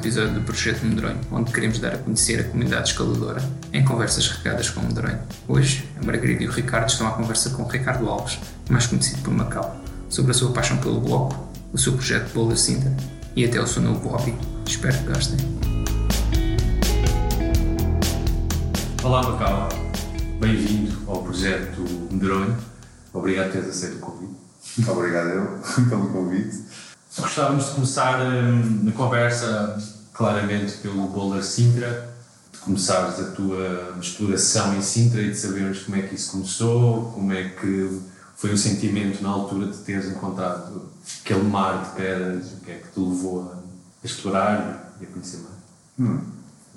[0.00, 4.70] episódio do Projeto Medronho, onde queremos dar a conhecer a comunidade escaladora em conversas regadas
[4.70, 5.18] com Medronho.
[5.46, 8.38] Hoje, a Margarida e o Ricardo estão à conversa com o Ricardo Alves,
[8.70, 9.78] mais conhecido por Macau,
[10.08, 12.96] sobre a sua paixão pelo bloco, o seu projeto Boulder Cinta
[13.36, 14.34] e até o seu novo hobby.
[14.66, 15.38] Espero que gostem.
[19.02, 19.68] Olá Macau,
[20.40, 22.56] bem-vindo ao projeto Medronho.
[23.12, 24.34] Obrigado por teres aceito o convite.
[24.88, 25.60] Obrigado eu
[25.90, 26.69] pelo convite.
[27.18, 29.76] Gostávamos de começar hum, a conversa
[30.12, 32.08] claramente pelo Boulder Sintra,
[32.52, 37.10] de começares a tua exploração em Sintra e de sabermos como é que isso começou,
[37.12, 38.00] como é que
[38.36, 40.88] foi o sentimento na altura de teres encontrado
[41.24, 45.38] aquele mar de pedras, o que é que te levou a explorar e a conhecer
[45.38, 45.50] mais?
[45.98, 46.20] Hum,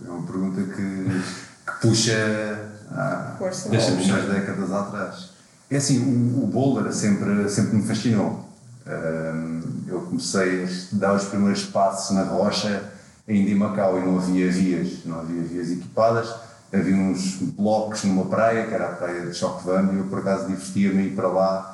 [0.03, 3.69] é uma pergunta que, que puxa há Força.
[3.69, 5.29] algumas décadas atrás.
[5.69, 8.49] É assim, o, o boulder sempre, sempre me fascinou.
[8.87, 12.91] Hum, eu comecei a dar os primeiros passos na rocha
[13.27, 16.33] ainda em Macau e não havia vias, não havia vias equipadas.
[16.73, 20.47] Havia uns blocos numa praia, que era a praia de Chocvano, e eu por acaso
[20.47, 21.73] divertia-me ir para lá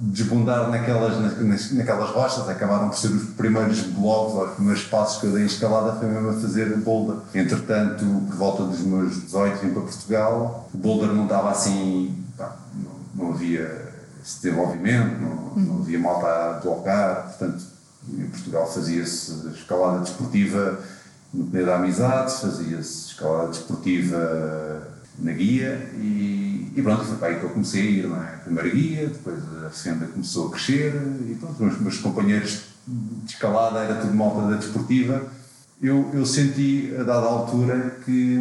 [0.00, 5.20] desbundar naquelas, nas, naquelas rochas, acabaram por ser os primeiros blocos, ou os primeiros passos
[5.20, 7.16] que eu dei em escalada foi mesmo a fazer boulder.
[7.34, 12.56] Entretanto, por volta dos meus 18 vim para Portugal, o boulder não estava assim, pá,
[12.76, 13.87] não, não havia
[14.28, 17.64] esse desenvolvimento, não, não havia malta a blocar, portanto,
[18.12, 20.78] em Portugal fazia-se escalada desportiva
[21.32, 24.86] no Pneu da Amizade, fazia-se escalada desportiva
[25.18, 28.70] na guia e, e pronto, foi para aí que eu comecei a ir, não é?
[28.70, 30.94] Guia, depois a fenda começou a crescer
[31.26, 35.26] e pronto, os meus companheiros de escalada era tudo malta da desportiva.
[35.80, 38.36] Eu, eu senti a dada altura que,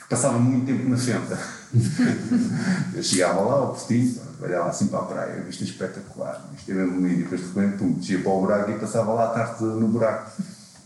[0.00, 1.38] que passava muito tempo na fenda.
[2.94, 7.06] eu chegava lá ao postinho, olhava assim para a praia, vista espetacular, isto é mesmo
[7.06, 9.64] lindo, e depois de repente, pum, descia para o buraco e passava lá a tarde
[9.64, 10.30] no buraco.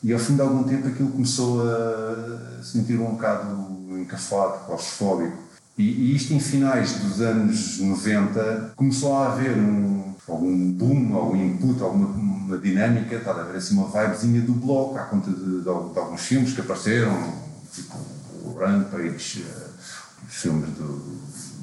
[0.02, 5.38] E ao fim de algum tempo aquilo começou a sentir um bocado encafado, claustrofóbico.
[5.78, 11.36] E, e isto em finais dos anos 90 começou a haver um, algum boom, algum
[11.36, 15.36] input, alguma uma dinâmica, está a haver assim uma vibezinha do bloco, à conta de,
[15.36, 17.32] de, de alguns filmes que apareceram,
[17.72, 17.96] tipo
[18.44, 20.98] o Rampage, uh, os filmes do,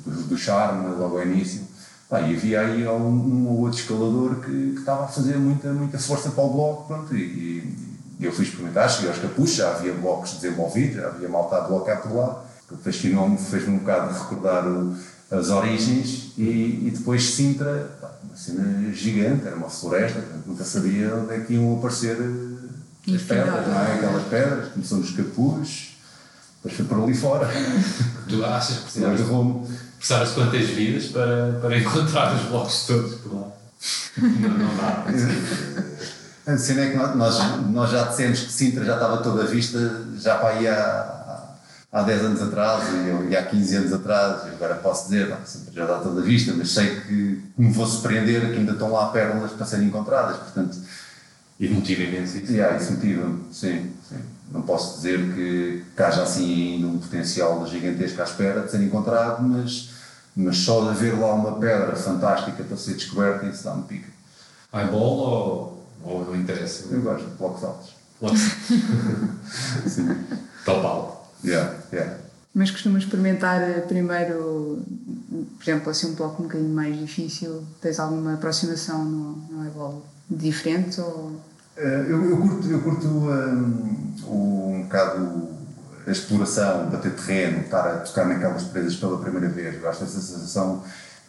[0.06, 1.62] do, do Charme, logo ao início.
[2.12, 5.72] Pá, e havia aí um, um ou outro escalador que, que, estava a fazer muita,
[5.72, 7.74] muita força para o bloco, pronto, e,
[8.20, 11.62] e eu fui experimentar, cheguei aos capuchos, já havia blocos desenvolvidos, já havia malta a
[11.62, 12.44] blocar por lá.
[12.70, 14.94] O que fascinou-me fez-me um bocado recordar o,
[15.32, 21.16] as origens e, e depois Sintra, pá, uma cena gigante, era uma floresta, nunca sabia
[21.16, 23.94] onde é que iam aparecer eh, as pedras, não é?
[23.94, 25.96] Aquelas pedras, começou nos capuz,
[26.58, 27.48] depois foi por ali fora.
[28.28, 33.36] Tu achas que precisavas, precisavas de quantas vidas para, para encontrar os blocos todos por
[33.36, 33.48] lá?
[34.18, 35.06] não, não dá.
[36.46, 37.38] A cena é que nós,
[37.70, 41.56] nós já dissemos que Sintra já estava toda vista, já para aí há,
[41.92, 45.38] há 10 anos atrás e, e há 15 anos atrás, e agora posso dizer, não,
[45.46, 49.08] Sintra já está toda vista, mas sei que me vou surpreender que ainda estão lá
[49.10, 50.78] pérolas para serem encontradas, portanto...
[51.60, 52.52] E motiva imenso isso.
[52.52, 54.18] Yeah, isso motiva sim, sim.
[54.52, 58.82] Não posso dizer que, que haja assim ainda um potencial gigantesco à espera de ser
[58.82, 59.92] encontrado, mas,
[60.36, 64.10] mas só de haver lá uma pedra fantástica para ser descoberta, isso dá-me pica.
[64.74, 66.86] Eyeball ou ou não interessa?
[66.92, 67.94] Eu gosto de blocos altos.
[68.20, 68.40] Blocos.
[69.88, 70.18] Sim.
[70.66, 71.32] Topal.
[71.44, 72.18] Yeah, yeah.
[72.54, 74.84] Mas costumas experimentar eh, primeiro,
[75.58, 77.64] por exemplo, assim um bloco um bocadinho mais difícil?
[77.80, 81.00] Tens alguma aproximação no, no eyeball diferente?
[81.00, 81.40] Ou...
[81.82, 85.50] Uh, eu, eu curto, eu curto um, um bocado
[86.06, 89.76] a exploração, bater terreno, estar a tocar naquelas presas pela primeira vez.
[89.76, 90.84] Eu gosto dessa sensação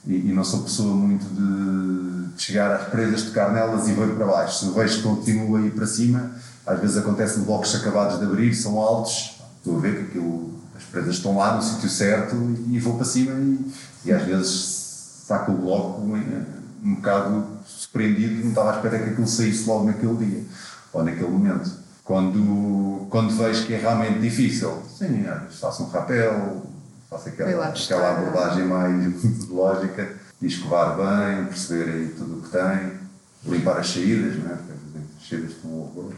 [0.07, 4.15] e, e, não sou pessoa muito de, de, chegar às presas, tocar nelas e ver
[4.15, 4.67] para baixo.
[4.67, 6.33] Se vejo continua a ir para cima,
[6.67, 10.85] às vezes acontece blocos acabados de abrir, são altos, estou a ver que aquilo, as
[10.85, 12.37] presas estão lá no sítio certo
[12.69, 13.73] e, vou para cima e,
[14.05, 19.11] e às vezes saco o bloco um, um bocado surpreendido, não estava à espera que
[19.11, 20.45] aquilo saísse logo naquele dia
[20.93, 21.71] ou naquele momento.
[22.05, 26.67] Quando, quando vejo que é realmente difícil, sim, faço um rapel,
[27.09, 28.93] faço aquela, aquela abordagem mais
[29.23, 32.99] metodológica escovar bem, perceber aí tudo o que tem,
[33.47, 34.57] limpar as saídas, não é?
[34.57, 36.13] Porque as saídas estão horror.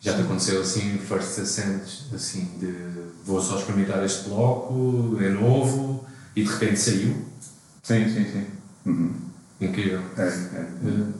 [0.00, 2.74] Já te aconteceu assim, first ascents, assim, de
[3.24, 6.04] vou só experimentar este bloco, é novo
[6.34, 7.16] e de repente saiu?
[7.82, 8.46] Sim, sim, sim.
[8.84, 9.25] Uhum.
[9.60, 10.02] Incrível.
[10.18, 10.66] É, é.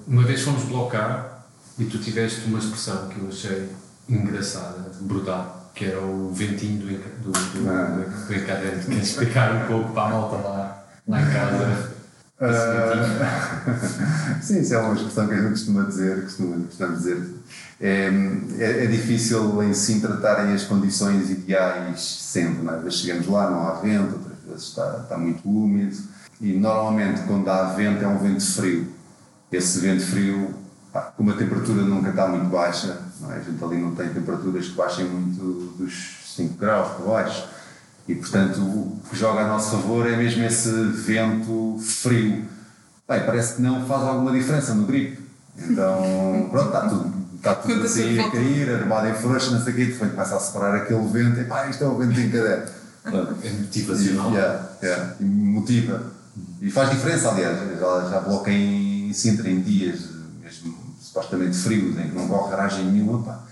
[0.07, 1.47] Uma vez fomos blocar
[1.79, 3.69] e tu tiveste uma expressão que eu achei
[4.09, 8.05] engraçada, brutal que era o ventinho do, do, do, ah.
[8.27, 8.87] do encadente.
[8.87, 11.95] Queres explicar um pouco para a malta lá, lá em casa?
[12.41, 16.57] Uh, sim, isso é uma expressão que a gente costuma dizer, costuma,
[16.95, 17.23] dizer
[17.81, 18.11] é,
[18.59, 22.63] é, é, difícil em Sintra estarem as condições ideais sempre.
[22.63, 22.77] Não é?
[22.77, 25.95] Às vezes chegamos lá, não há vento, outras vezes está, está muito úmido.
[26.41, 28.87] E normalmente, quando há vento, é um vento frio.
[29.51, 30.55] Esse vento frio,
[30.93, 33.37] pá, como a temperatura nunca está muito baixa, não é?
[33.37, 37.49] a gente ali não tem temperaturas que baixem muito dos 5 graus para baixo.
[38.09, 42.45] E portanto, o que joga a nosso favor é mesmo esse vento frio.
[43.09, 45.25] Bem, parece que não faz alguma diferença no gripe.
[45.59, 49.77] Então, pronto, está tudo, está tudo assim a cair, armado em frouxa, não sei o
[49.77, 52.27] quê, e depois começa a separar aquele vento, e pá, isto é o vento de
[52.27, 52.67] encadeia.
[53.07, 54.33] É motivacional.
[54.33, 56.16] Yeah, yeah, e motiva.
[56.61, 62.09] E faz diferença, aliás, já, já bloqueia em Sintra em dias mesmo supostamente frios, em
[62.09, 63.45] que não corre garagem nenhuma, pá,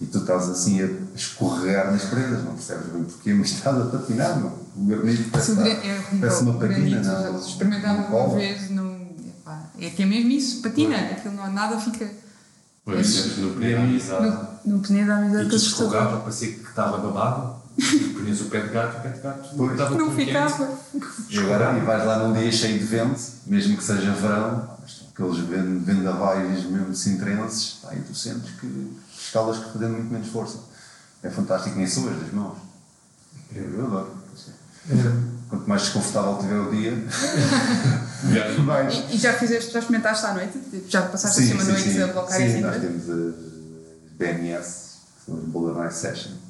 [0.00, 3.84] e tu estás assim a escorregar nas prendas, não percebes bem porquê, mas estás a
[3.84, 4.60] patinar, não?
[4.76, 7.02] o granito parece, é, parece uma patina.
[7.02, 11.50] Não, experimentámos uma vez, não, epá, é que é mesmo isso, patina, aquilo não há
[11.50, 12.10] nada, fica.
[12.82, 14.26] Pois, no pneu da amizade.
[14.64, 18.68] No, no pneu da amizade que escorregava, parecia que estava babado, punhas o pé de
[18.68, 19.78] gato, o pé de gato pois.
[19.78, 20.70] não, não ficava.
[21.28, 24.76] E agora, e vais lá num dia cheio de vento, mesmo que seja verão,
[25.12, 30.58] aqueles vendavais mesmo cintrenses, aí tu sentes que escalas que fazendo muito menos força.
[31.22, 32.56] É fantástico, nem suas das mãos.
[33.54, 34.20] Eu, eu adoro.
[34.88, 34.94] É.
[35.50, 36.92] Quanto mais desconfortável tiver o dia,
[38.64, 38.94] mais.
[38.94, 40.84] E, e, já fizeste, já experimentaste à noite?
[40.88, 42.02] Já passaste sim, assim uma sim, noite sim.
[42.02, 43.34] a blocar sim, Sim, nós temos as
[44.12, 46.49] BNS, que são as Boulder Night Session, os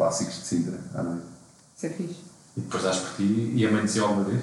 [0.00, 1.26] clássicos de Sintra à noite.
[1.76, 2.20] Isso é fixe.
[2.56, 4.42] E depois dás por ti e amanheceu alguma vez?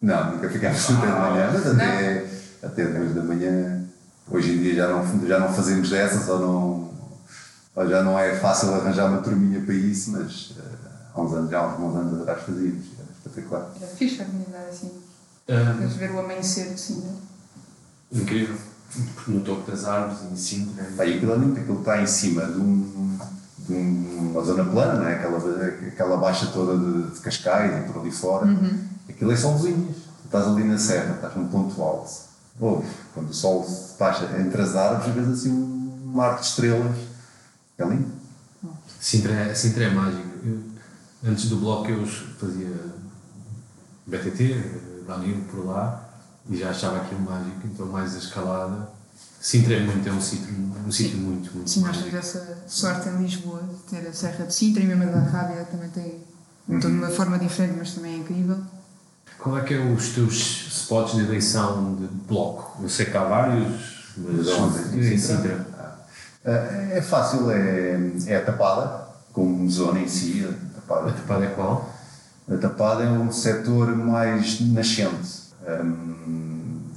[0.00, 2.26] Não, nunca ficámos ah, até de manhã, mas até,
[2.62, 3.84] até 10 da manhã.
[4.30, 6.88] Hoje em dia já não, já não fazemos dessas ou não
[7.86, 10.62] já não é fácil arranjar uma turminha para isso, mas uh,
[11.14, 13.70] há uns anos, já há uns bons anos atrás fazíamos, era espetacular.
[13.80, 14.90] Era fixe organizar assim,
[15.48, 17.10] um, ver o amanhecer de Sintra.
[18.10, 18.56] Incrível,
[19.28, 21.06] no topo das árvores, em Sintra.
[21.06, 23.18] E aquilo, aquilo está em cima de, um,
[23.72, 25.14] uma zona plana, não é?
[25.14, 25.38] aquela,
[25.86, 28.46] aquela baixa toda de, de Cascais e por ali fora.
[28.46, 28.80] Uhum.
[29.08, 29.96] Aquilo é só vizinhas.
[30.24, 32.10] Estás ali na serra, estás num ponto alto.
[32.60, 36.96] Ouve, quando o sol se baixa entre as árvores, vês assim um mar de estrelas
[37.78, 38.10] é lindo.
[39.00, 40.26] Sintra é, Sintra é mágico.
[40.44, 40.60] Eu,
[41.30, 42.74] antes do bloco eu fazia
[44.06, 46.08] BTT, Danilo por lá,
[46.50, 48.97] e já achava aquilo mágico, então mais a escalada.
[49.40, 50.54] Sintra é muito, é um sítio,
[50.86, 54.46] um sítio muito, muito Sim, nós temos essa sorte em Lisboa de ter a Serra
[54.46, 56.24] de Sintra e mesmo a da Rábia também tem
[56.68, 56.78] uhum.
[56.78, 58.58] de uma forma diferente, mas também é incrível.
[59.38, 62.82] Qual é que é os teus spots de eleição de bloco?
[62.82, 65.66] Eu sei que há vários, mas em Sintra.
[66.44, 70.44] Eh, é fácil, é, é a tapada, como zona em si.
[70.44, 71.94] A tapada, a tapada é qual?
[72.50, 75.48] A tapada é um setor mais nascente.
[75.68, 76.47] Um,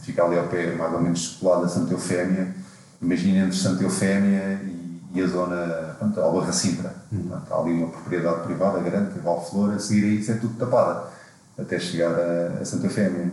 [0.01, 2.53] fica ali ao pé, mais ou menos colado a Santa Eufémia.
[3.01, 6.93] Imagina entre Santa Eufémia e, e a zona, pronto, Albarra Sintra.
[7.11, 7.31] Uhum.
[7.49, 10.57] há ali uma propriedade privada grande, que é Valflor, a seguir aí isso é tudo
[10.57, 11.07] tapada,
[11.57, 13.31] até chegar a, a Santa Eufémia.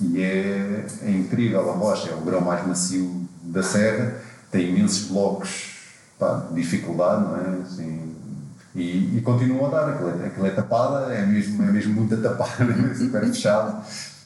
[0.00, 4.14] E é, é incrível a rocha, é o grão mais macio da serra
[4.50, 5.76] tem imensos blocos
[6.18, 7.62] pá, de dificuldade, não é?
[7.62, 8.16] Assim,
[8.74, 12.16] e, e continua a dar, aquilo é, aquilo é tapada, é mesmo, é mesmo muito
[12.20, 13.82] tapada, é super fechado.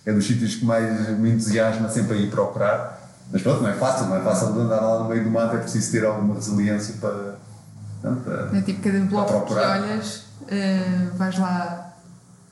[0.06, 3.00] É dos sítios que mais me entusiasma sempre a ir procurar.
[3.32, 5.56] Mas pronto, não é fácil, não é fácil de andar lá no meio do mato,
[5.56, 7.36] é preciso ter alguma resiliência para.
[8.02, 11.94] Para é tipo cada bloco que olhas, uh, vais lá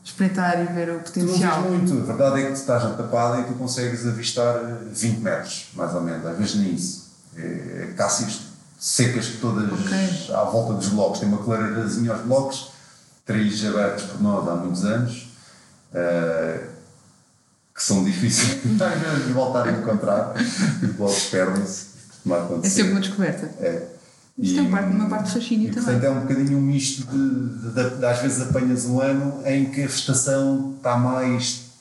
[0.02, 1.62] espreitar e ver o potencial.
[1.62, 4.58] Tu não muito, a verdade é que tu estás na tapada e tu consegues avistar
[4.90, 7.02] 20 metros, mais ou menos, às vezes nem isso
[7.36, 8.40] é, cássias
[8.78, 10.34] secas todas okay.
[10.34, 11.20] à volta dos blocos.
[11.20, 12.72] Tem uma clareirazinha aos blocos,
[13.24, 15.32] três abertos por nós há muitos anos,
[15.92, 16.71] uh,
[17.74, 20.34] que são difíceis de voltar a encontrar.
[20.82, 21.86] Os blocos perdem-se.
[22.66, 23.50] É sempre uma descoberta.
[23.58, 23.88] É.
[24.38, 25.84] Isto é parte, uma parte de fascínio e, também.
[25.84, 29.66] Portanto, é um bocadinho um misto de, de, de, às vezes apanhas um ano em
[29.66, 31.72] que a vegetação está mais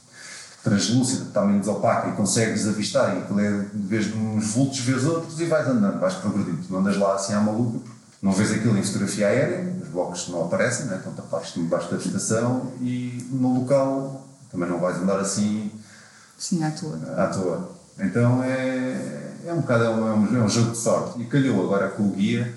[0.63, 4.79] translúcida, está menos opaca e consegues avistar, e aquilo é, de vez de uns vultos,
[4.79, 6.59] vês outros e vais andando, vais progredindo.
[6.69, 7.79] Não andas lá assim à maluca,
[8.21, 10.97] não vês aquilo em fotografia aérea, os blocos não aparecem, né?
[10.97, 15.71] estão tapados debaixo da vegetação e no local também não vais andar assim.
[16.41, 16.99] Sim, à toa.
[17.15, 17.69] À toa.
[17.99, 21.21] Então é, é um bocado é um, é um jogo de sorte.
[21.21, 22.51] E calhou agora com o guia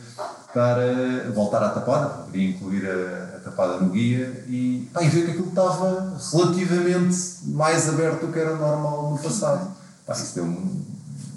[0.55, 5.27] para voltar à tapada, poderia incluir a, a tapada no guia e, pá, e ver
[5.27, 9.71] que aquilo estava relativamente mais aberto do que era normal no passado.
[10.07, 10.83] Pá, isso deu um,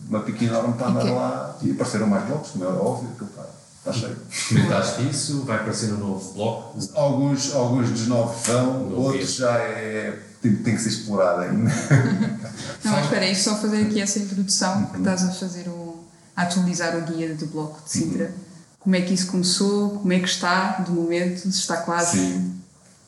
[0.08, 3.46] uma pique enorme para andar lá e apareceram mais blocos, como é óbvio, aquilo está,
[3.80, 4.18] está cheio.
[4.48, 5.42] Comentaste isso?
[5.42, 6.80] Vai aparecer um novo bloco?
[6.94, 9.48] Alguns, alguns dos novos vão, outros guia.
[9.48, 10.27] já é.
[10.42, 11.70] Tem, tem que ser explorado ainda.
[12.84, 15.98] Não, mas espera aí, só fazer aqui essa introdução, que estás a fazer um
[16.38, 18.32] a atualizar o guia do bloco de Sintra.
[18.80, 19.90] Como é que isso começou?
[19.98, 21.40] Como é que está de momento?
[21.40, 22.18] Se está quase?
[22.18, 22.62] Sim.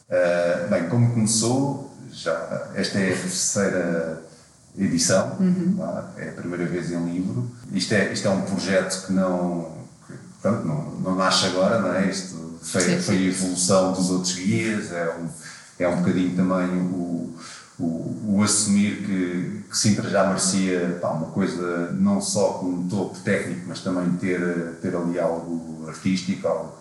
[0.09, 4.23] Uh, bem, como começou, já, esta é a terceira
[4.75, 5.37] edição,
[6.17, 7.49] é a primeira vez em livro.
[7.71, 9.71] Isto é, isto é um projeto que não,
[10.07, 12.09] que, pronto, não, não nasce agora, não é?
[12.09, 13.01] Isto foi, Sim, sim.
[13.01, 15.29] foi a evolução dos outros guias, é um,
[15.79, 17.33] é um bocadinho também o,
[17.79, 22.87] o, o assumir que, que Sintra já merecia pá, uma coisa não só com um
[22.89, 26.73] topo técnico, mas também ter, ter ali algo artístico, algo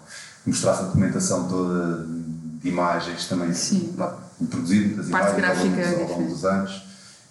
[0.43, 2.05] que mostrasse a documentação toda
[2.61, 3.95] de imagens também Sim.
[3.97, 4.17] pá,
[4.50, 6.88] produzido muitas Parte imagens ao longo, gráfica dos- ao longo dos anos.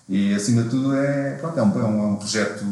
[0.10, 2.64] E acima de tudo é, pronto, é, um, é, um, é projeto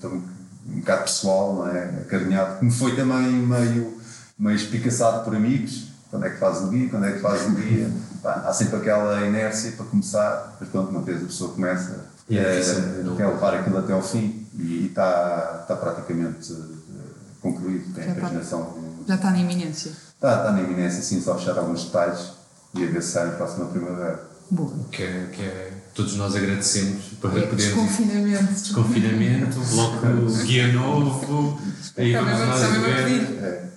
[0.00, 0.22] também
[0.70, 1.82] um bocado pessoal, não é?
[2.02, 3.98] acarinhado, que me foi também meio,
[4.38, 7.50] meio espicaçado por amigos, quando é que faz o guia, quando é que faz o
[7.50, 7.90] guia,
[8.22, 12.36] Pá, há sempre aquela inércia para começar, mas pronto, uma vez a pessoa começa, E
[12.38, 17.04] é não- quer levar aquilo até ao fim e está, está praticamente eh,
[17.40, 18.26] concluído, tem Já a está.
[18.26, 18.74] paginação
[19.06, 19.90] Já está na iminência.
[20.14, 22.32] Está, está na iminência, sim, só fechar alguns detalhes
[22.74, 24.28] e a ver se sai na próxima primavera.
[24.50, 24.72] Boa.
[24.90, 28.52] Que é, que é- todos nós agradecemos para É, podermos desconfinamento.
[28.54, 31.60] desconfinamento, bloco guia novo,
[31.96, 33.72] aí vamos nós a ver.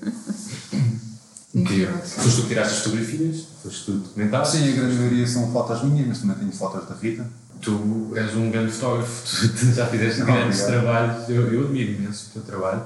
[1.53, 1.97] Incrível.
[1.97, 4.57] Foste tu que tiraste as fotografias, foste tu que documentaste.
[4.57, 7.27] Sim, a grande maioria são fotos minhas, mas também tenho fotos da Rita.
[7.61, 10.81] Tu és um grande fotógrafo, tu já fizeste Não, grandes obrigado.
[10.83, 12.81] trabalhos, eu, eu admiro imenso o teu trabalho,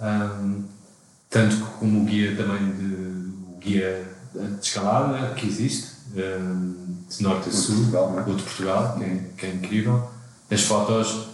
[0.00, 0.64] Ahm,
[1.30, 6.74] tanto como o guia também de, o guia de escalada que existe, ahm,
[7.08, 8.30] de norte a sul, Portugal, é?
[8.30, 10.10] o de Portugal, que é, que é incrível.
[10.50, 11.28] As fotos,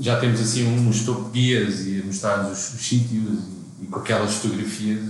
[0.00, 3.38] já temos assim uns top guias e a mostrar os, os sítios
[3.80, 5.00] e, e com aquelas fotografias.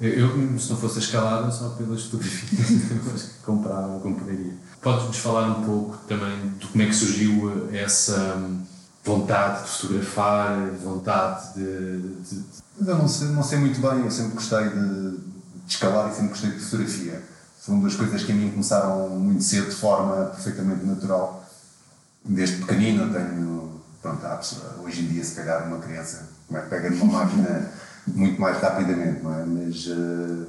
[0.00, 2.68] Eu, se não fosse a escalada, só pelas fotografias,
[3.38, 4.52] que comprava, compraria.
[4.82, 8.60] Podes-nos falar um pouco também de como é que surgiu essa hum,
[9.02, 11.98] vontade de fotografar, vontade de.
[12.22, 12.44] de-
[12.86, 15.18] eu não sei, não sei muito bem, eu sempre gostei de, de
[15.66, 17.22] escalar e sempre gostei de fotografia.
[17.58, 21.42] São duas coisas que a mim começaram muito cedo, de forma perfeitamente natural.
[22.22, 24.40] Desde pequenino eu tenho, pronto, há
[24.82, 27.70] hoje em dia se calhar uma criança como é que pega numa máquina
[28.06, 29.44] muito mais rapidamente, não é?
[29.44, 30.46] Mas eh,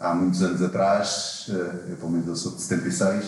[0.00, 3.24] há muitos anos atrás, eh, eu pelo menos eu sou de 76,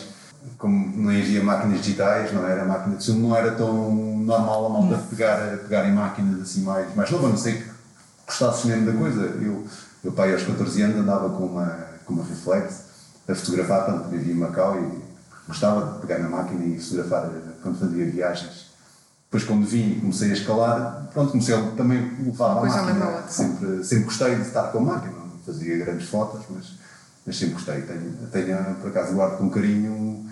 [0.57, 4.69] como não havia máquinas digitais, não era máquina de filme, não era tão normal a
[4.69, 7.71] malta pegar, pegar em máquinas assim mais, mais novas, a não sei que
[8.27, 9.21] gostasses mesmo da coisa.
[9.21, 9.67] Eu,
[10.03, 11.67] meu pai aos 14 anos andava com uma,
[12.05, 12.85] com uma reflex
[13.29, 15.03] a fotografar, quando vivia em Macau e
[15.47, 18.68] gostava de pegar na máquina e fotografar eh, quando fazia viagens.
[19.31, 23.25] Depois quando vim e comecei a escalar, pronto, comecei a também levar a Coisa máquina.
[23.29, 26.65] Sempre, sempre gostei de estar com a máquina, não fazia grandes fotos, mas,
[27.27, 27.83] mas sempre gostei.
[27.83, 30.27] Tenho, tenho, por acaso, guardo com carinho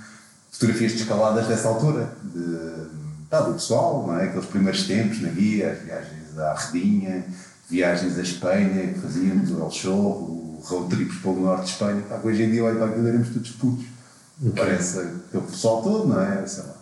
[0.51, 2.87] fotografias de escaladas dessa altura, de,
[3.29, 4.25] tá, do pessoal, não é?
[4.25, 7.25] aqueles primeiros tempos na guia, as viagens à Redinha,
[7.69, 12.03] viagens à Espanha que fazíamos, o El Chorro, o road trips pelo norte de Espanha.
[12.09, 13.85] Pá, que hoje em dia, olha, para aquilo éramos todos putos.
[14.55, 16.47] Parece aquele pessoal todo, não é?
[16.47, 16.75] Sei lá,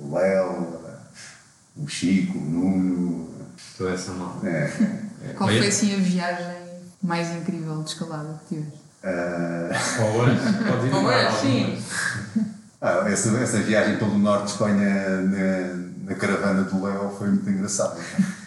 [0.00, 0.77] o Léo,
[1.78, 3.28] o Chico, o Nuno.
[3.76, 4.40] toda essa mão.
[4.44, 4.70] É,
[5.36, 6.56] Qual foi assim a viagem
[7.02, 8.78] mais incrível de escalada que tiveste?
[9.04, 9.70] Ah,
[10.02, 10.36] Ou hoje,
[10.68, 11.82] pode ir é, sim.
[12.80, 17.48] Ah, essa, essa viagem pelo norte de Espanha na, na caravana do Léo foi muito
[17.48, 17.96] engraçada.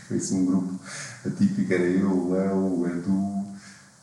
[0.07, 0.79] Foi assim um grupo
[1.25, 3.45] atípico, era eu, o Léo, o Edu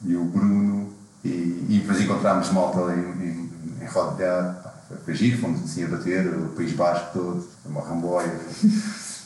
[0.02, 0.92] e o Bruno.
[1.25, 1.28] E,
[1.68, 3.50] e depois encontrámos malta em, em,
[3.82, 7.82] em Rodear, pá, foi, foi giro, fomos assim a bater o País Basco todo, uma
[7.82, 8.38] ramboia.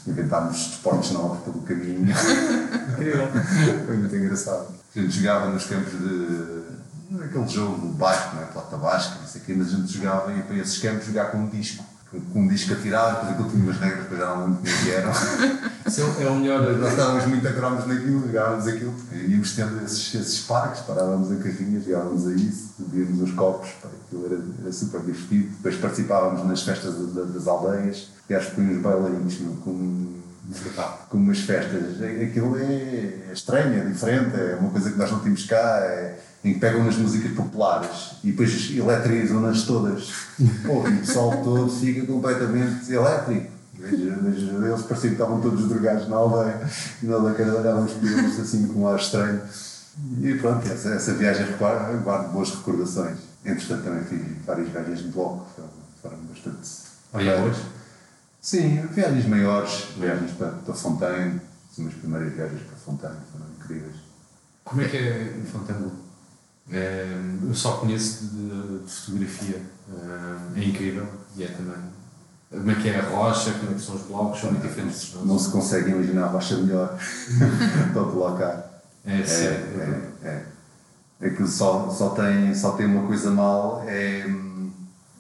[0.07, 2.11] Inventámos desportos novos pelo caminho.
[2.93, 3.29] Incrível.
[3.87, 4.69] Foi muito engraçado.
[4.95, 7.23] A gente jogava nos campos de.
[7.25, 8.47] aquele jogo do Basco, não é?
[8.47, 11.07] Plata Basca, não sei o quê, mas a gente jogava e ia para esses campos
[11.07, 11.85] jogar com um disco.
[12.33, 14.83] Com um disco atirado, depois aquilo tinha umas regras, depois já não lembro como é
[14.83, 15.13] que eram.
[15.87, 16.77] Isso é o melhor.
[16.79, 21.33] Nós estávamos muito a cromos naquilo, jogávamos aquilo, porque íamos tendo esses, esses parques, parávamos
[21.33, 25.49] a carrinha, jogávamos a isso, bebíamos os copos, pá, aquilo era, era super divertido.
[25.57, 30.21] Depois participávamos nas festas da- da- das aldeias, e acho que põe uns bailarinos com,
[31.09, 32.01] com umas festas.
[32.03, 32.63] Aquilo é,
[33.29, 36.61] é estranho, é diferente, é uma coisa que nós não temos cá, é, em que
[36.61, 40.13] pegam nas músicas populares e depois eletrizam-nas todas.
[40.67, 43.53] Pô, e o pessoal todo fica completamente elétrico.
[43.75, 46.61] Veja, veja, eles pareciam que estavam todos drogados na aldeia
[47.03, 49.41] e nós olhávamos para eles assim com um ar estranho.
[50.21, 53.19] E pronto, essa, essa viagem guardo, boas recordações.
[53.45, 55.69] Entretanto, também fiz várias viagens de bloco, foram,
[56.01, 56.69] foram bastante.
[57.13, 57.61] Olha, hoje.
[58.41, 63.97] Sim, viagens maiores, viagens para, para Fontaine, as minhas primeiras viagens para Fontaine foram incríveis.
[64.65, 66.02] Como é que é em Fontainebleau?
[66.71, 67.07] É,
[67.43, 69.61] eu só conheço de, de fotografia.
[70.57, 71.75] É, é incrível e é também
[72.51, 75.15] Como é que é a rocha, como é que são os blocos, são muito diferentes.
[75.25, 76.97] Não se consegue imaginar a rocha melhor
[77.93, 78.83] para colocar.
[79.05, 79.45] É, É, sim.
[79.45, 80.11] é,
[81.21, 81.27] é.
[81.27, 84.27] Aquilo só, só, tem, só tem uma coisa mal, é,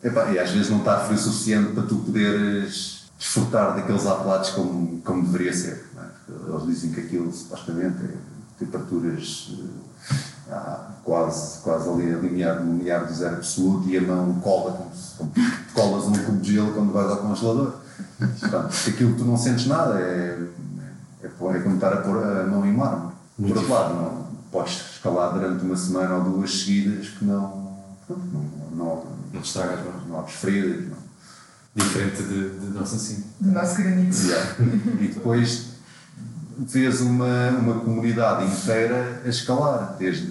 [0.03, 4.51] epá, e às vezes não está frio o suficiente para tu poderes desfrutar daqueles apelados
[4.51, 5.85] como, como deveria ser.
[5.97, 6.51] é?
[6.51, 8.15] Eles dizem que aquilo supostamente é
[8.59, 9.65] temperaturas eh,
[11.05, 14.95] quase, quase ali a limiar, no limiar do zero absoluto e a mão cola como
[14.95, 15.33] se como
[15.75, 17.75] colas um cubo de gelo quando vais ao congelador.
[18.19, 20.39] Portanto, aquilo que tu não sentes nada é,
[21.23, 21.29] é, é
[21.61, 23.15] como estar a pôr a mão em mármore.
[23.37, 27.79] Por outro lado, não, podes escalar durante uma semana ou duas seguidas que não,
[28.09, 30.89] não, não, Não te estragas não abres feridas.
[30.89, 31.03] Não.
[31.75, 33.25] Diferente de, de nossa assim.
[33.41, 34.17] Do nosso granito.
[35.01, 35.72] E depois
[36.66, 40.26] vês uma, uma comunidade inteira a escalar, desde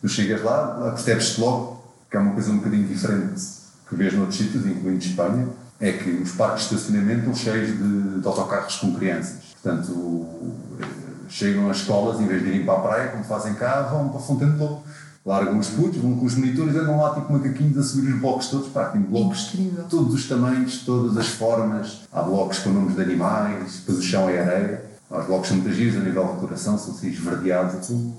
[0.00, 3.42] tu chegas lá, lá percebes-te logo que é uma coisa um bocadinho diferente
[3.88, 5.48] que vês noutros sítios, incluindo Espanha,
[5.80, 9.36] é que os parques de estacionamento estão cheios de, de autocarros com crianças.
[9.62, 10.52] Portanto, o-
[11.28, 14.20] chegam às escolas, em vez de irem para a praia, como fazem cá, vão para
[14.20, 14.84] Fontainebleau.
[15.24, 18.48] Largam os putos, vão com os monitores andam lá tipo macaquinhos a subir os blocos
[18.48, 18.68] todos.
[18.68, 19.84] Pá, tem blocos Incrível.
[19.88, 22.00] todos os tamanhos, todas as formas.
[22.12, 24.84] Há blocos com nomes de animais, depois o chão é areia.
[25.12, 27.74] Os blocos são muito giros a nível de decoração, são assim esverdeados.
[27.74, 28.16] Aquilo,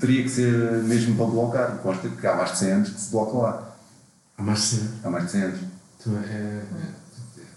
[0.00, 1.76] teria que ser mesmo para blocar.
[1.76, 3.76] E consta que há mais de 100 anos que se bloca lá.
[4.36, 4.88] Há mais sim.
[5.04, 5.60] Há mais de 100 anos.
[6.00, 6.62] Então, é, é,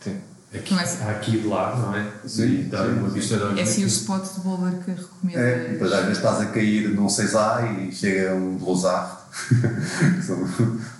[0.03, 0.21] tem,
[0.53, 1.03] aqui, Começa.
[1.03, 2.11] há aqui de lá, não é?
[2.27, 3.15] Sim, e dá sim, uma sim.
[3.15, 5.41] vista de É assim o spot de boulder que recomendas.
[5.41, 10.21] É, e depois às vezes estás a cair num 6A e chega um Lozar, que
[10.21, 10.47] são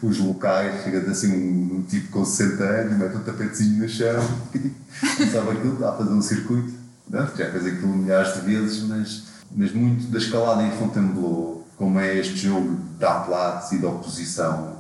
[0.02, 4.22] os locais, chega assim um, um tipo com 60 anos, mete um tapetezinho no chão,
[5.32, 6.81] sabe aquilo, está a fazer um circuito.
[7.12, 12.00] Não, já fez aquilo milhares de vezes, mas, mas muito da escalada em Fontainebleau, como
[12.00, 14.78] é este jogo de apelates e de oposição,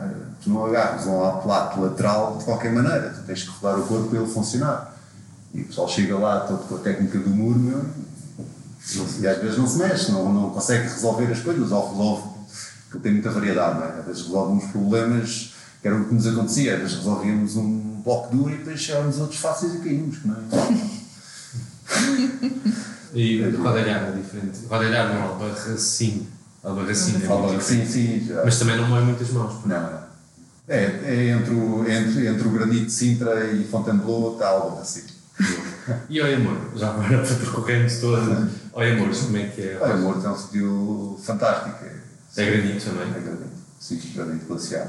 [0.00, 0.10] eh,
[0.42, 4.08] tu não agarras um apelate lateral de qualquer maneira, tu tens que rodar o corpo
[4.08, 4.92] para ele funcionar.
[5.54, 7.84] E o pessoal chega lá todo com a técnica do muro, meu,
[9.20, 12.28] e às vezes não se mexe, não, não consegue resolver as coisas, ou resolve,
[12.90, 14.00] porque tem muita variedade, não é?
[14.00, 18.02] Às vezes resolve uns problemas, que era o que nos acontecia, às vezes resolvíamos um
[18.02, 20.97] bloco duro e depois chegávamos outros fáceis e caímos, não é?
[23.14, 24.58] E rodalhar é diferente.
[24.68, 26.26] Rodalhar não, albarracinho.
[26.62, 28.20] Albarracinho é Fala muito que sim, diferente.
[28.24, 28.44] sim, já.
[28.44, 29.54] Mas também não moe muitas mãos.
[29.62, 29.68] pô.
[29.68, 30.08] Não, não.
[30.68, 35.04] É, é entre, o, entre, entre o granito de Sintra e Fontainebleau está assim.
[36.10, 38.50] E olha, amor, já agora para percorrermos todo.
[38.74, 39.78] Olha, amor, como é que é?
[39.80, 41.78] Olha, o Morto é um sítio fantástico.
[42.36, 43.08] É, É granito também.
[43.08, 43.48] É granito.
[43.80, 44.88] Sim, granito glaciar.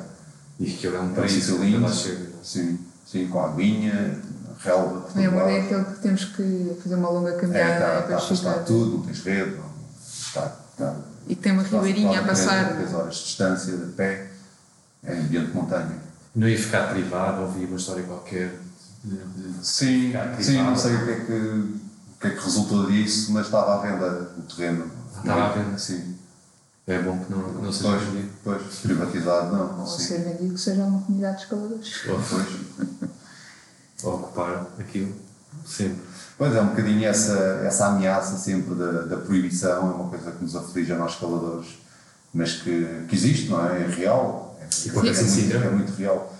[0.60, 1.80] E que é um É um país que lindo.
[1.82, 2.28] lá chega.
[2.44, 4.20] Sim, sim, com aguinha,
[4.60, 5.08] relva.
[5.20, 8.16] É, amor, é aquele que temos que fazer uma longa É, caminhada está, para está
[8.18, 8.66] afastado chegar.
[8.66, 9.66] tudo, não tens rede, não,
[10.08, 10.96] está, está,
[11.28, 12.76] E que tem uma ribeirinha a passar.
[12.76, 14.28] 3 horas de distância, de pé,
[15.04, 15.98] é ambiente de montanha.
[16.36, 18.54] Não ia ficar privado, ouvi uma história qualquer.
[19.62, 21.80] Sim, sim, não sei o que, é que, o
[22.20, 24.92] que é que resultou disso, mas estava à venda o terreno.
[25.18, 25.78] Estava à venda?
[25.78, 26.16] Sim.
[26.86, 28.30] É bom que não, não seja Pois, vendido.
[28.44, 30.04] pois, privatizado não, Ou sim.
[30.04, 32.02] ser vendido que seja uma comunidade de escaladores.
[32.08, 33.00] Ou, Pois.
[34.04, 35.14] ou ocupar aquilo.
[35.66, 36.02] Sempre.
[36.38, 40.44] Pois é, um bocadinho essa, essa ameaça sempre da, da proibição, é uma coisa que
[40.44, 41.68] nos aflige a nós escaladores,
[42.34, 43.84] mas que, que existe, não é?
[43.84, 44.58] É real.
[44.62, 46.34] É, E acontece é, em muito, é muito real.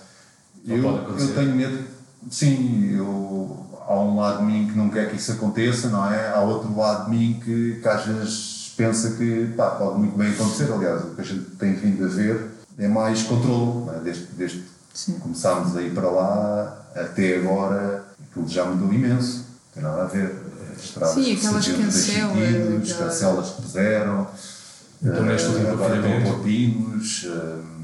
[0.64, 1.84] Não Eu, eu tenho medo,
[2.30, 6.32] sim, eu, há um lado de mim que não quer que isso aconteça, não é?
[6.32, 10.30] Há outro lado de mim que, que às vezes pensa que pá, pode muito bem
[10.30, 10.72] acontecer.
[10.72, 14.00] Aliás, o que a gente tem vindo a ver é mais controle, é?
[14.00, 19.72] desde, desde que começámos a ir para lá até agora, aquilo já mudou imenso, não
[19.74, 20.36] tem nada a ver.
[20.76, 22.48] As estradas Sim, aquelas cancelas,
[22.84, 24.26] aquela- cancelas que puseram,
[25.02, 27.26] Então, neste eh, último agora estão a pôr pinos.
[27.28, 27.80] eh,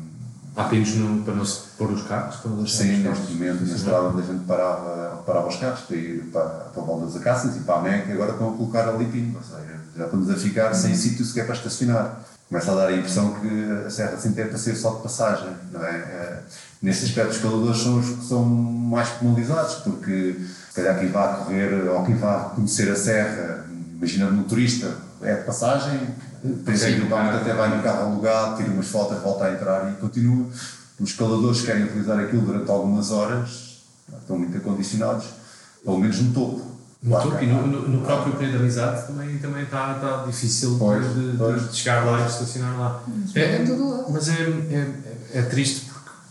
[0.58, 2.36] Há pinos no, para não se pôr os carros?
[2.36, 5.56] Para não Sim, os neste carros momento, na estrada onde a gente parava, parava os
[5.56, 8.54] carros para ir para, para o Val das Acácias e para a MEC, agora estão
[8.54, 12.20] a colocar ali pino, ou seja, já estamos a ficar sem sítio sequer para estacionar.
[12.48, 15.50] Começa a dar a impressão que a Serra Cinta é para ser só de passagem,
[15.72, 16.40] não é?
[16.82, 20.36] Nesse aspecto, os escaladores são os que são mais penalizados, porque
[20.68, 23.64] se calhar quem vai correr ou quem vai conhecer a Serra,
[23.96, 25.98] imagina um turista, é de passagem,
[26.44, 27.36] no eventualmente carro.
[27.40, 30.46] até vai no carro alugado, tira umas fotos, volta a entrar e continua.
[31.00, 33.82] Os escaladores que querem utilizar aquilo durante algumas horas
[34.20, 35.26] estão muito acondicionados,
[35.84, 36.76] pelo menos no topo.
[37.02, 40.24] No Claro topo e no, no, no próprio período de amizade também, também está, está
[40.26, 41.70] difícil de- Pois, de, pois.
[41.70, 43.02] de chegar lá e estacionar lá.
[43.06, 43.64] Mas é
[44.10, 44.32] mas é,
[45.32, 45.85] é, é triste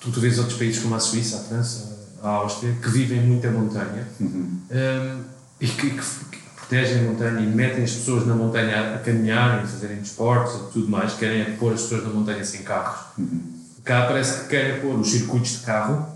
[0.05, 3.47] porque tu, vês outros países como a Suíça, a França, a Áustria, que vivem muito
[3.47, 4.59] a montanha Uhum.
[4.71, 5.21] hum,
[5.59, 9.63] e que, que- que protegem a montanha e metem as pessoas na montanha a caminharem,
[9.63, 12.99] a fazerem desportos e tudo mais, querem é pôr as pessoas na montanha sem carros.
[13.17, 13.41] Uhum.
[13.83, 16.07] Cá parece que querem pôr os circuitos de carro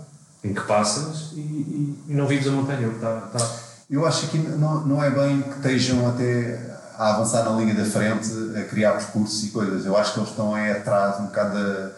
[0.42, 2.88] em que passas e, e, e não vives a montanha.
[3.00, 3.56] Tá, tá.
[3.88, 7.84] Eu acho que não, não é bem que estejam até a avançar na linha da
[7.84, 9.86] frente, a criar percursos e coisas.
[9.86, 11.92] Eu acho que eles estão aí atrás um bocado da,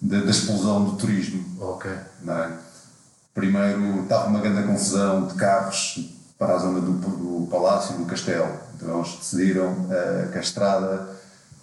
[0.00, 1.44] da, da explosão do turismo.
[1.60, 1.90] Ok.
[1.90, 2.50] É?
[3.34, 8.04] Primeiro estava uma grande confusão de carros para a zona do, do palácio e do
[8.04, 8.48] castelo.
[8.76, 11.08] Então eles decidiram uh, que a estrada,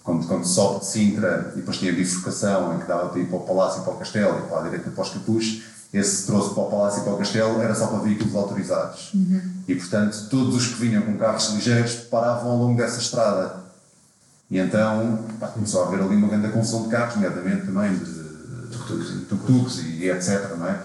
[0.02, 3.26] quando, quando sobe de Sintra e depois tinha a bifurcação em que dava para ir
[3.26, 6.26] para o palácio e para o castelo e para a direita para os capuz, esse
[6.26, 9.14] trouxe para o palácio e para o castelo era só para veículos autorizados.
[9.14, 9.40] Uhum.
[9.66, 13.64] E portanto todos os que vinham com carros ligeiros paravam ao longo dessa estrada.
[14.50, 18.25] E então pá, começou a haver ali uma grande confusão de carros, nomeadamente também de
[19.28, 20.56] tuk-tuks e etc.
[20.58, 20.80] Não é?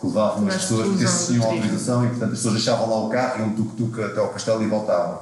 [0.00, 3.40] que levavam as pessoas que tinham autorização e portanto as pessoas deixavam lá o carro,
[3.40, 5.20] iam tuk-tuk até ao castelo e voltavam.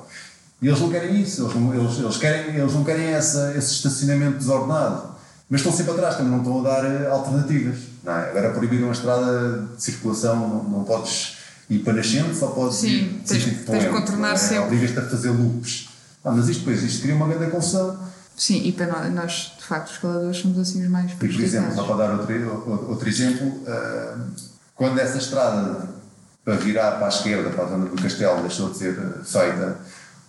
[0.61, 3.73] E eles não querem isso, eles não, eles, eles querem, eles não querem essa, esse
[3.73, 5.13] estacionamento desordenado.
[5.51, 7.79] Mas estão sempre atrás, também não estão a dar eh, alternativas.
[8.03, 8.31] Não é?
[8.31, 11.37] Agora proibiram a estrada de circulação, não, não podes
[11.69, 14.37] ir para nascente, só podes Sim, ir tens, tipo tens de contornar é?
[14.37, 14.65] sempre.
[14.65, 15.89] Obrigas-te a fazer loops.
[16.25, 17.99] Ah, mas isto depois, isto cria uma grande confusão.
[18.43, 21.85] Sim, e para nós, de facto, os escaladores somos assim os mais por exemplo, só
[21.85, 24.21] para dar outro, outro, exemplo, uh,
[24.75, 25.89] quando essa estrada
[26.45, 29.79] para virar para a esquerda, para a zona do castelo, deixou de ser feita,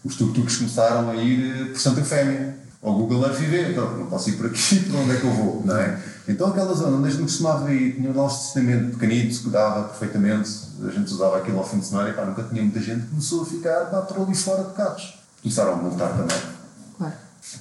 [0.05, 4.05] os tuk-tuks começaram a ir por Santa Efémia, ao Google Earth e ver, então não
[4.05, 5.99] posso ir por aqui, para onde é que eu vou, não é?
[6.27, 10.51] Então aquela zona onde a gente costumava ir, tinha um estacionamento pequenito que dava perfeitamente,
[10.87, 13.41] a gente usava aquilo ao fim de semana e pá, nunca tinha muita gente, começou
[13.41, 15.17] a ficar por ali fora de carros.
[15.41, 16.62] Começaram a montar também.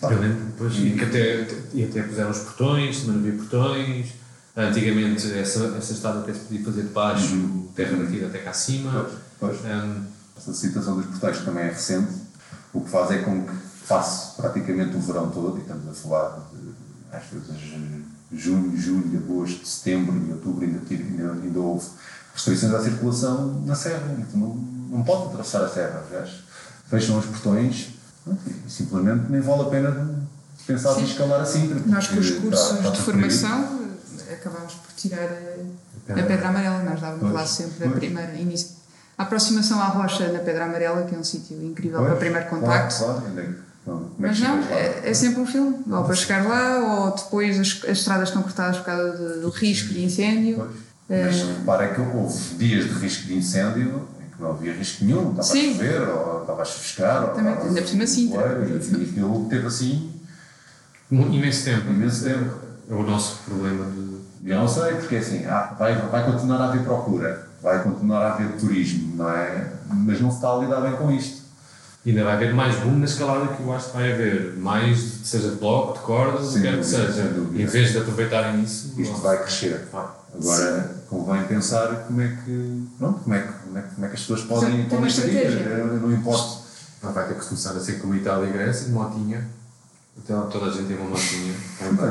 [0.02, 4.06] Eu lembro, depois, e que até, e até puseram os portões, também não havia portões.
[4.56, 9.08] Antigamente essa, essa estrada até se podia fazer de baixo, terra batida até cá acima.
[9.40, 9.60] Pois, pois.
[9.64, 10.04] Um,
[10.36, 12.12] Essa situação dos portões também é recente,
[12.72, 13.52] o que faz é com que
[13.84, 16.70] faça praticamente o verão todo, e estamos a falar de,
[17.16, 17.48] às vezes,
[18.32, 21.86] junho, julho, agosto, setembro e outubro ainda, tive- ainda, ainda houve
[22.34, 24.54] restrições à circulação na serra, então não,
[24.98, 26.30] não pode atravessar a serra, aliás.
[26.88, 27.88] Fecham os portões
[28.68, 30.10] simplesmente nem vale a pena
[30.66, 31.80] pensar em escalar a Sintra.
[31.86, 33.80] Nós com os porque cursos está- está de formação
[34.28, 35.64] eh, acabámos por tirar eh,
[36.08, 37.98] a, a pedra amarela, nós dávamos Pois, lá sempre a pois.
[37.98, 38.82] primeira início.
[39.18, 42.48] A aproximação à rocha na Pedra Amarela, que é um sítio incrível Pois, para primeiro
[42.48, 43.04] claro, contacto.
[43.04, 43.48] Claro, ainda é
[43.84, 44.70] como é Mas não, lá?
[44.70, 45.76] é, é sempre um filme.
[45.90, 49.92] Ou para chegar lá, ou depois as, as estradas estão cortadas por causa do risco
[49.92, 50.56] de incêndio.
[50.56, 51.26] Pois.
[51.26, 54.08] Mas repara que houve dias de risco de incêndio
[54.42, 55.70] não havia risco nenhum, estava Sim.
[55.70, 58.66] a chover, ou estava a chuviscar, ou Exatamente, estava ainda por cima Sintra.
[58.68, 60.12] E aquilo teve assim
[61.10, 61.90] um imenso tempo.
[61.90, 62.54] imenso tempo.
[62.90, 64.12] É o nosso problema de.
[64.44, 68.34] Eu não sei, porque assim, ah, vai, vai continuar a haver procura, vai continuar a
[68.34, 69.72] haver turismo, não é?
[69.88, 71.42] Mas não se está a lidar bem com isto.
[72.04, 74.56] Ainda vai haver mais boom na escalada que eu acho que vai haver.
[74.56, 77.22] Mais, seja de bloco, de cordas, que quer que dúvida, seja.
[77.54, 79.00] Em vez de aproveitarem isso.
[79.00, 79.86] Isto vai crescer.
[79.92, 80.06] vai.
[80.34, 84.08] Agora convém pensar como é que, pronto, como é que, como é que, como é
[84.10, 84.86] que as pessoas podem.
[85.78, 86.62] Eu não importo.
[87.02, 89.48] Vai ter que começar a ser como Itália e Grécia, de motinha.
[90.16, 91.54] Então toda a gente tem uma motinha.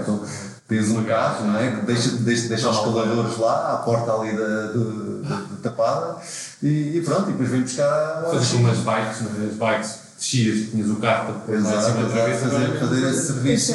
[0.01, 0.25] Então,
[0.67, 1.71] tens um carro, não é?
[1.71, 6.17] Que deixa, deixa, deixa os escaladores lá, à porta ali da, do- da, da tapada,
[6.63, 9.47] e, e pronto, e depois vem buscar Fazer como as bikes, não é?
[9.47, 12.41] as bikes descias, tinhas o carro para depois lá em cima outra vez.
[12.41, 13.73] fazer, fazer esse serviço.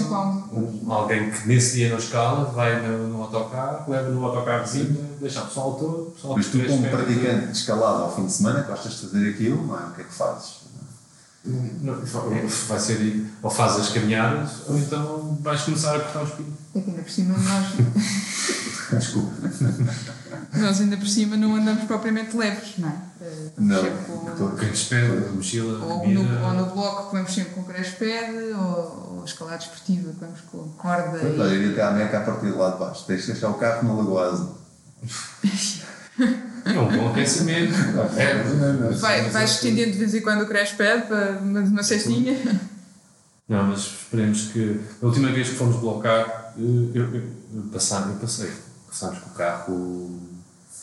[0.53, 0.93] um.
[0.93, 5.47] Alguém que nesse dia não escala, vai no, no autocarro, leva no autocarrozinho, deixa o
[5.47, 9.07] pessoal todo, pessoal Mas tu, como praticante de escalada ao fim de semana, gostas de
[9.09, 9.87] fazer aquilo, não é?
[9.87, 10.66] O que é que fazes?
[11.47, 11.95] Não,
[12.69, 16.53] vai ser ou fazes as caminhadas, ou então vais começar a cortar os pinos.
[16.75, 17.67] É que ainda por cima nós,
[18.99, 19.33] Desculpa.
[20.55, 22.97] nós ainda por cima não andamos propriamente leves, não é?
[23.21, 23.83] Eh, Não,
[24.37, 26.21] com- Quem despede, mochila, ou, comida.
[26.23, 30.21] no, ou no bloco que vamos sempre com crash pad, ou, ou escalada esportiva que
[30.21, 31.39] vamos com corda olha, e.
[31.39, 33.05] eu iria até à Meca a partir de lá de baixo.
[33.09, 34.59] Deixa deixar o carro na Lagoa Azul.
[36.19, 37.73] É um bom aquecimento.
[38.17, 38.43] É,
[38.95, 42.37] Vai, vais estendendo de vez em quando o crash pad para uma, uma cestinha.
[43.49, 44.81] Não, mas esperemos que.
[45.01, 48.51] A última vez que fomos blocar, eu, eu, eu, passar, eu passei.
[48.89, 50.21] Passámos com o carro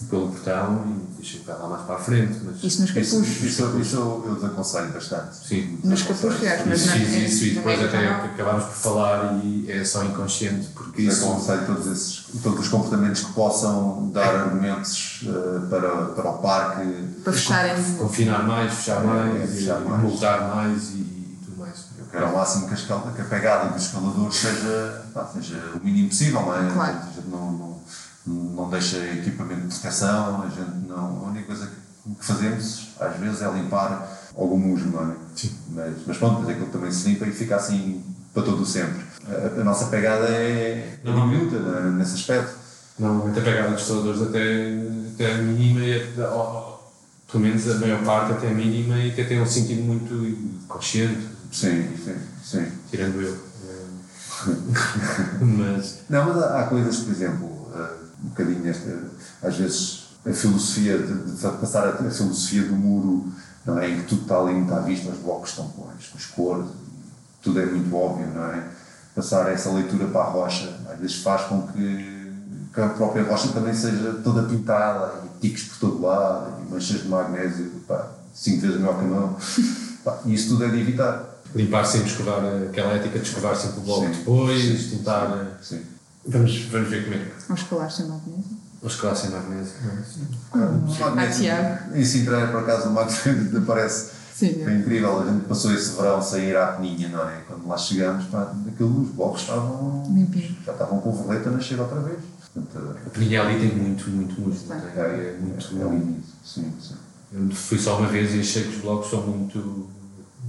[0.09, 2.39] pelo portão e deixei o carro lá mais para a frente.
[2.43, 3.43] Mas, Isso nos Isso, capuz.
[3.43, 5.35] isso, isso eu, eu desaconselho bastante.
[5.47, 5.79] Sim.
[5.83, 9.39] Nos capuz reais, mas Isso, na, fiz isso e depois média até acabámos por falar
[9.43, 11.21] e é só inconsciente porque isso.
[11.21, 16.85] Desaconselho todos, esses, todos os comportamentos que possam dar argumentos eh, para, para o parque.
[17.23, 17.83] para fecharem.
[17.97, 20.01] Confinar mais, fechar É, mais, é, fechar e mais.
[20.01, 21.85] multar mais e, e tudo mais.
[21.97, 25.61] Eu quero ao máximo que a, escala, que a pegada dos escaladores seja, pá, seja
[25.81, 26.71] o mínimo possível, não é?
[26.73, 26.97] Claro.
[27.31, 27.72] Não, não,
[28.25, 31.25] não deixa equipamento de proteção, a gente não.
[31.25, 35.15] A única coisa que fazemos às vezes é limpar algum musgo, não é?
[35.69, 39.01] Mas, mas pronto, mas aquilo também se limpa e fica assim para todo o sempre.
[39.27, 42.55] A, a nossa pegada é, é diminuta né, nesse aspecto.
[42.99, 44.73] Normalmente a pegada dos escaladores até
[45.13, 45.81] até a mínima,
[46.29, 46.73] ou-
[47.31, 51.27] pelo menos a maior parte até a mínima, e até tem um sentido muito consciente,
[51.51, 52.67] Sim, sim, sim.
[52.89, 53.37] tirando eu.
[55.41, 57.52] Mas, Não, mas há, coisas, por exemplo,
[58.23, 58.97] um bocadinho esta,
[59.41, 63.25] às vezes a filosofia de, de passar a, a filosofia do muro,
[63.65, 63.89] não é?
[63.89, 66.25] Em que tudo está ali muito à vista, os blocos estão com as, com as
[66.27, 66.67] cores,
[67.41, 68.63] tudo é muito óbvio, não é?
[69.15, 72.31] Passar essa leitura para a rocha, às vezes faz com que,
[72.73, 77.01] que a própria rocha também seja toda pintada e ticos por todo lado e manchas
[77.03, 79.37] de magnésio, pá, cinco vezes melhor que a mão.
[80.03, 81.23] Pá, e isso tudo é de evitar.
[81.55, 84.11] limpar sempre, escovar, aquela ética de escovar sempre o bloco Sim.
[84.11, 85.27] depois, tentar.
[85.37, 85.81] eh, Sim.
[86.25, 87.51] Vamos, vamos ver como é que.
[87.51, 88.57] Aos escalares sem magnésio.
[88.81, 89.73] Ou escovar sem magnésio.
[90.53, 91.95] Ah, Tiago.
[91.95, 94.77] Em Sintra, é, por acaso, o magnésio aparece Sim, Foi é.
[94.77, 97.43] incrível, a gente passou esse verão sem ir à Peninha, não é?
[97.47, 100.03] Quando lá chegámos, pá, aquilo, os blocos estavam.
[100.11, 100.55] Limpinho.
[100.65, 102.19] já estavam com o verlete a nascer outra vez.
[102.51, 104.73] Portanto, A peninha ali tem muito, muito, muito.
[104.73, 105.81] É, é, É muito.
[105.81, 106.95] é um início, sim, sim.
[107.31, 109.87] Eu fui só uma vez e achei que os blocos são muito,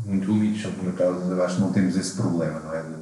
[0.06, 0.62] muito úmidos.
[0.62, 1.02] São Por muito...
[1.02, 2.82] acaso, eu acho que não temos esse problema, não é?
[2.82, 2.94] De, de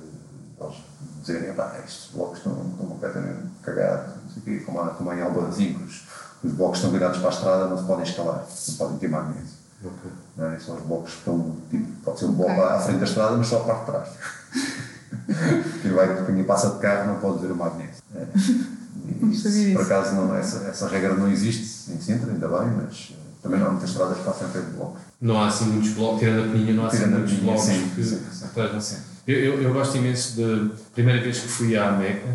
[0.61, 0.77] eles
[1.23, 5.11] dizerem, pá, estes blocos estão, estão completamente cagados, não sei o quê, como, há, como
[5.11, 6.03] há em Albanzinho, que os,
[6.45, 9.63] os blocos estão virados para a estrada, não se podem escalar, não podem ter magnésio.
[9.85, 10.13] Ok.
[10.37, 10.59] Não é?
[10.59, 12.65] São os blocos que estão, tipo, pode ser um bloco Ok.
[12.65, 14.09] à frente da estrada, mas só a parte de trás.
[15.83, 18.03] quem, vai, quem passa de carro não pode ver o magnésio.
[18.15, 18.27] É.
[19.05, 23.17] E por acaso, não, essa, essa regra não existe em Sintra, ainda bem, mas eh,
[23.43, 25.01] também não há muitas estradas que passam a ter blocos.
[25.21, 27.93] Não há assim muitos blocos, tirando a peninha, não há assim Tirando muitos blocos sim,
[27.95, 28.05] que.
[28.05, 28.21] sim,
[28.81, 28.97] sim.
[29.27, 30.71] Eu, eu, eu gosto imenso de.
[30.95, 32.29] Primeira vez que fui à Meca,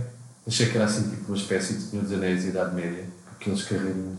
[0.47, 3.35] achei que era assim tipo uma espécie de Senhor dos Anéis de Idade Média, com
[3.41, 4.17] aqueles carreirinhos.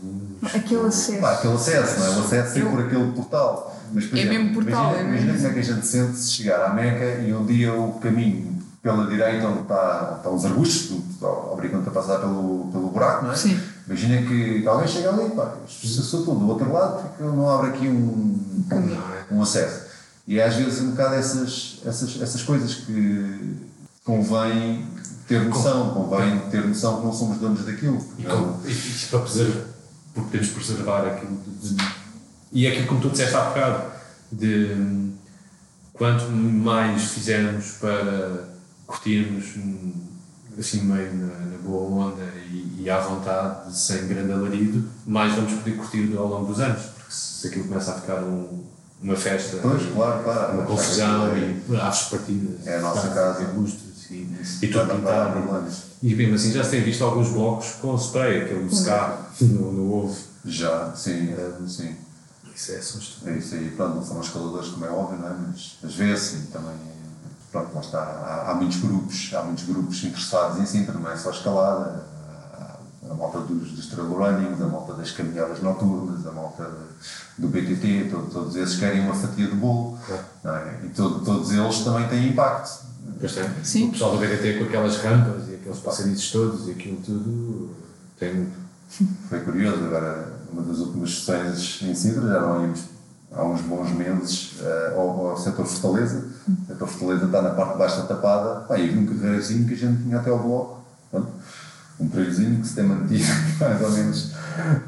[0.53, 1.19] Aquele acesso.
[1.21, 2.09] Pá, aquele acesso, não é?
[2.09, 3.75] O acesso é Eu- por aquele portal.
[3.91, 5.87] Mas, por É exemplo, mesmo portal, imagina, é imagina mesmo como é que a gente
[5.87, 10.35] sente se chegar à Meca e um dia o caminho pela direita, onde está, estão
[10.35, 11.01] os arbustos,
[11.51, 13.35] obrigam-te a passar pelo, pelo buraco, não é?
[13.35, 13.59] Sim.
[13.87, 17.49] Imagina que alguém chega ali, pá, se eu sou todo do outro lado, porque não
[17.49, 18.39] abre aqui um,
[19.31, 19.88] um acesso.
[20.29, 23.55] E às vezes um bocado essas, essas, essas coisas que
[24.03, 24.85] convém
[25.27, 27.97] ter noção, convém ter noção que não somos donos daquilo.
[28.19, 29.65] E, com, e, e para preservar,
[30.13, 31.85] porque temos de preservar aquilo de, de-
[32.51, 33.91] e é aquilo como tu disseste há bocado,
[34.31, 35.09] de
[35.93, 38.49] quanto mais fizermos para
[38.85, 39.45] curtirmos
[40.59, 45.53] assim meio na, na boa onda e, e à vontade, sem grande alarido, mais vamos
[45.53, 48.63] poder curtir ao longo dos anos, porque se aquilo começa a ficar um-
[49.01, 50.53] uma festa, Pois, claro, claro.
[50.53, 53.51] uma confusão e aves partidas, É a nossa carros, casa.
[53.53, 54.27] lustres e,
[54.63, 55.39] e tudo pintado.
[56.01, 59.93] E mesmo assim já se tem visto alguns blocos com spray, aquele ska no, no
[59.93, 60.17] ovo.
[60.45, 61.95] Já, sim, é, sim.
[62.55, 63.29] Isso é assusto.
[63.29, 63.69] É isso aí.
[63.69, 65.35] Pronto, não são escaladores como é óbvio, não é?
[65.47, 66.75] Mas às vezes também,
[67.51, 67.99] pronto, lá está.
[67.99, 72.03] Há, há muitos grupos, há muitos grupos interessados em Sintra, não é só escalada.
[73.09, 76.69] A malta dos, dos trail runnings, a malta das caminhadas noturnas, a malta
[77.37, 79.97] do BTT, todo- todos esses querem uma fatia de bolo,
[80.43, 80.79] não é?
[80.85, 82.87] E todo- todos eles também têm impacto.
[83.19, 83.45] Pois tem.
[83.63, 83.87] Sim.
[83.89, 87.69] O pessoal do BDT com aquelas rampas e aqueles passadiços todos e aquilo tudo
[88.19, 88.59] tem muito.
[89.27, 92.81] Foi curioso, agora, uma das últimas sessões em Sintra, já não íamos
[93.31, 96.25] há uns bons meses eh, ao, ao setor Fortaleza.
[96.47, 98.61] O setor Fortaleza está na parte de baixo da tapada.
[98.61, 100.79] Pá, e um carreirazinho que a gente tinha até ao bloco.
[101.11, 101.27] Pronto.
[101.99, 103.25] Um trilhozinho que se tem mantido
[103.59, 104.31] mais ou menos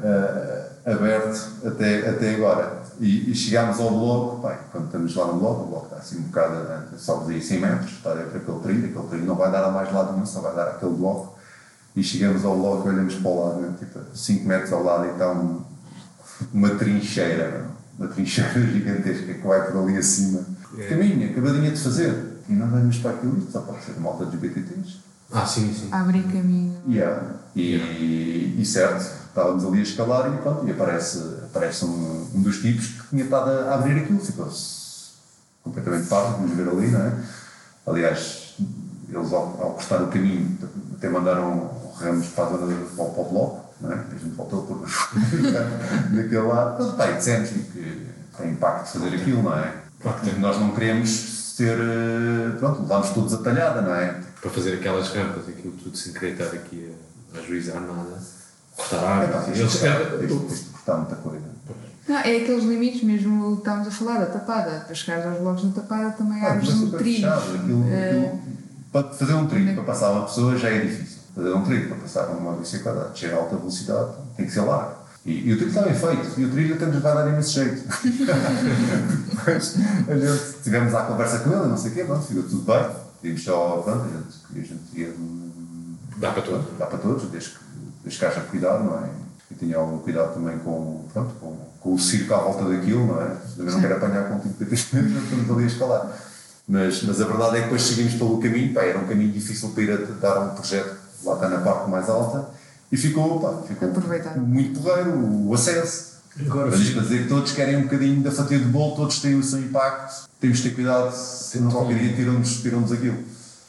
[0.02, 2.82] eh, aberto até, até agora.
[3.00, 6.18] E, e chegámos ao bloco, pá, quando estamos lá no bloco, o bloco está assim
[6.18, 9.64] um bocado, sobes aí 100 metros, está dentro daquele trilho, aquele trilho não vai dar
[9.64, 11.36] a mais lado nenhum, só vai dar aquele bloco.
[11.94, 15.10] E chegamos ao bloco, olhamos para o lado, né, tipo, 5 metros ao lado e
[15.10, 15.62] está um,
[16.52, 17.66] uma trincheira,
[17.98, 20.40] uma trincheira gigantesca que vai por ali acima.
[20.78, 20.88] É.
[20.88, 22.32] Caminho, acabadinha de fazer.
[22.48, 25.11] E não vamos para aquilo, só pode ser malta dos BTTs.
[25.32, 25.88] Ah, sim, sim.
[25.92, 26.76] Abrir caminho.
[26.88, 27.22] Yeah.
[27.56, 32.60] E, e certo, estávamos ali a escalar e pronto, e aparece, aparece um, um dos
[32.60, 35.12] tipos que tinha estado a, abrir aquilo, ficou-se
[35.62, 37.12] completamente parvo, vamos ver ali, não é?
[37.86, 38.54] Aliás,
[39.08, 40.56] eles ao, ao cortar o caminho
[40.96, 43.94] até mandaram ramos para a zona do- para, o- para o bloco, não é?
[43.96, 44.80] A gente voltou por
[46.10, 46.76] daquele lado.
[46.76, 49.74] Pronto, pá, e dissemos-lhe que tem impacto fazer aquilo, não é?
[50.00, 50.38] Claro que tem.
[50.40, 54.20] Nós não queremos ter, eh, pronto, levar-nos todos a talhada, não é?
[54.42, 56.92] Para fazer aquelas rampas, aquilo tudo sem querer estar aqui
[57.34, 58.18] a, a ajuizar nada,
[58.76, 59.58] cortar É, árvores.
[59.58, 60.26] Eles, cortar- é,
[60.72, 61.44] cortar muita coisa.
[62.08, 64.80] Não, é aqueles limites mesmo que estávamos a falar, da tapada.
[64.84, 67.32] Para chegar aos blocos da tapada também Ah, abres mas um super trilho.
[67.32, 68.40] aquilo- Eh, aquilo-
[68.92, 71.18] para fazer um trilho para passar uma pessoa já é difícil.
[71.34, 74.60] Fazer um trilho para passar uma bicicleta a descer a alta velocidade tem que ser
[74.62, 74.96] largo.
[75.24, 77.52] E, e o trilho está bem feito, e o trilho até nos vai dar imenso
[77.52, 77.84] jeito.
[79.46, 79.76] Mas
[80.08, 83.01] a gente tivemos a conversa com ele, não sei o quê, pronto, ficou tudo bem.
[83.22, 86.78] Pedimos só, pronto, a gente, a gente ia, hum, dá para tudo.
[86.78, 87.58] dá para todos, desde que,
[88.02, 89.08] desde que haja cuidado, não é?
[89.52, 93.22] e tinha algum cuidado também com, pronto, com, com o circo à volta daquilo, não
[93.22, 93.36] é?
[93.56, 96.18] Também não quero apanhar com tipo de estamos ali a escalar.
[96.66, 99.70] Mas, mas a verdade é que depois seguimos pelo caminho, pá, era um caminho difícil
[99.70, 102.50] para ir a dar um projeto lá está na parte mais alta
[102.90, 103.88] e ficou, pá, ficou
[104.40, 105.12] muito porreiro
[105.46, 106.11] o acesso.
[106.40, 109.18] Agora, Mas isto para dizer que todos querem um bocadinho da fatia de bolo, todos
[109.20, 113.18] têm o seu impacto, temos de ter cuidado, senão qualquer dia tiram-nos tiram aquilo.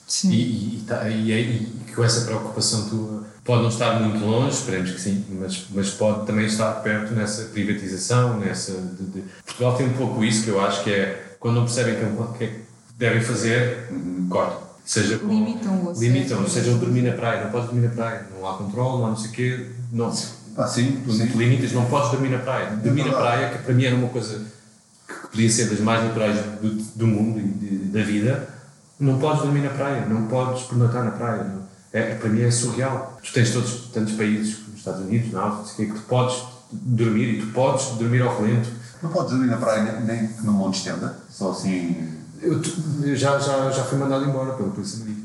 [0.07, 0.31] Sim.
[0.31, 4.23] E, e, e, tá- e, e- e com essa preocupação tua, pode não estar muito
[4.25, 8.71] longe, esperemos que sim, mas, mas pode também estar perto nessa privatização, nessa.
[8.73, 11.95] De, de- Portugal tem um pouco isso que eu acho que é quando não percebem
[11.95, 12.59] que, o que é que
[12.97, 13.89] devem fazer,
[14.29, 14.63] cortam.
[14.85, 18.57] Seja com, Limitam limitam, seja dormir na praia, não podes dormir na praia, não há
[18.57, 20.13] controle, não há não sei o quê, não.
[20.57, 21.25] Ah, sim, Tu sim.
[21.25, 22.71] limitas, não podes dormir na praia.
[22.75, 24.39] Dormir na praia, que para mim era uma coisa
[25.07, 28.47] que podia ser das mais naturais do, do mundo e de- da vida,
[28.99, 31.45] não podes dormir na praia, não podes pernoitar na praia.
[31.91, 33.19] É, para mim é surreal.
[33.23, 36.35] Tu tens todos tantos países, como os Estados Unidos, na quê, que tu podes
[36.71, 38.69] dormir e tu podes dormir ao relento.
[39.01, 41.95] Não podes dormir na praia nem, que num monte de tenda, só assim.
[42.41, 42.71] Eu, tu-
[43.15, 45.22] já, já, já fui mandado embora pela Polícia Marítima.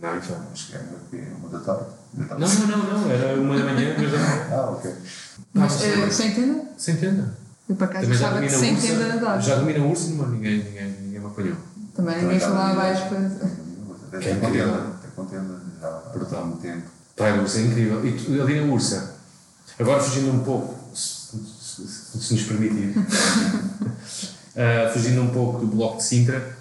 [0.00, 0.36] Não, então.
[0.52, 1.84] Acho que é uma, uma da tarde.
[2.14, 2.38] Da.
[2.38, 4.46] Não, não, não, não, era uma da manhã, duas da manhã.
[4.50, 4.92] Ah, ok.
[5.54, 6.64] Mas eh, sem tenda?
[6.78, 7.38] Sem tenda.
[7.68, 8.86] Eu já gostava dormi de sem Ursa.
[8.86, 9.40] tenda dava.
[9.40, 11.56] Já dormi na Ursa, mas ninguém, ninguém, ninguém me apanhou.
[11.94, 13.18] Também ninguém foi lá abaixo para.
[13.18, 14.68] Até Que é com incrível.
[14.72, 15.60] tenda, até com tenda,
[16.30, 16.82] já há muito tempo.
[17.16, 18.06] Da Ursa é incrível.
[18.06, 19.14] E tu, ali na Ursa,
[19.78, 21.86] agora fugindo um pouco, se, se-
[22.18, 22.94] se nos permitir,
[24.56, 26.56] ah, fugindo um pouco do bloco de Sintra,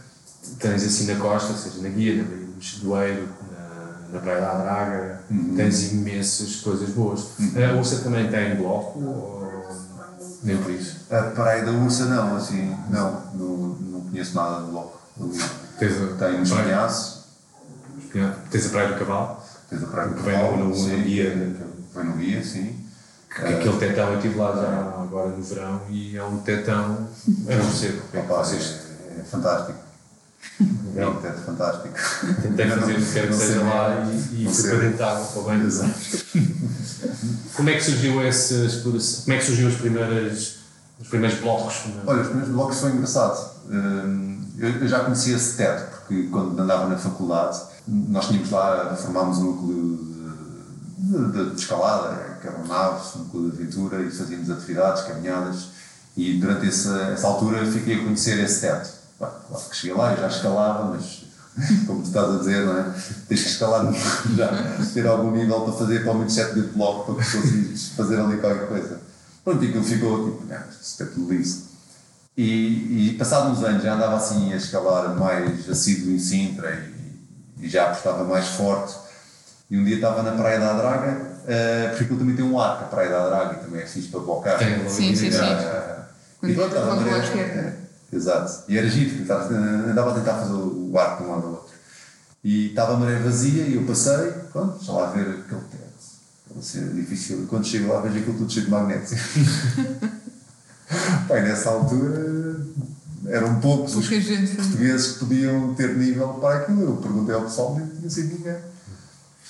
[0.59, 2.23] tens assim na costa, seja na Guia, na
[2.59, 5.21] Baía do Mexedoeiro, na, na Praia da Draga,
[5.55, 7.27] tens imensas coisas boas.
[7.55, 9.39] A Ursa também tem bloco ou
[10.43, 10.97] nem por isso?
[11.09, 14.99] A praia da Ursa, não, assim, não, não, não conheço nada do bloco.
[15.19, 15.37] Ali
[15.79, 17.19] Tens a, Tem uns praia, penhascos,
[18.51, 19.37] tens a Praia do Cavalo,
[19.69, 21.31] tens a praia do Que vem no- no- no sim, guia.
[21.31, 22.75] que Vem no guia, sim.
[23.33, 27.07] que aquele tetão eu estive lá já agora no verão e é um tetão,
[27.47, 28.01] eu não percebo.
[28.13, 29.79] é é, é fantástico.
[30.95, 31.87] É um teto fantástico.
[32.41, 33.69] Tentei fazer o que quer que seja bem.
[33.69, 34.69] lá e, e sei.
[34.69, 35.67] para dentro de água para o banho.
[35.67, 35.93] Exato.
[37.55, 39.23] Como é que surgiu essa exploração?
[39.23, 40.55] Como é que surgiu os primeiros,
[40.99, 41.75] os primeiros blocos?
[42.05, 43.51] Olha, os primeiros blocos foi engraçado.
[43.69, 48.93] Hum, Eu, eu já conhecia esse teto, porque quando andava na faculdade, nós tínhamos lá,
[48.95, 49.99] formámos um núcleo
[50.97, 55.03] de, de, de escalada, que era um nave, um núcleo de aventura, e fazíamos atividades,
[55.03, 55.67] caminhadas,
[56.17, 58.98] e durante essa, essa altura fiquei a conhecer esse teto.
[59.19, 61.25] Claro que cheguei lá, eu já escalava, mas
[61.85, 62.83] como tu estás a dizer, não é?
[63.27, 63.85] Tens que escalar,
[64.35, 68.37] já, ter algum nível para fazer pelo menos 7 de bloco para que fazer ali
[68.37, 69.01] qualquer coisa.
[69.43, 71.69] Pronto, e aquilo ficou tipo, ah, isto é tudo liso.
[72.37, 77.65] E, e passados uns anos já andava assim a escalar mais assíduo em Sintra e,
[77.65, 78.95] e já apostava mais forte.
[79.69, 82.85] E um dia estava na Praia da Draga, uh, porque aquilo também tem um arco,
[82.85, 84.57] a Praia da Draga, e também é fixe para colocar.
[84.89, 85.39] Sim, sim, sim.
[86.39, 88.63] Quando e pronto, estava a Exato.
[88.67, 91.69] E era giro, estava- andava a tentar fazer o arco de um lado ao outro.
[92.43, 95.89] E estava a maré vazia e eu passei, pronto, deixa lá ver aquele teto.
[96.53, 97.43] Vai ser difícil.
[97.43, 99.17] E quando chego lá vejo aquilo tudo cheio de magnésio.
[101.27, 102.65] Pai, nessa altura
[103.27, 106.81] eram poucos os gente portugueses que podiam ter nível para aquilo.
[106.83, 108.57] Eu perguntei ao pessoal e não tinha sido ninguém.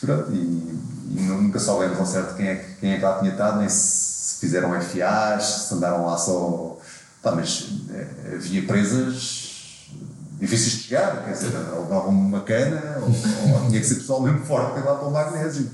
[0.01, 0.79] Pronto, e,
[1.15, 3.69] e nunca soubemos ao certo quem é, que- quem é que lá tinha estado, nem
[3.69, 6.77] se fizeram FAs, se andaram lá só.
[7.21, 9.49] Pá, mas eh, havia presas
[10.39, 14.21] difíceis de chegar, quer dizer, ou levavam uma cana, ou, ou tinha que ser pessoal
[14.21, 15.69] mesmo forte para ir lá para o magnésio.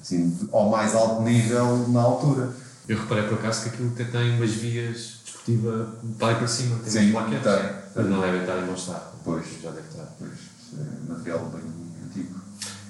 [0.00, 2.50] Assim, ao mais alto nível na altura.
[2.88, 6.92] Eu reparei por acaso que aquilo até tem umas vias desportivas para para cima, tem
[6.92, 7.72] Sim, plaquetes, tem.
[7.96, 9.02] mas não devem estar em bom estado.
[9.24, 9.44] Pois.
[9.60, 10.06] já deve estar.
[10.18, 10.30] Pois,
[10.78, 11.62] é material bem
[12.08, 12.40] antigo.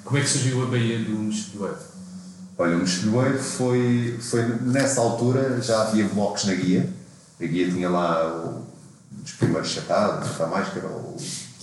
[0.04, 1.78] Como é que surgiu a Baía do Mexedoeiro?
[2.58, 6.88] Olha, o Mexilhoeiro foi, foi nessa altura já havia blocos na guia.
[7.40, 8.66] A guia tinha lá o,
[9.24, 11.16] os primeiros chatados, está mais, que era o,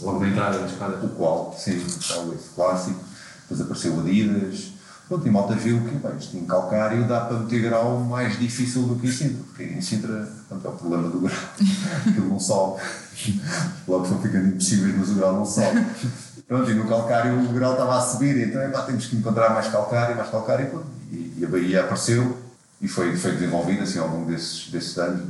[0.03, 1.05] Logo na entrada da escada.
[1.05, 2.99] o qual, sim, o esse clássico.
[3.43, 4.73] Depois apareceu o Adidas.
[5.07, 8.83] Pronto, e malta viu que bem, isto em calcário dá para meter grau mais difícil
[8.83, 11.37] do que em Sintra, porque em Sintra pronto, é o problema do grau.
[12.07, 12.81] Aquilo não sobe.
[13.85, 15.85] Blocos vão ficando impossíveis, mas o grau não sobe.
[16.47, 19.67] Pronto, e no calcário o grau estava a subir, então epá, temos que encontrar mais
[19.67, 22.37] calcário, mais calcário, e, pronto, e, e a Bahia apareceu
[22.81, 25.21] e foi, foi desenvolvida assim, ao longo desses, desses anos,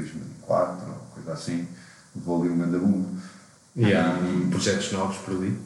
[0.00, 1.66] 2004, coisa assim,
[2.14, 3.04] levou ali um boom.
[3.74, 4.16] E há
[4.50, 5.58] projetos novos por ali.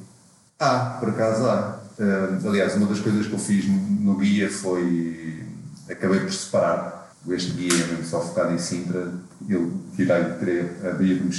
[0.59, 1.81] Ah, por acaso há.
[2.01, 5.45] Ah, aliás, uma das coisas que eu fiz no guia foi.
[5.89, 7.13] Acabei por separar.
[7.29, 9.13] Este guia é mesmo só focado em Sintra.
[9.49, 11.31] Eu tirei a Baía do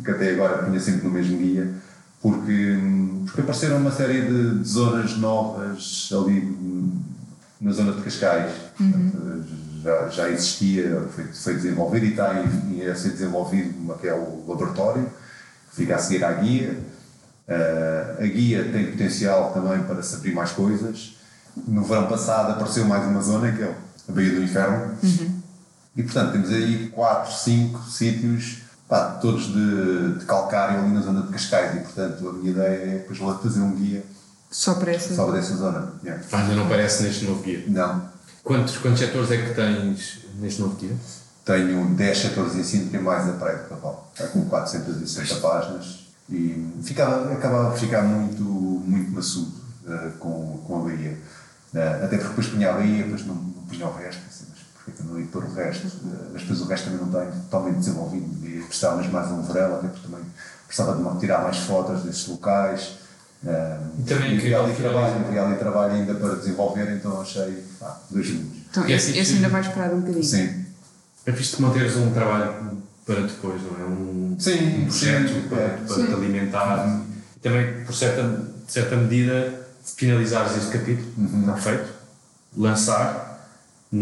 [0.00, 1.70] que até agora punha sempre no mesmo guia,
[2.20, 2.78] porque,
[3.26, 6.98] porque apareceram uma série de, de zonas novas ali hum,
[7.60, 8.52] na zona de Cascais.
[8.76, 9.18] Portanto,
[9.82, 14.06] já, já existia, foi, foi desenvolvido e está em- em- a ser desenvolvido uma que
[14.08, 15.10] é o laboratório,
[15.70, 16.78] que fica a seguir à guia.
[17.48, 21.16] Uh, a guia tem potencial também para se abrir mais coisas.
[21.66, 23.74] No verão passado apareceu mais uma zona, que é
[24.08, 24.94] a Baía do Inferno.
[25.94, 28.58] E portanto temos aí 4, 5 sítios,
[28.88, 31.74] pá, todos de, de calcário ali na zona de Cascais.
[31.76, 34.02] E portanto a minha ideia é depois lá fazer um guia
[34.50, 35.14] Só para essa.
[35.14, 35.92] só dessa zona.
[36.02, 36.22] Yeah.
[36.32, 37.64] Ainda não aparece neste novo guia.
[37.66, 38.11] Não.
[38.44, 40.96] Quantos, quantos setores é que tens neste novo guia?
[41.44, 44.04] Tenho 10 setores em Sintra e mais a Praia do Cavalo.
[44.12, 49.52] Está com 460 páginas e ficava, acabava por ficar muito, muito maçudo
[49.86, 51.18] eh, com, com a Bahia.
[51.74, 54.22] Eh, até porque depois punha a Bahia, depois não, não punha o resto.
[54.28, 55.86] Assim, mas porquê que eu não ia pôr o resto?
[55.86, 58.66] Eh, mas depois o resto também não tem totalmente desenvolvido.
[58.66, 60.24] Precisava mesmo mais de um verão, até porque também
[60.66, 62.98] precisava de tirar mais fotos desses locais.
[63.44, 68.58] E também e havia ali trabalho, trabalho ainda para desenvolver, então achei pá, dois segundos.
[68.70, 70.24] Então, E é esse, assim, esse ainda vai esperar um bocadinho.
[70.24, 70.64] Sim.
[71.26, 73.88] É visto manteres um trabalho para depois, não é?
[73.88, 75.68] Um, Sim, um projeto sim, para, é.
[75.86, 76.06] para Sim.
[76.06, 77.02] te alimentar
[77.36, 78.22] e também, por certa,
[78.66, 81.40] de certa medida, finalizares este capítulo, Uhum.
[81.40, 81.88] está feito,
[82.56, 83.48] lançar
[83.92, 83.98] um,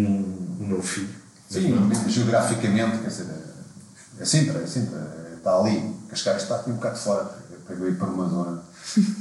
[0.60, 1.08] um novo filho.
[1.48, 2.08] Sim, não.
[2.08, 3.26] geograficamente, quer dizer,
[4.20, 5.94] é Sintra, é Sintra, está ali.
[6.08, 7.30] Cascais está aqui um bocado fora,
[7.70, 8.62] pegou aí para uma zona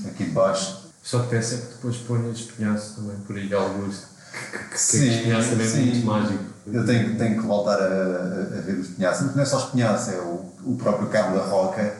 [0.07, 0.89] aqui de baixo.
[1.01, 4.03] Só te peço é que depois ponhas espinhaço também por aí, alguns.
[4.51, 5.85] Que, que, que Sim, espinhaço também é sim.
[5.85, 6.43] muito mágico.
[6.67, 9.65] Eu tenho, tenho que voltar a, a- ver os penhascos, mas não é só os
[9.71, 11.95] penhascos, é o, o próprio Cabo da Roca,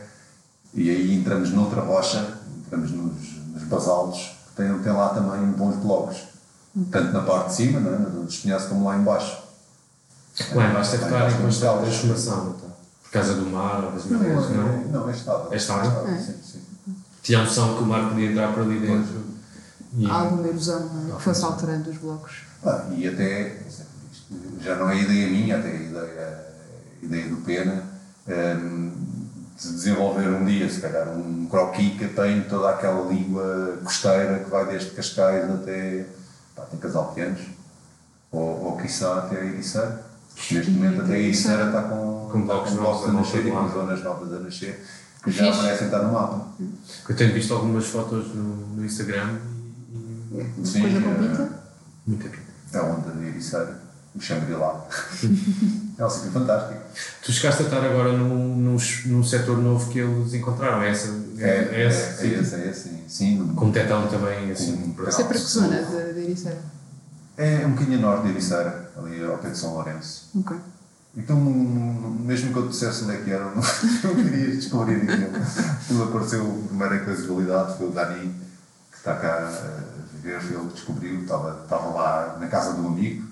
[0.75, 2.33] e aí entramos noutra rocha,
[2.65, 4.19] entramos nos, nos basaltos,
[4.49, 6.17] que tem, tem lá também bons blocos,
[6.91, 7.97] tanto na parte de cima, não é?
[8.25, 9.41] dos penhascos, como lá em baixo.
[10.53, 12.67] Lá embaixo Lá embaixo constante tem transformação, não está?
[13.09, 14.67] Por causa do mar, das Não, marés, não?
[14.67, 15.51] é, não, é estável.
[15.51, 16.07] É estável?
[16.07, 16.17] É.
[16.19, 16.61] Sim, sim.
[17.23, 19.23] Tinha a noção que o mar podia entrar por ali dentro.
[19.97, 21.17] E, Há alguma erosão não é?
[21.17, 22.43] que fosse alterando os blocos.
[22.63, 23.83] Ah, e até, isto
[24.61, 26.45] já não é ideia minha, até é ideia,
[27.01, 27.83] ideia do Pena,
[28.27, 28.91] hum,
[29.59, 34.49] de desenvolver um dia, se calhar, um croquis que tem toda aquela língua costeira que
[34.51, 36.05] vai desde Cascais até,
[36.55, 37.41] pá, tem Casal Pianos,
[38.31, 40.08] ou, ou quiçá até a Ericeira.
[40.51, 43.45] Neste momento até a Ericeira está com, Com blocos com blocos a novos a nascer
[43.47, 44.85] e volta com zonas novas a nascer,
[45.23, 46.47] que já aparecem estar no mapa.
[47.07, 49.37] Eu tenho visto algumas fotos no, no Instagram
[50.31, 51.49] e, e Sim, Coisa com eh, pinta?
[52.07, 52.49] muita pinta.
[52.73, 53.79] É a onda de Ericeira,
[54.15, 54.87] o Xangri-Lá.
[55.97, 56.79] é um sítio fantástico.
[57.23, 61.09] Tu chegaste a estar agora num, num, num setor novo que eles encontraram, é essa?
[61.37, 62.39] É, é, esse, é, sim.
[62.39, 63.03] esse, é esse, sim.
[63.07, 63.53] sim.
[63.55, 66.78] Com tetão também, assim, Isso é para que zona de, de Ericeira?
[67.39, 70.29] É um bocadinho a norte de Ericeira, ali ao pé de São Lourenço.
[70.37, 70.57] Ok.
[71.15, 73.55] Então, mesmo que eu dissesse onde é que era, não,
[74.03, 75.31] não querias descobrir aquilo.
[75.87, 78.35] Quando apareceu a primeira casualidade, foi o Dani,
[78.91, 83.25] que está cá a viver, ele descobriu, estava, estava lá na casa de um amigo,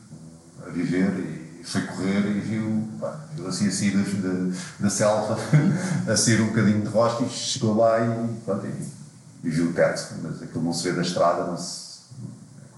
[0.66, 1.12] a viver,
[1.60, 5.38] e foi correr e viu, pá, viu assim a sair da, da, da selva,
[6.10, 9.74] a sair um bocadinho de rocha, e chegou lá e, pronto, e, e viu o
[9.74, 11.88] teto, mas aquilo não se vê da estrada, não se.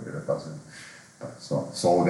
[0.03, 0.49] Era quase.
[1.39, 2.01] Só, só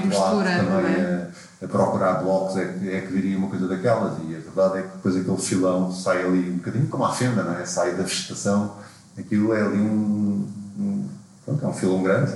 [0.00, 1.28] habituado explorando, também é?
[1.62, 4.78] a, a procurar blocos é que, é que viria uma coisa daquelas e a verdade
[4.78, 7.64] é que depois aquele filão sai ali um bocadinho como a fenda, não é?
[7.64, 8.76] Sai da vegetação,
[9.16, 10.46] aquilo é ali um,
[10.78, 11.08] um
[11.46, 12.32] pronto, é um filão grande,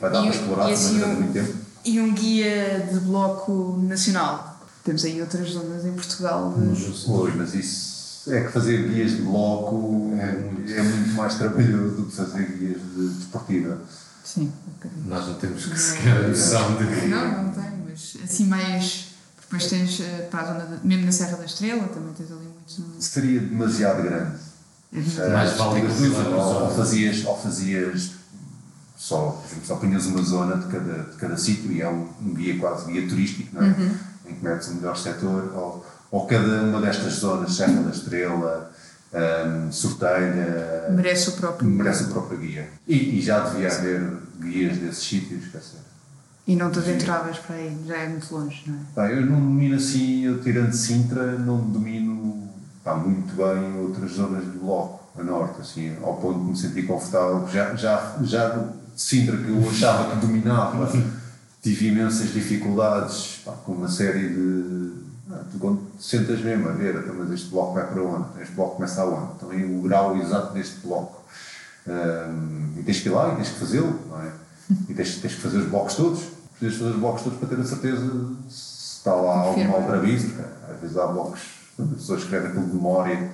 [0.00, 1.54] vai dar E- para explorar assim durante um- muito tempo.
[1.84, 4.58] E um guia de bloco nacional.
[4.84, 6.52] Temos aí outras zonas em Portugal.
[6.56, 11.94] de- Pois, mas isso é que fazer guias de bloco é, é muito mais trabalhoso
[11.96, 13.78] do que fazer guias de desportiva.
[14.34, 14.90] Sim, ok.
[15.06, 17.06] Nós não temos que sequer a noção de que.
[17.08, 19.08] Não, não tem, mas assim mais.
[19.40, 22.44] Depois tens eh, para a zona, de, mesmo na Serra da Estrela, também tens ali
[22.44, 23.04] muitos.
[23.04, 24.36] Seria demasiado grande.
[24.92, 28.12] Mais vale ou, ou fazias, ou fazias
[28.96, 32.06] só, por exemplo, só punhas uma zona de cada, de cada sítio e é um,
[32.20, 33.74] um guia quase guia turístico, não é?
[34.26, 38.69] em que metes o melhor setor, ou, ou cada uma destas zonas, Serra da Estrela,
[39.12, 41.68] hum, Sortelha, Merece o próprio.
[41.68, 42.68] merece o próprio guia.
[42.86, 44.02] E, e já devia haver
[44.40, 45.80] guias desses sítios, quer dizer.
[46.46, 48.78] E não te aventuravas para aí, já é muito longe, não é?
[48.94, 52.48] Pá, eu não domino assim, eu tirando Sintra, não domino
[52.82, 56.86] pá, muito bem outras zonas do bloco, a norte, assim, ao ponto de me sentir
[56.86, 57.46] confortável.
[57.52, 60.90] Já, já, já Sintra, que eu achava que dominava,
[61.62, 64.92] tive imensas dificuldades pá, com uma série de.
[65.30, 65.58] Ah, tu
[66.00, 68.42] sentas mesmo a ver, então, mas este bloco vai para onde?
[68.42, 69.38] Este bloco começa aonde?
[69.38, 71.22] Também o grau exato deste bloco.
[71.86, 74.30] Ahm, e tens que ir lá e tens que fazê-lo, não é?
[74.88, 76.22] E tens, tens que fazer os blocos todos.
[76.58, 78.06] Precisas fazer os blocos todos para ter a certeza
[78.48, 79.76] se está lá algum Confirma.
[79.76, 80.42] aldrabizo, porque
[80.72, 81.40] às vezes há blocos,
[81.78, 83.30] as pessoas escrevem aquilo de memória,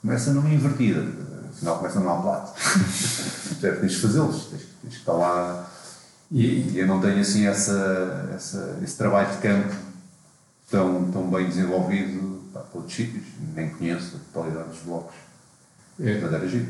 [0.00, 1.06] começa numa invertida,
[1.50, 2.52] afinal começa numa plato.
[3.60, 5.68] Tens que fazê-los, tens, tens que estar lá.
[6.30, 9.91] E, e eu não tenho assim essa, essa, esse trabalho de campo
[10.72, 13.22] tão, tão bem desenvolvido pá, para outros sítios,
[13.54, 15.14] nem conheço a totalidade dos blocos.
[16.00, 16.18] É.
[16.20, 16.66] Mas era giro.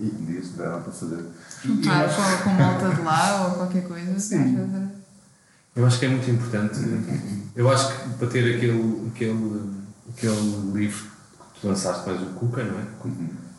[0.00, 1.22] Um dia se tiveram para fazer.
[1.62, 4.18] Juntar com, com malta de lá ou qualquer coisa.
[4.18, 4.90] Sim.
[5.74, 6.78] Eu acho que é muito importante.
[7.54, 9.70] Eu acho que para ter aquele, aquele,
[10.08, 11.10] aquele livro
[11.54, 12.86] que tu lançaste mais o Cuca, não é?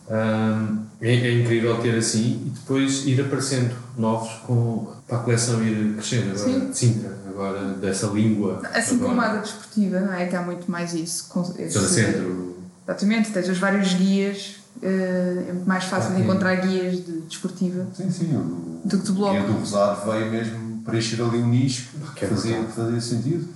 [0.10, 5.64] Ahm, é, é incrível ter assim e depois ir aparecendo novos com, para a coleção
[5.64, 6.32] ir crescendo.
[6.32, 6.74] Agora Sim.
[6.74, 8.62] Sintra, agora dessa língua.
[8.74, 10.26] Assim como a agora, da desportiva, não é?
[10.28, 11.28] Que há muito mais isso.
[11.30, 12.58] com- esse- Centro.
[12.88, 17.22] Exatamente, tens os vários guias, eh, é muito mais fácil Ah, de encontrar guias de
[17.22, 17.88] desportiva.
[17.96, 18.36] Sim, sim.
[18.36, 19.38] O, Do que de bloco.
[19.42, 23.48] o do Rosado veio mesmo preencher ali um nicho Que é fazia, fazia sentido.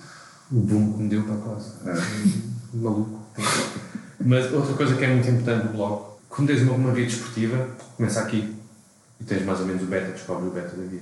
[0.49, 1.65] O boom que me deu para a coisa.
[1.85, 2.37] É.
[2.77, 3.19] Maluco.
[4.19, 7.67] Mas outra coisa que é muito importante do blog, quando tens uma, uma guia desportiva,
[7.97, 8.55] começa aqui
[9.19, 11.01] e tens mais ou menos o beta, descobres o beta da guia.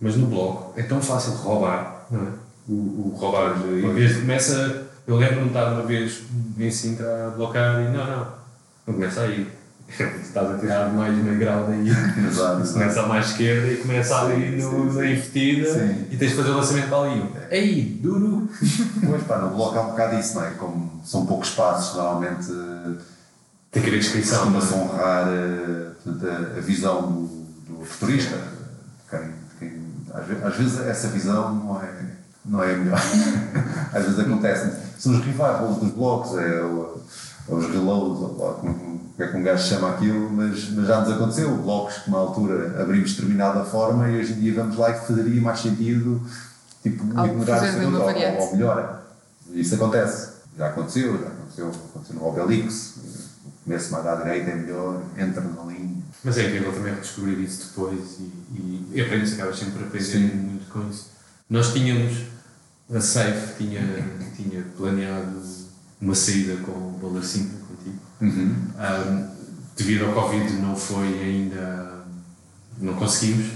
[0.00, 2.30] Mas no blog é tão fácil roubar, não é?
[2.68, 4.86] O, o roubar, em vez de começa.
[5.06, 6.22] Eu lembro-me de estar uma vez
[6.58, 8.26] em Sintra a blocar e não, não,
[8.86, 9.46] não começa aí.
[9.88, 11.88] Estás a tirar mais meio grau daí.
[11.88, 12.72] Exato, exato.
[12.74, 16.56] Começa à mais esquerda e começa ali no, na invertida e tens de fazer o
[16.56, 17.24] lançamento para ali.
[17.50, 18.46] Ei, duro!
[19.08, 20.50] Pois pá, no bloco há um bocado isso, não é?
[20.50, 23.00] Como são poucos passos, normalmente eh,
[23.70, 24.40] Tem que haver descrição.
[24.42, 24.52] é?
[24.52, 27.22] costuma-se honrar eh, portanto, a, a visão do,
[27.78, 28.36] do futurista.
[28.36, 31.88] de Quem, de quem- às, ve- às vezes essa visão não é,
[32.44, 32.98] não é a melhor.
[33.92, 34.72] às vezes acontece.
[34.98, 37.00] São os revivals dos blocos, é, o-
[37.48, 41.00] é os reloads, ou lá como, é que um gajo chama aquilo, mas, mas já
[41.00, 41.56] nos aconteceu.
[41.56, 44.94] Blocos que na altura abrimos de determinada forma e hoje em dia vamos lá e
[45.00, 46.20] que faria mais sentido
[46.82, 48.04] tipo, ignorar esse uma ou,
[48.42, 49.02] ou melhora.
[49.52, 50.28] Isso acontece.
[50.56, 52.94] Já aconteceu, já aconteceu, aconteceu no Obelix.
[53.68, 56.02] O começo mais à direita é melhor, entra na linha.
[56.24, 60.26] Mas é incrível também descobrir isso depois e, e, aprendes, acabas sempre a aprender Sim.
[60.26, 61.10] muito com isso.
[61.50, 62.16] Nós tínhamos,
[62.90, 63.82] a Safe tinha,
[64.34, 65.42] tinha planeado
[66.00, 67.98] uma saída com o Boulder 5 contigo.
[68.22, 69.28] Um,
[69.76, 72.04] devido ao Covid não foi ainda,
[72.78, 73.52] não conseguimos.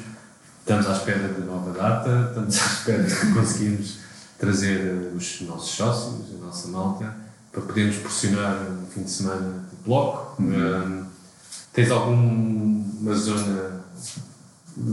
[0.60, 3.98] Estamos à espera de nova data, estamos à espera de conseguirmos
[4.38, 7.16] trazer os nossos sócios, a nossa malta,
[7.50, 10.42] para podermos proporcionar um fim de semana bloco.
[10.42, 11.04] Um,
[11.72, 13.82] tens alguma zona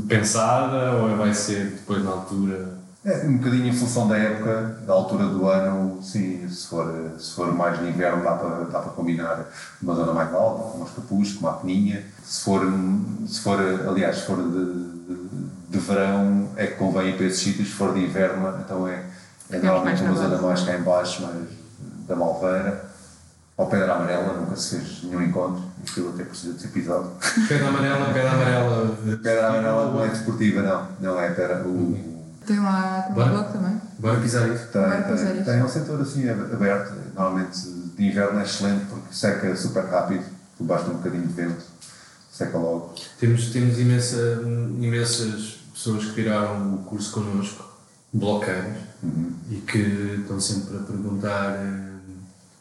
[0.07, 2.79] pensada ou vai ser depois na altura?
[3.05, 7.33] É, um bocadinho em função da época, da altura do ano, sim, se for, se
[7.33, 9.45] for mais de inverno dá para, dá para combinar
[9.81, 12.03] uma zona mais alta, com umas capuzes, com uma peninha.
[12.25, 12.61] Se for,
[13.25, 17.39] se for, aliás, se for de, de, de verão é que convém ir para esses
[17.41, 19.05] sítios, se for de inverno então é,
[19.49, 21.47] é normalmente uma zona mais cá em baixo, mais
[22.05, 22.88] da Malveira.
[23.59, 27.11] Ao Pedra Amarela nunca se fez nenhum encontro, aquilo até precisa de ser pisado.
[27.45, 28.97] Pedra amarela, pedra amarela.
[29.21, 31.67] Pedra Amarela não é desportiva, não, não é pedra.
[31.67, 33.29] O, Tem lá, tem lá Bora.
[33.31, 33.81] bloco também.
[33.99, 34.67] Bora pisar isso.
[34.67, 35.45] Tem, fazer tem, isso.
[35.45, 37.59] tem um setor assim aberto, normalmente
[37.97, 40.23] de inverno é excelente porque seca super rápido,
[40.61, 41.61] basta um bocadinho de vento,
[42.31, 42.93] seca logo.
[43.19, 44.41] Temos, temos imensa,
[44.79, 47.65] imensas pessoas que tiraram o curso connosco,
[48.13, 48.77] bloqueiros,
[49.51, 49.79] e que
[50.21, 51.88] estão sempre a perguntar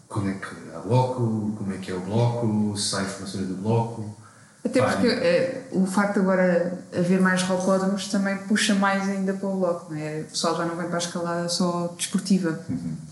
[0.09, 3.57] como é que há bloco, como é que é o bloco, se há informações do
[3.57, 4.17] bloco.
[4.65, 9.49] Até porque eh, o facto de agora haver mais rocódromos também puxa mais ainda para
[9.49, 10.23] o bloco, não é?
[10.23, 12.59] O pessoal já não vem para a escalada só desportiva.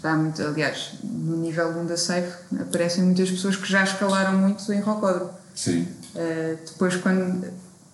[0.03, 4.37] Já há muito, aliás, no nível 1 da Safe aparecem muitas pessoas que já escalaram
[4.39, 5.31] muito em rocódromo.
[5.55, 5.87] Sim.
[6.15, 7.47] Eh, depois, quando,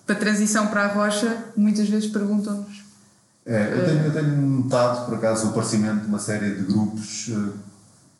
[0.05, 2.83] para a transição para a rocha, muitas vezes perguntam-nos.
[3.45, 7.29] É, eu, tenho, eu tenho notado, por acaso, o aparecimento de uma série de grupos.
[7.29, 7.72] eh,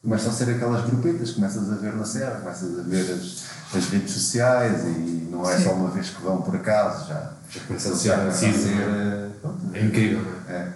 [0.03, 3.89] Começam a ser aquelas grupetas, começas a ver na serra, começas a ver as, as
[3.89, 5.63] redes sociais e não é Sim.
[5.63, 8.81] só uma vez que vão por acaso, já, Já começa a ser a ser.
[8.81, 10.67] eh, pronto, É incrível, é?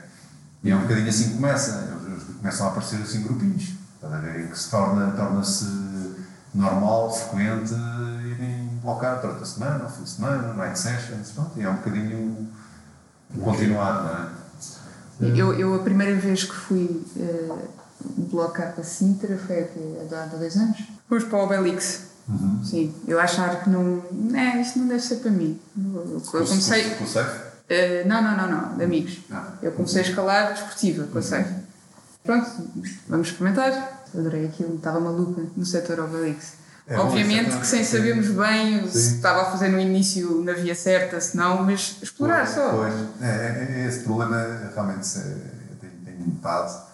[0.63, 1.97] E é um bocadinho assim que começa.
[2.37, 3.73] Começam a aparecer assim grupinhos.
[3.95, 4.45] Estás ver?
[4.45, 5.65] Em que se torna, torna-se
[6.55, 7.73] normal, frequente,
[8.25, 11.31] irem blocar durante a semana, ao fim de semana, night sessions.
[11.31, 12.47] Pronto, e é um bocadinho
[13.35, 14.03] um continuar,
[15.19, 15.37] não é?
[15.37, 17.05] Eu, eu, a primeira vez que fui
[18.01, 19.67] eh, blocar para Sintra foi
[20.11, 20.77] há há dois anos.
[21.07, 22.07] Fomos para o Obelix.
[22.63, 24.03] Sim, eu achar que não.
[24.35, 25.59] É, isto não deve ser para mim.
[25.77, 26.89] Eu, comecei.
[26.95, 27.47] Com o safe?
[27.69, 29.19] Eh, não, não, não, não, de amigos.
[29.31, 29.53] Ah.
[29.61, 31.53] Eu comecei a escalar desportiva com a Safe.
[32.23, 32.49] Pronto,
[33.07, 34.05] vamos experimentar.
[34.17, 36.53] Adorei aquilo, estava maluca no setor Obelix.
[36.87, 40.73] É Obviamente é que sem sabermos bem se estava a fazer no início na via
[40.73, 42.69] certa, se não, mas explorar só.
[42.69, 46.86] Pois, é, é, é esse problema realmente é, eu tenho, tenho notado,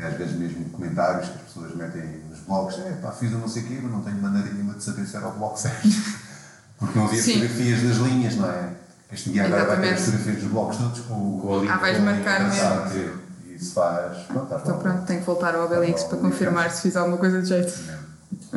[0.00, 3.38] tem às vezes mesmo comentários que as pessoas metem nos blogs, é pá, fiz o
[3.38, 5.58] não sei o quê, mas não tenho maneira nenhuma de saber se era o bloco
[5.58, 5.88] certo.
[6.78, 7.34] Porque não havia Sim.
[7.34, 8.70] fotografias das linhas, não é?
[9.12, 11.74] Este guia agora vai ter fotografias dos blocos todos com, Com a linha.
[11.74, 13.20] Ah, vais marcar mesmo.
[13.44, 14.22] E isso faz.
[14.22, 17.42] Pronto, está Então pronto, tenho que voltar ao Obelix para confirmar se fiz alguma coisa
[17.42, 17.72] de jeito.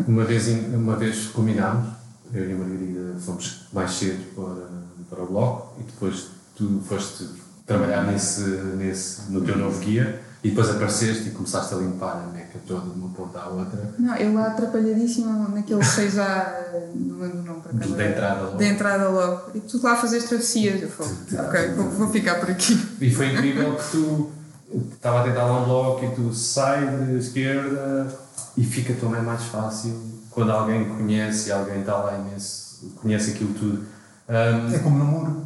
[0.08, 1.90] Uma vez, uma vez combinámos,
[2.34, 4.70] eu e a Margarida fomos mais cedo para,
[5.10, 7.28] para o bloco e depois tu foste
[7.66, 12.32] trabalhar nesse, nesse, no teu novo guia e depois apareceste e começaste a limpar a
[12.34, 13.94] meca toda de uma ponta à outra.
[13.98, 16.46] Não, eu lá atrapalhadíssima naquele 6A,
[16.96, 17.96] não lembro o nome para De- cá.
[17.96, 18.58] da entrada logo.
[18.58, 19.42] Da entrada logo.
[19.56, 20.82] E tu lá fazes travessias.
[20.82, 21.10] Eu falo,
[21.48, 22.74] ok, vou, vou ficar por aqui.
[23.00, 24.32] E foi incrível que tu
[24.96, 28.08] estava a tentar lá um bloco e tu sai de esquerda
[28.58, 29.96] e fica também mais fácil
[30.30, 33.86] quando alguém conhece e alguém está lá imenso, conhece aquilo tudo.
[34.28, 35.44] Ahm, É como no muro.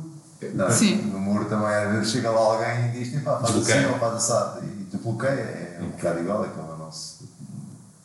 [0.53, 0.97] Não, Sim.
[1.11, 4.13] No muro também, às vezes chega lá alguém e diz: "Pá, faz assim ou faz
[4.13, 4.61] assado.
[5.07, 7.29] E bloqueia, é um bocado igual, é como o nosso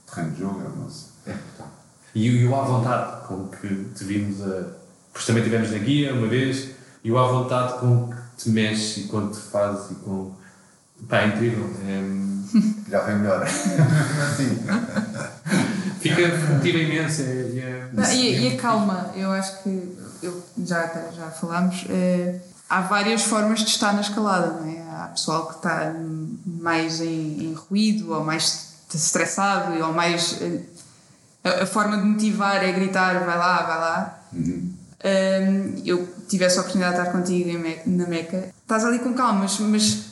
[0.09, 1.13] terreno de jogo, é o nosso.
[2.15, 4.65] E, e o à vontade com que te vimos a.
[5.13, 6.71] Pois também estivemos na guia uma vez,
[7.03, 10.33] e o à vontade com que te mexes e quando te fazes e com.
[11.09, 11.69] Pá, é incrível.
[11.87, 12.23] É,
[12.89, 13.43] Já foi melhor.
[13.43, 14.59] assim.
[16.01, 17.23] fica motiva imenso.
[17.23, 21.85] É, é, Não, e, e a calma, eu acho que eu, já, até já falámos,
[21.89, 22.39] eh,
[22.69, 24.82] há várias formas de estar na escalada, não é?
[25.03, 25.93] Há pessoal que está
[26.47, 30.39] mais em, em ruído ou mais estressado ou mais.
[30.41, 30.61] eh,
[31.45, 34.19] a, a forma de motivar é gritar, vai lá, vai lá.
[34.35, 34.73] Hum,
[35.85, 39.41] eu tivesse a oportunidade de estar contigo em Me- na Meca, estás ali com calma,
[39.41, 40.05] mas, mas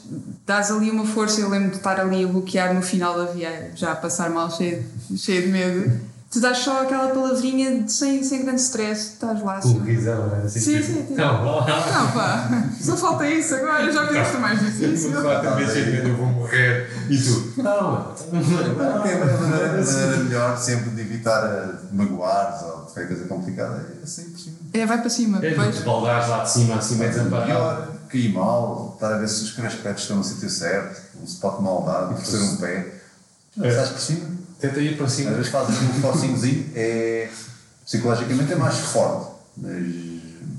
[0.45, 1.41] dás ali uma força.
[1.41, 4.51] Eu lembro de estar ali a bloquear no final da viagem, já a passar mal,
[4.51, 4.84] cheio,
[5.16, 6.10] cheio de medo.
[6.31, 9.55] Tu dás só aquela palavrinha de- sem, sem grande stress, estás lá.
[9.61, 9.78] com Assim.
[9.81, 10.61] o risão, é assim.
[10.61, 11.14] Sim, tipo, sim, sim.
[11.16, 11.45] Não.
[11.45, 15.22] Não, pá, só falta isso agora, já fizeste o mais difícil.
[15.22, 16.89] Quatro vezes de medo, eu vou morrer.
[17.11, 17.53] E tu?
[17.61, 23.09] Não, Não, é a maneira, a maneira melhor sempre de evitar eh, magoares ou qualquer
[23.09, 24.57] coisa complicada é assim por cima.
[24.72, 25.74] É, vai para cima, é depois.
[25.78, 27.47] de baldares lá de cima, assim, meio desamparado.
[27.49, 31.61] Pior, cair mal, estar a ver se os crash estão no sítio certo, um spot
[31.61, 33.00] mal dado, torcer um pé.
[33.63, 33.69] É.
[33.69, 34.31] Estás por cima.
[34.61, 35.31] Tenta ir para Às cima.
[35.33, 37.29] vezes fazes um focinhozinho, é,
[37.85, 39.87] psicologicamente é mais forte, mas,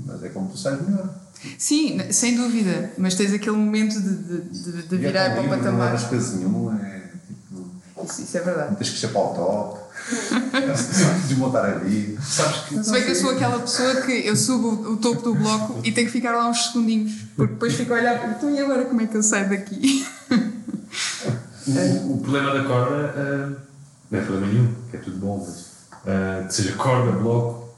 [0.06, 1.10] mas é como tu sais melhor.
[1.58, 5.34] Sim, sem dúvida, mas tens aquele momento de, de, de, de E é virar tão
[5.34, 5.86] para o livre, Não patamar.
[5.94, 7.72] levas peso nenhum, é tipo.
[8.06, 8.76] Isso, isso é verdade.
[8.76, 9.80] Tens que chapar o top,
[11.28, 12.22] desmontar a vida.
[12.22, 15.22] Sabes que Se bem que eu sou aquela pessoa que eu subo o, o topo
[15.22, 18.32] do bloco e tenho que ficar lá uns segundinhos, porque depois fico a olhar para
[18.32, 20.06] então e agora como é que eu saio daqui?
[21.68, 23.62] O, o problema da corda ah,
[24.10, 25.66] não é problema nenhum, que é tudo bom, mas
[26.08, 27.70] ah, seja corda, bloco,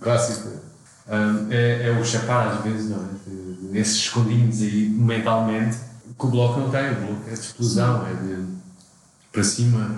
[0.00, 0.48] clássico,
[1.08, 3.08] ah, é, é o chapar às vezes, não é?
[3.30, 5.76] De- de- Esses escondinhos aí mentalmente,
[6.18, 8.44] que o bloco não tem, o bloco é de explosão, é de
[9.32, 9.94] para cima.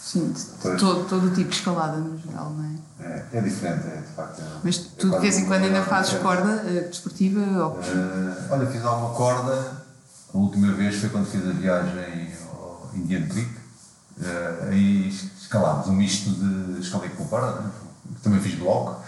[0.00, 0.32] Sim,
[0.62, 0.78] Pois.
[0.80, 2.74] todo, todo o tipo de escalada no geral, não é?
[3.00, 4.40] É, é diferente, é de facto.
[4.40, 7.80] é- Mas é tu de vez em quando ainda corda fazes corda eh, desportiva ou
[7.80, 9.82] Eh, olha, fiz alguma corda.
[10.32, 12.28] A última vez foi quando fiz a viagem
[12.96, 13.50] Indian Creek.
[14.22, 17.70] Eh, aí escalámos um misto de escalei com corda, né?
[18.22, 19.02] também fiz bloco,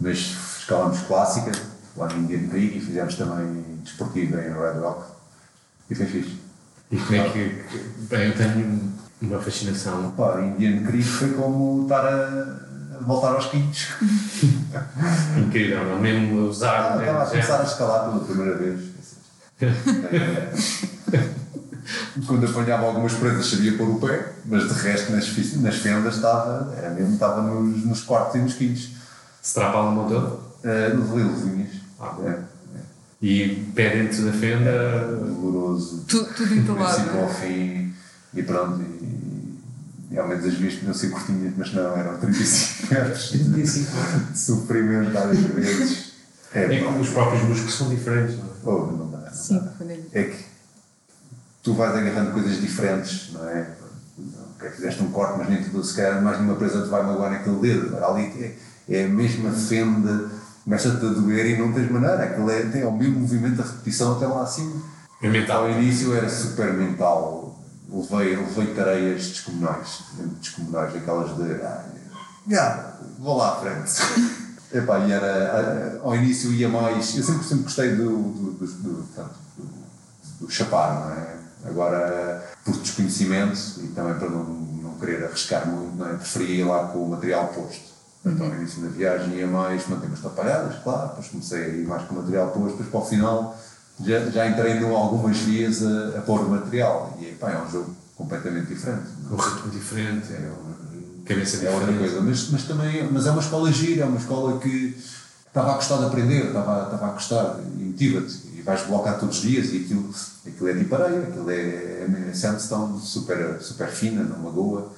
[0.00, 0.18] mas
[0.58, 1.52] escalámos clássica
[1.96, 5.04] lá no Indian Creek e fizemos também desportiva em Red Rock.
[5.90, 6.40] E foi fixe.
[6.90, 7.64] E como é que.
[8.08, 10.10] Bem, eu tenho uma fascinação.
[10.12, 13.88] Pá, Indian Creek foi como estar a, voltar aos quintos.
[15.38, 15.98] Incrível, não?
[16.00, 16.92] mesmo usar.
[16.92, 18.96] Ah, né, estava a começar a escalar pela primeira vez.
[22.26, 26.72] Quando apanhava algumas presas sabia pôr o pé, mas de resto nas, nas fendas estava,
[26.76, 28.90] era mesmo, estava nos, nos quartos e nos quintos.
[29.42, 31.68] Strapa a mão toda Uh, no levinhas.
[32.00, 32.38] Ah, é,
[33.22, 34.68] e pé dentro da fenda.
[34.70, 36.04] é, doloroso.
[36.08, 36.94] tudo, tudo Do entalado?
[36.94, 37.34] princípio não ao é?
[37.34, 37.94] fim
[38.34, 38.82] e pronto.
[38.82, 39.58] E,
[40.10, 43.38] e ao menos as vias podiam ser curtinhas, mas não, eram 35 metros de,
[44.32, 46.12] de sofrimento às vezes.
[46.52, 48.48] É, É que os próprios músculos são diferentes, não é?
[48.64, 49.70] oh, não dá, não Sim, dá.
[49.78, 50.44] quando ele- é que
[51.66, 53.66] tu vais agarrando coisas diferentes, não é?
[54.54, 57.32] Ok, fizeste um corte, mas nem tudo, se calhar mais nenhuma presa te vai magoar
[57.32, 57.88] naquele dedo.
[57.88, 58.56] Agora ali
[58.88, 60.30] é, é a mesma fenda,
[60.62, 62.22] começa-te a doer e não tens maneira.
[62.22, 64.80] Aquilo é, tem o mesmo movimento, a repetição até lá acima.
[65.20, 65.64] É mental.
[65.64, 67.60] Ao início era super mental,
[67.90, 70.04] levei, levei tareias descomunais,
[70.40, 71.52] descomunais, aquelas de.
[71.64, 71.84] Ah,
[72.48, 73.90] já, vou lá à frente.
[74.72, 77.16] Epá, e era, ao início ia mais.
[77.16, 79.30] Eu sempre, sempre gostei do, do, do, do, do,
[80.42, 81.35] do chapar, não é?
[81.68, 86.14] Agora, por desconhecimento e também para não, não querer arriscar muito, não é?
[86.14, 87.96] preferia ir lá com o material posto.
[88.24, 91.86] Então, ao início da viagem ia mais, manter umas tapalhadas, claro, depois comecei a ir
[91.86, 93.56] mais com o material posto, depois para o final
[94.04, 97.16] já, já entrei em algumas vias a, a pôr o material.
[97.20, 99.06] E pá, é um jogo completamente diferente.
[99.30, 101.98] Um ritmo diferente, é uma cabeça É outra diferente.
[101.98, 104.96] coisa, mas, mas também mas é uma escola gira, é uma escola que
[105.46, 108.45] estava a gostar de aprender, estava, estava a gostar e motiva-te.
[108.66, 110.12] Vais blocar todos os dias e aquilo,
[110.44, 114.92] aquilo é tipo areia, aquilo é, é sandstone super, super fina, não magoa,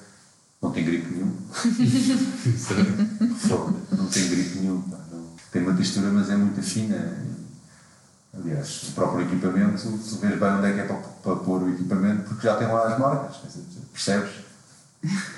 [0.59, 1.31] não tem gripe nenhum.
[3.95, 4.83] não tem gripe nenhum.
[5.51, 7.15] Tem uma textura, mas é muito fina.
[8.33, 11.71] Aliás, o próprio equipamento, tu vês bem onde é que é para, para pôr o
[11.71, 13.35] equipamento, porque já tem lá as marcas,
[13.93, 14.31] percebes?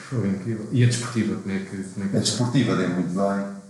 [0.10, 0.70] Foi incrível.
[0.72, 1.84] E a desportiva, como é que.
[1.84, 3.62] Como é que a desportiva deu muito bem.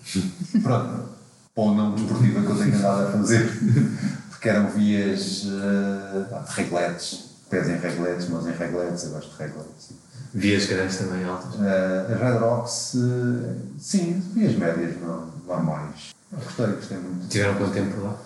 [0.62, 1.08] Pronto,
[1.54, 3.50] ou não desportiva que eu tenho andado a fazer,
[4.30, 9.90] porque eram vias uh, regletes, pés em regletes, mãos em regletes, eu gosto de regletes.
[10.32, 11.54] Vias grandes também, altas?
[11.54, 16.14] Uh, Red Rocks, uh, sim, vias médias, não, normais.
[16.32, 17.26] Gostei, gostei muito.
[17.28, 18.16] Tiveram quanto tempo lá?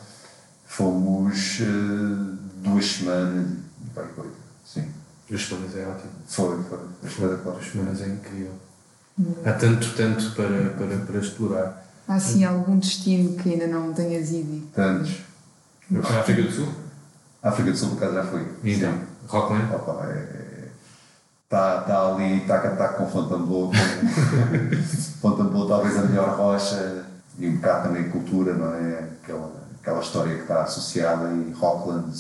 [0.67, 3.47] Fomos uh, duas semanas,
[3.95, 4.05] bem,
[4.67, 4.89] sim.
[5.29, 6.11] Duas semanas é ótimo.
[6.29, 6.79] Foi, foi.
[7.03, 8.53] Duas, duas semanas é incrível.
[9.47, 11.84] Há tanto, tanto para, para, para explorar.
[12.07, 14.67] Há sim algum destino que ainda não tenhas ido?
[14.75, 15.23] Tantos.
[15.93, 16.69] A África do Sul?
[17.43, 18.49] A África do Sul, por acaso, já foi.
[18.63, 19.75] Então, Rockland?
[19.75, 20.69] Opa, é,
[21.45, 23.71] está tá ali, está tá com Fontainebleau.
[25.21, 27.05] Fontainebleau talvez a melhor rocha
[27.39, 29.09] e um bocado também cultura, não é?
[29.23, 32.15] Aquela, aquela história que está associada e Rockland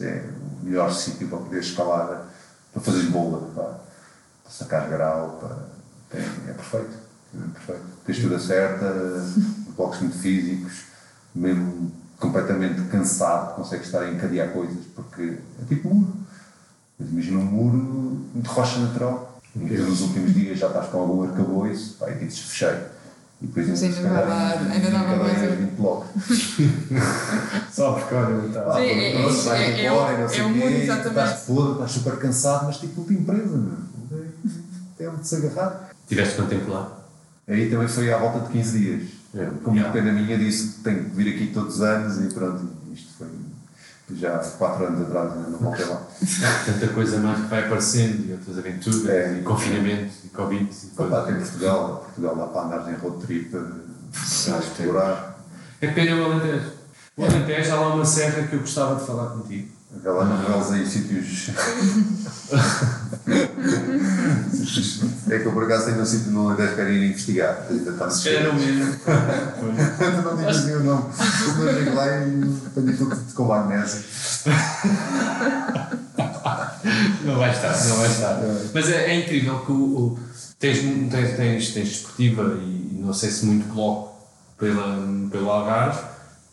[0.00, 0.24] é
[0.62, 2.26] o melhor sítio para poder escalar,
[2.72, 7.09] para fazer bola, para, para sacar grau, para, é, é perfeito.
[7.34, 7.82] É perfeito.
[8.04, 8.92] Textura certa,
[9.76, 10.84] blocos muito físicos,
[11.34, 16.12] mesmo completamente cansado, consegue estar a encadear coisas, porque é tipo muro.
[16.98, 21.22] Mas imagina um muro de rocha natural, que nos últimos dias já estás com algum
[21.22, 22.76] arcabouço, pá, e dizes fechei.
[23.40, 25.56] E depois ainda vai lá, ainda dá uma coisa.
[25.56, 26.08] 20 blocos.
[27.72, 28.74] Só porque olha, está.
[28.74, 31.20] Sim, é, é, Pronto, vais é, embora, é, é o um mundo, exatamente.
[31.20, 33.78] Estás podre, estás super cansado, mas tipo de empresa, meu.
[34.98, 35.90] É onde se agarrar.
[36.06, 36.99] Tiveste quanto tempo lá?
[37.50, 39.02] Aí também foi à volta de 15 dias.
[39.34, 39.92] É, Como yeah.
[39.92, 43.12] depende da minha, disse que tenho que vir aqui todos os anos e pronto, isto
[43.18, 43.28] foi
[44.16, 46.02] já 4 anos atrás, ainda não voltei lá.
[46.66, 49.38] Tanta coisa mais que vai aparecendo e outras aventuras, É.
[49.38, 50.68] e confinamento, e Covid.
[50.98, 55.40] E lá tem Portugal, Portugal lá para andares em road trip, a explorar.
[55.80, 56.72] É pena o Alentejo.
[57.16, 59.68] O Alentejo há lá uma serra que eu gostava de falar contigo.
[59.96, 61.50] Aquela não revelas aí sítios.
[65.28, 67.66] é que eu por acaso tenho um sítio no Alentejo que quero ir investigar.
[67.68, 68.94] Ainda está Se calhar não mesmo.
[69.60, 71.04] Eu não digo assim o nome.
[71.58, 74.02] Eu chego lá e apanho tudo com magnésio.
[77.24, 78.40] Não vai estar, não vai estar.
[78.72, 80.18] Mas é, é incrível que o, o-
[80.58, 80.78] tens,
[81.10, 84.14] tens, tens, tens desportiva e não sei se muito bloco
[84.58, 84.96] pela,
[85.30, 86.00] pelo Algarve,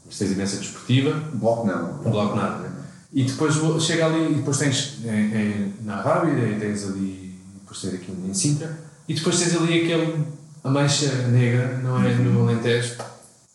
[0.05, 1.93] mas tens imensa desportiva, Bloco não.
[2.11, 2.69] bloco nada, né?
[3.13, 7.81] E depois chega ali e depois tens em, em- na Rábida e tens ali, depois
[7.81, 8.77] tens aqui em Sintra,
[9.07, 10.25] e depois tens ali aquele,
[10.63, 12.13] a mancha negra, não é?
[12.15, 12.95] No Alentejo,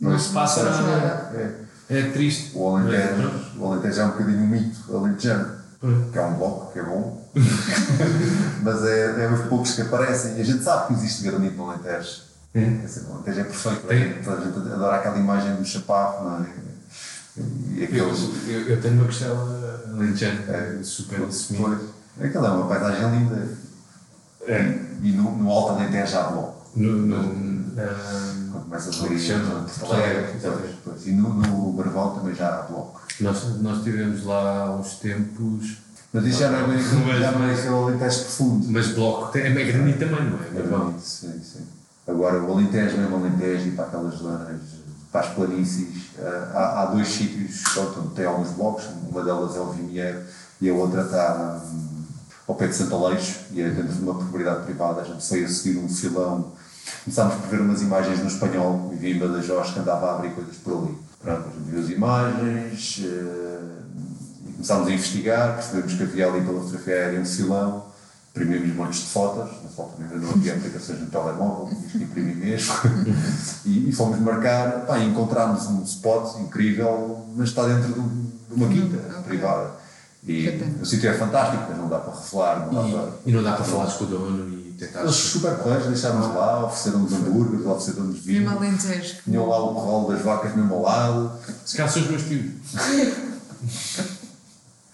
[0.00, 1.32] não se passa nada.
[1.34, 1.62] É.
[1.90, 2.52] É triste.
[2.54, 5.62] O Alentejo, o Alentejo é um bocadinho um mito alentejano.
[6.12, 7.28] Que é um bloco, que é bom.
[8.62, 10.36] Mas é, é os poucos que aparecem.
[10.38, 12.22] E a gente sabe que existe granito no Alentejo.
[12.54, 12.60] É.
[12.60, 13.86] Quer dizer, O Alentejo é perfeito.
[13.88, 14.02] Tem.
[14.02, 16.48] A gente adora aquela imagem do chaparro, não é?
[17.36, 18.28] E Eu, aqueles.
[18.48, 20.78] eu, eu tenho uma costela alentejana, É.
[20.82, 21.80] super assumida.
[22.20, 23.48] Aquela é uma paisagem linda.
[24.46, 24.78] É.
[25.02, 26.62] E no, no Alto Alentejo há bloco.
[26.76, 27.16] No, no,
[28.52, 29.06] Quando começas é
[29.84, 30.42] Alegre, Exatamente.
[30.42, 31.06] pois, pois.
[31.06, 33.00] E no, no Barvão também já há bloco.
[33.20, 35.78] nós, nós estivemos lá há uns tempos,
[36.12, 36.78] Mas isso já não é bem
[37.32, 38.66] não é aquele Alentejo profundo.
[38.70, 40.62] mas bloco é grande também, não é?
[40.68, 40.98] Bom.
[40.98, 41.66] Sim, sim, sim.
[42.06, 44.60] Agora, o Alentejo, mesmo Alentejo, e para aquelas zonas,
[45.12, 49.60] para as planícies, eh, há, há dois sítios, pronto, tem alguns blocos, uma delas é
[49.60, 50.22] o Vimiero
[50.58, 52.02] e a outra está hum,
[52.48, 55.44] ao pé de Santo Aleixo, e é dentro de uma propriedade privada, a gente foi
[55.44, 56.52] a seguir um filão,
[57.04, 60.30] começámos por ver umas imagens no espanhol, e vi em Badajoz que andava a abrir
[60.30, 60.98] coisas por ali.
[61.22, 63.60] Pronto, a gente viu as imagens, eh,
[64.46, 67.84] e começámos a investigar, percebemos que havia ali pela fotografia aérea um filão,
[68.30, 72.74] imprimimos montes de fotos, foto ainda não havia aplicações no telemóvel, isto imprimi mesmo,
[73.64, 78.30] e, e fomos marcar, pá, e encontramos um spot incrível, mas está dentro de, um-
[78.48, 79.22] de uma quinta Ok.
[79.28, 79.70] privada.
[80.24, 80.48] E
[80.80, 83.08] o sítio é fantástico, mas não dá para revelar, não dá para...
[83.26, 85.00] E, e não dá para falar com o dono e tentar.
[85.00, 89.16] Eles super correios deixaram-nos lá, ofereceram-nos hambúrgueres, ofereceram-nos vinho, Mesmo Alentejo.
[89.24, 91.32] tinham lá o corral das vacas mesmo ao lado,
[91.64, 92.52] Se calhar são os meus tios.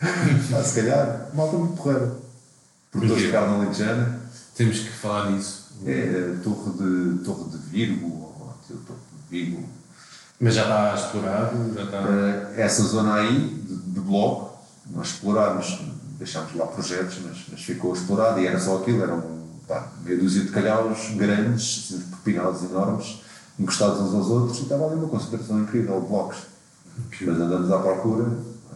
[0.01, 2.13] ah, se calhar, malta muito porreira.
[2.91, 3.41] Produtores de Incrível.
[3.49, 4.18] carne alentejana.
[4.59, 5.69] Temos que falar nisso.
[5.87, 9.69] É a torre de, torre de Virgo, ou a torre de Virgo.
[10.41, 11.99] Mas já está explorado, já está.
[11.99, 14.59] Eh, essa zona aí, de, de bloco,
[14.91, 15.81] nós explorámos,
[16.19, 19.23] deixámos lá projetos, mas, mas ficou explorado e era só aquilo, eram
[19.69, 23.21] pá, meia dúzia de calhaus grandes, assim, pepinados enormes,
[23.61, 26.39] encostados uns aos outros, e estava ali uma concentração incrível de blocos.
[27.21, 28.27] Mas andamos à procura,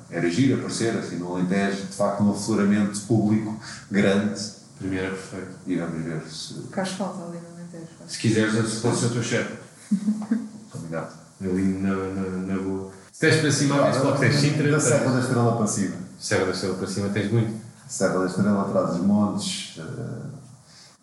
[0.09, 3.59] era giro aparecer, assim, no Alentejo, de facto, um afloramento público
[3.91, 5.51] grande, Primeiro é perfeito.
[5.67, 6.55] e vamos ver se.
[6.55, 7.87] Que faz falta ali no Alentejo.
[8.09, 9.55] Se quiseres, eu posso ser o teu chefe.
[10.71, 11.13] Combinado.
[11.41, 12.91] Ali na, na, na boa.
[13.13, 15.97] Se tens para cima, ah, tens Sintra, Da tens- Serra da Estrela para cima.
[16.19, 17.63] Serra da Estrela para cima tens muito.
[17.89, 19.83] Serra da Estrela atrás dos montes, eh,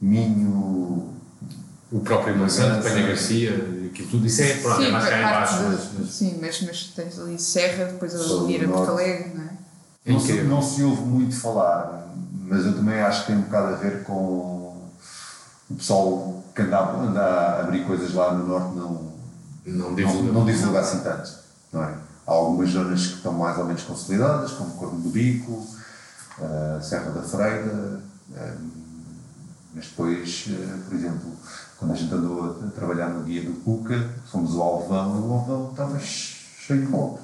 [0.02, 1.14] Minho.
[1.92, 2.84] O próprio Monsanto.
[2.84, 3.52] Penha Garcia,
[3.92, 4.26] aquilo tudo.
[4.28, 5.64] Isso é, pronto, é mais cá em parte baixo.
[5.90, 8.92] de- Mas, Sim, mas, mas tens ali Serra, depois a do ir a Porto.
[8.92, 9.50] Alegre, não é?
[10.06, 11.99] é Não se, não se ouve muito falar,
[12.50, 14.90] mas eu também acho que tem um bocado a ver com
[15.70, 19.10] o pessoal que anda, a- anda a abrir coisas lá no Norte não,
[19.66, 20.32] Não não, divulga.
[20.32, 21.30] não divulga assim tanto.
[21.72, 21.94] Não é?
[22.28, 25.66] Há algumas zonas que estão mais ou menos consolidadas, como Corno do Bico,
[26.42, 28.02] eh, Serra da Freira,
[28.36, 28.54] eh,
[29.76, 31.32] mas depois, eh, por exemplo,
[31.78, 35.28] quando a gente andou a, a trabalhar no guia do Cuca, fomos ao Alvão, e
[35.28, 37.22] o Alvão estava cheio de blocos.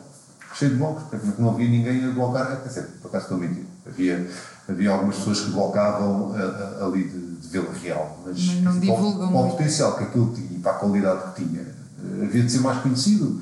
[0.53, 3.41] Cheio de blocos, porque não havia ninguém a blocar, quer dizer, por acaso estou a
[3.41, 3.65] mentir.
[3.85, 4.29] Havia,
[4.67, 6.39] havia algumas pessoas que blocavam a-
[6.81, 9.51] a- ali de, de Vila Real, mas, Mas não para o- divulgam para o muito.
[9.57, 12.79] potencial que aquilo tinha e para a qualidade que tinha, eh, havia de ser mais
[12.81, 13.41] conhecido.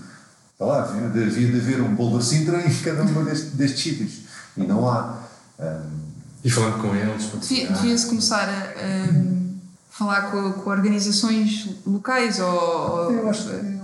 [0.57, 3.82] Sei lá, havia de, havia de haver um Boulder Sintra em cada um destes, destes
[3.84, 4.11] sítios.
[4.57, 5.19] E não há.
[5.59, 6.03] Ahm,
[6.43, 7.32] E falando com eles.
[7.47, 9.43] Devia-se começar a, a
[9.89, 13.21] falar com, com organizações locais ou, ou é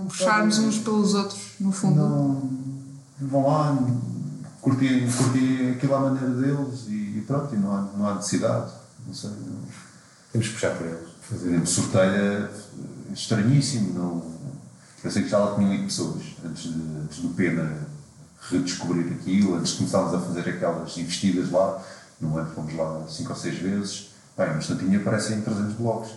[0.00, 1.96] um puxarmos uns pelos outros, no fundo.
[2.00, 2.50] não,
[3.20, 3.78] vão lá,
[4.60, 8.72] curtir, curtir aquilo à maneira deles e, e pronto, e não há, não há necessidade.
[9.06, 9.30] Não sei.
[9.30, 9.60] Não.
[10.32, 11.08] Temos que puxar por eles.
[11.28, 12.50] Por exemplo, sorteia
[13.08, 13.94] é estranhíssimo.
[13.94, 14.40] Não,
[15.02, 17.88] eu sei que já lá tinham 8 pessoas antes, de, antes do Pena
[18.50, 21.82] redescobrir aquilo, antes de começarmos a fazer aquelas investidas lá.
[22.20, 24.10] No ano fomos lá 5 ou 6 vezes.
[24.36, 26.10] Bem, mas tantinho aparecem 300 blocos,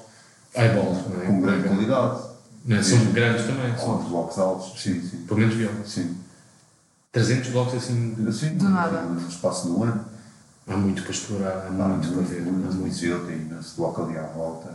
[0.55, 1.25] Eyeballs, não é?
[1.25, 2.21] com grande qualidade.
[2.65, 3.75] Não, são grandes também.
[3.77, 5.25] São São, blocos altos, sim, sim.
[5.27, 5.75] pelo menos viola.
[5.85, 6.15] sim.
[7.13, 8.15] 300 blocos assim.
[8.15, 9.01] de- Assim, Do nada.
[9.03, 10.03] No espaço de um ano.
[10.67, 12.39] Há muito para explorar, há Há muito para ver.
[12.41, 13.25] Há muito muito.
[13.27, 14.71] tem imenso bloco ali à volta.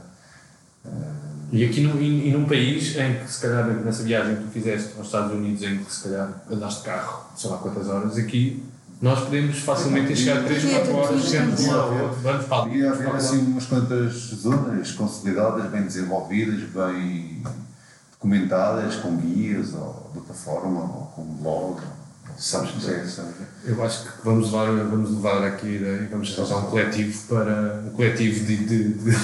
[1.50, 4.50] E aqui no, e, e num país em que, se calhar, nessa viagem que tu
[4.50, 8.16] fizeste aos Estados Unidos, em que se calhar andaste de carro, sei lá quantas horas,
[8.18, 8.62] aqui
[9.00, 12.82] nós podemos facilmente chegar 3, 4 horas sendo de um ao outro, vamos para ali.
[12.82, 17.42] Vamos haver assim umas quantas zonas consolidadas, bem desenvolvidas, bem
[18.12, 21.80] documentadas, com guias, ou plataforma, ou com blog.
[22.38, 23.22] Sabes que é isso?
[23.64, 27.26] Eu acho que vamos levar, vamos levar aqui a ideia e vamos arranjar um coletivo
[27.26, 29.18] para um coletivo de, de, de,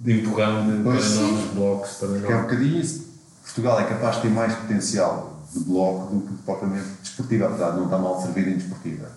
[0.00, 1.14] de empurrão de, para Pois.
[1.14, 3.06] novos blocos, para Porque é um bocadinho isso.
[3.44, 7.76] Portugal é capaz de ter mais potencial de bloco do que propriamente desportiva, apesar de
[7.76, 9.08] não estar mal servido em desportiva.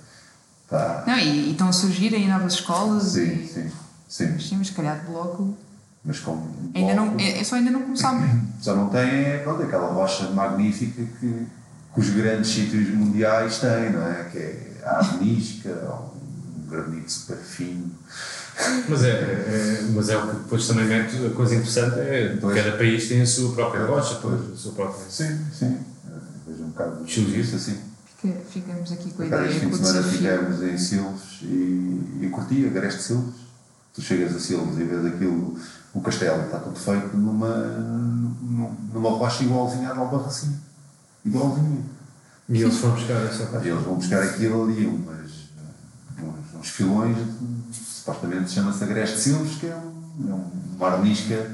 [0.63, 1.03] Está.
[1.07, 3.71] Não, e, e estão a surgir aí novas escolas Sim, e sim,
[4.07, 4.39] sim.
[4.39, 5.57] sim, mas se calhar de bloco
[6.05, 8.29] Mas com ainda não, bloco- é, é só ainda não começámos.
[8.61, 11.47] Só não tem pronto, aquela rocha magnífica que,
[11.93, 14.23] que os grandes sítios mundiais têm, não é?
[14.31, 16.15] Que é a arenisca, ou
[16.63, 17.91] um granito super fino.
[18.87, 22.55] Mas é, é- mas é o que depois também mete a coisa interessante é Pois.
[22.55, 25.03] cada país tem a sua própria rocha, a sua própria.
[25.09, 25.77] Sim, sim.
[26.47, 27.39] Vejo um bocado Chuvisco.
[27.39, 27.77] isso assim.
[28.21, 32.19] Fica- Ficamos aqui com a Cada ideia, fim de o semana estivemos em Silves e,
[32.21, 33.33] e curti, Agreste Silves.
[33.93, 35.57] Tu chegas a Silves e vês aquilo,
[35.93, 37.57] o castelo está tudo feito numa,
[38.93, 40.55] numa, rocha igualzinha à de Albarracim.
[41.26, 41.84] Igualzinha.
[42.49, 43.67] E eles foram buscar essa parte.
[43.67, 45.32] eles vão buscar aquilo ali, umas,
[46.19, 47.17] uns, uns filões,
[47.72, 51.49] supostamente chama-se Agreste Silves, que é, um, é uma arnisca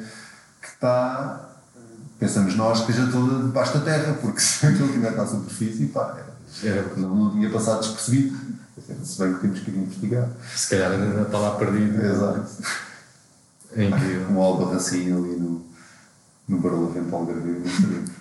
[0.62, 1.52] que está,
[2.20, 6.18] pensamos nós, que já toda debaixo da terra, porque se aquilo tivesse à superfície, pá,
[6.64, 8.58] era, não, não tinha passado despercebido.
[9.04, 10.30] Se bem que temos que ir investigar.
[10.56, 12.00] se calhar ainda está lá perdido.
[12.00, 12.46] Exato.
[13.76, 14.30] É incrível.
[14.30, 15.66] Um albarracinho ali no,
[16.48, 18.12] no Barlavento Algarvio, não sabemos.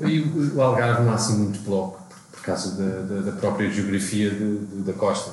[0.00, 0.20] E
[0.54, 4.30] o Algarve não há assim muito bloco por, por causa da, da, da própria geografia
[4.30, 5.32] de, de- da costa.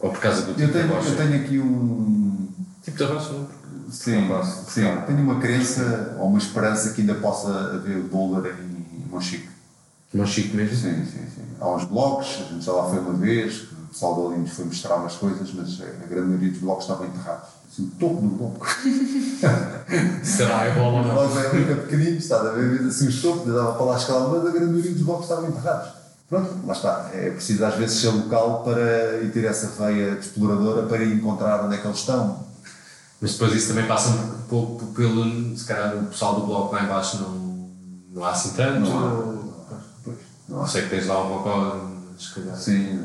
[0.00, 1.08] Ou por causa do tipo Eu tenho, da rocha.
[1.10, 2.48] eu tenho aqui um,
[2.82, 3.44] Tipo da rocha, não?
[3.44, 3.62] Porque
[3.92, 4.70] Sim, não posso.
[4.70, 4.82] sim.
[5.06, 9.48] Tenho uma crença ou uma esperança que ainda possa haver boulder em Monchique.
[10.12, 10.74] Não chique mesmo.
[10.76, 11.42] Sim, sim, sim.
[11.60, 14.50] Há uns blocos, a gente já lá foi uma vez, que o pessoal ali nos
[14.52, 17.48] foi mostrar umas coisas, mas a grande maioria dos blocos estavam enterrados.
[17.72, 18.66] Assim, o topo do bloco.
[20.22, 22.86] Será é bola blocos eram muito pequeninos, está a ver?
[22.86, 25.88] Assim os topos, dava para lá escalar, mas a grande maioria dos blocos estavam enterrados.
[26.28, 27.10] Pronto, lá está.
[27.14, 31.64] É preciso às vezes ser local para e ter essa veia exploradora para ir encontrar
[31.64, 32.44] onde é que eles estão.
[33.20, 35.56] Mas depois isso também passa um pouco pelo.
[35.56, 37.70] Se calhar o pessoal do bloco lá em baixo não,
[38.14, 38.80] não há assim tanto.
[38.80, 39.80] Não há.
[40.04, 40.16] Pois,
[40.48, 40.66] não há.
[40.66, 41.16] sei que tens lá
[42.18, 42.56] se calhar.
[42.56, 43.02] Sim,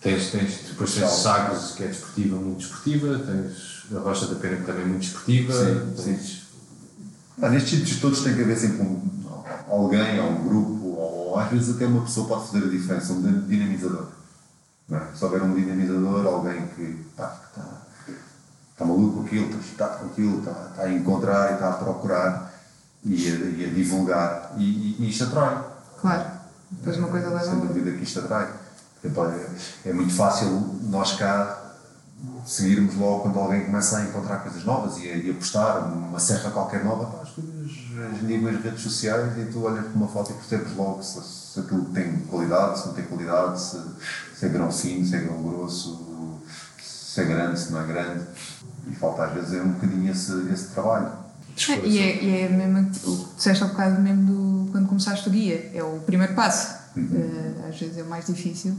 [0.00, 4.56] Tens, tens, depois tens Sagres, que é desportiva, muito desportiva, tens a Rocha da Pena,
[4.56, 6.46] que também é muito desportiva, Sim, tens
[7.42, 9.02] Ah, nestes sítios todos tem que haver sempre um,
[9.68, 13.12] alguém, ou um grupo, ou, ou às vezes até uma pessoa pode fazer a diferença,
[13.12, 14.08] um dinamizador.
[14.88, 15.08] Não é?
[15.14, 17.40] Se houver um dinamizador, alguém que está,
[18.72, 22.54] está maluco com aquilo, está com aquilo, está, está a encontrar e está a procurar
[23.04, 25.64] e a, e a divulgar, e, e, e isto atrai.
[26.00, 26.30] Claro,
[26.70, 28.48] depois uma coisa leva a Sem dúvida que isto atrai.
[29.04, 30.48] É, é muito fácil
[30.82, 31.68] nós cá
[32.44, 36.84] seguirmos logo quando alguém começa a encontrar coisas novas e a, postar uma serra qualquer
[36.84, 37.58] nova, pá, as coisas
[38.56, 41.84] as redes sociais e tu olhas para uma foto e percebes logo se, se aquilo
[41.86, 43.78] tem qualidade, se não tem qualidade, se,
[44.36, 46.40] se é grão fino, se é grão grosso,
[46.82, 48.24] se é grande, se não é grande.
[48.90, 51.12] E falta às vezes é um bocadinho esse, esse trabalho.
[51.68, 55.28] É, e, é, e é mesmo o que disseste há bocado mesmo do, quando começaste
[55.28, 56.77] o guia, é o primeiro passo.
[57.00, 58.76] Uh, às vezes é o mais difícil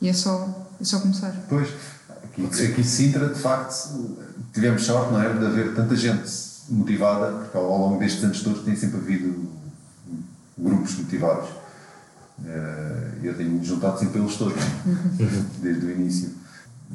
[0.00, 1.32] e é só, é só começar.
[1.48, 1.68] Pois,
[2.10, 4.18] aqui, aqui Sintra, de facto,
[4.52, 5.32] tivemos sorte, não é?
[5.32, 6.28] De haver tanta gente
[6.68, 9.48] motivada, porque ao longo destes anos todos tem sempre havido
[10.58, 11.48] grupos motivados.
[12.44, 15.46] Eh, eu tenho juntado sempre eles todos, uhum.
[15.60, 16.30] desde o início.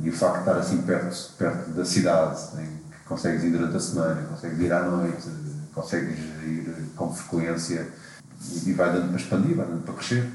[0.04, 3.76] E o facto de estar assim perto, perto da cidade, em que consegues ir durante
[3.76, 5.28] a semana, consegues ir à noite,
[5.74, 7.88] consegues ir com frequência
[8.66, 10.30] e vai dando para expandir, vai dando para crescer.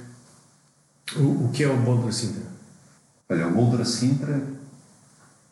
[1.17, 2.43] O, o que é o Boulder Sintra?
[3.29, 4.43] Olha, o Boulder Sintra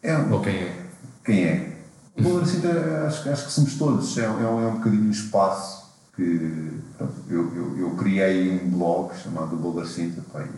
[0.03, 0.33] é um.
[0.33, 0.87] Ou quem é?
[1.25, 1.77] Quem é?
[2.19, 5.11] O Boulder Sintra acho, acho que somos todos, é, é, um, é um bocadinho um
[5.11, 6.79] espaço que.
[6.97, 10.49] Pronto, eu, eu, eu, criei um blog chamado Boulder Sintra pai,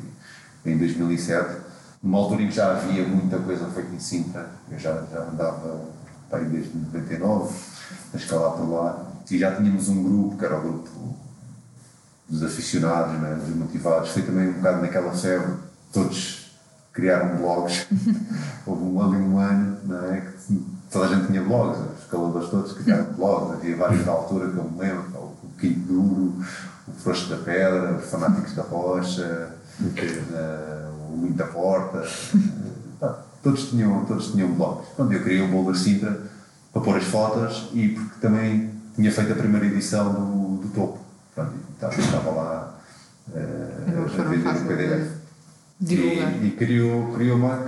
[0.67, 1.57] em 2007,
[2.03, 5.85] numa altura em que já havia muita coisa feita em Sintra, eu já, já andava
[6.31, 7.55] pai, desde 99
[8.13, 11.17] a escalar por lá, e já tínhamos um grupo, que era o grupo
[12.29, 15.55] dos aficionados, né, dos motivados, foi também um bocado naquela febre,
[15.93, 16.43] todos
[16.93, 17.87] criaram blogs.
[18.67, 22.49] Houve um, ali um ano não é, que toda a gente tinha blogs, os escaladores
[22.49, 26.35] todos criaram blogs, havia vários da altura que eu me lembro, o Quinto Duro,
[26.89, 29.55] o Frouxo da Pedra, os Fanáticos da Rocha,
[29.91, 30.19] okay.
[30.19, 32.03] uh, o Muita Porta,
[33.03, 34.89] uh, todos, tinham, todos tinham blogs.
[34.95, 36.21] Pronto, eu criei o Boulder Sintra
[36.73, 40.99] para pôr as fotos e porque também tinha feito a primeira edição do, do topo.
[41.35, 41.53] Pronto,
[41.87, 42.79] estava, estava lá
[43.29, 45.23] uh, a vender o PDF.
[45.89, 47.67] E, e criou, criou uma,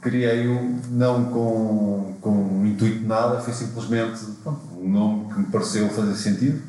[0.00, 5.46] criei-o não com, com um intuito de nada, foi simplesmente pronto, um nome que me
[5.46, 6.62] pareceu fazer sentido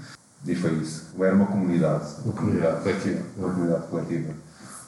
[0.46, 1.08] e foi isso.
[1.20, 2.06] Era uma comunidade.
[2.26, 3.22] Uma comunidade coletiva.
[3.38, 4.34] Uma comunidade coletiva.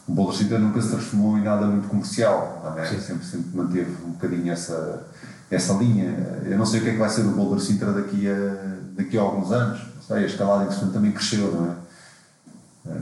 [0.07, 2.86] O Bolo nunca se transformou em nada muito comercial, é?
[2.86, 5.05] sempre, sempre manteve um bocadinho essa,
[5.49, 6.41] essa linha.
[6.43, 9.18] Eu não sei o que é que vai ser o Boulder Sintra daqui a, daqui
[9.18, 9.90] a alguns anos.
[10.12, 13.01] Sei, a escalada entretanto também cresceu, não é?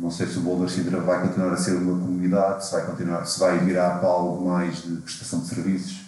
[0.00, 3.24] Não sei se o Boulder Sintra vai continuar a ser uma comunidade, se vai, continuar,
[3.24, 6.00] se vai virar para algo mais de prestação de serviços.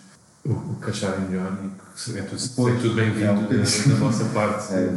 [0.45, 4.75] O, o Cachar e é tudo, é tudo bem-vindo é, da, vossa parte.
[4.75, 4.93] É.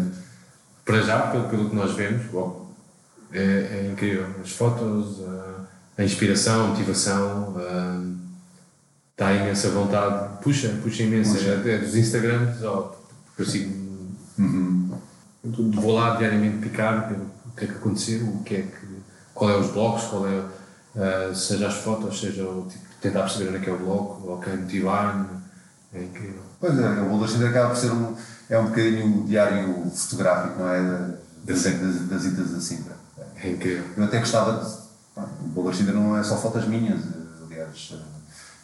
[0.83, 2.73] Para já, pelo, pelo que nós vemos, bom,
[3.31, 4.25] é, é incrível.
[4.43, 8.01] As fotos, a, a inspiração, a motivação, a,
[9.11, 11.35] está a imensa vontade, puxa, puxa imensa.
[11.35, 11.61] Puxa.
[11.69, 12.95] É, dos Instagrams, ó,
[13.37, 13.85] eu sigo.
[14.39, 14.86] Uhum.
[15.43, 17.11] Vou lá diariamente picar
[17.45, 18.97] o que é que aconteceu, o que é que
[19.33, 23.49] qual é os blogs, qual é, uh, seja as fotos, seja o tipo, tentar perceber
[23.49, 25.27] onde é que é o blog, ou quem motivar-me,
[25.93, 26.41] é incrível.
[26.59, 28.15] Pois é, o Boulder acaba por ser um,
[28.49, 31.17] é um bocadinho o diário fotográfico, não é?
[31.43, 32.95] Das, das, das idas da Sintra.
[33.41, 33.85] É incrível.
[33.95, 34.87] Eu até gostava de.
[35.45, 36.99] O Boulder não é só fotos minhas,
[37.45, 37.93] aliás.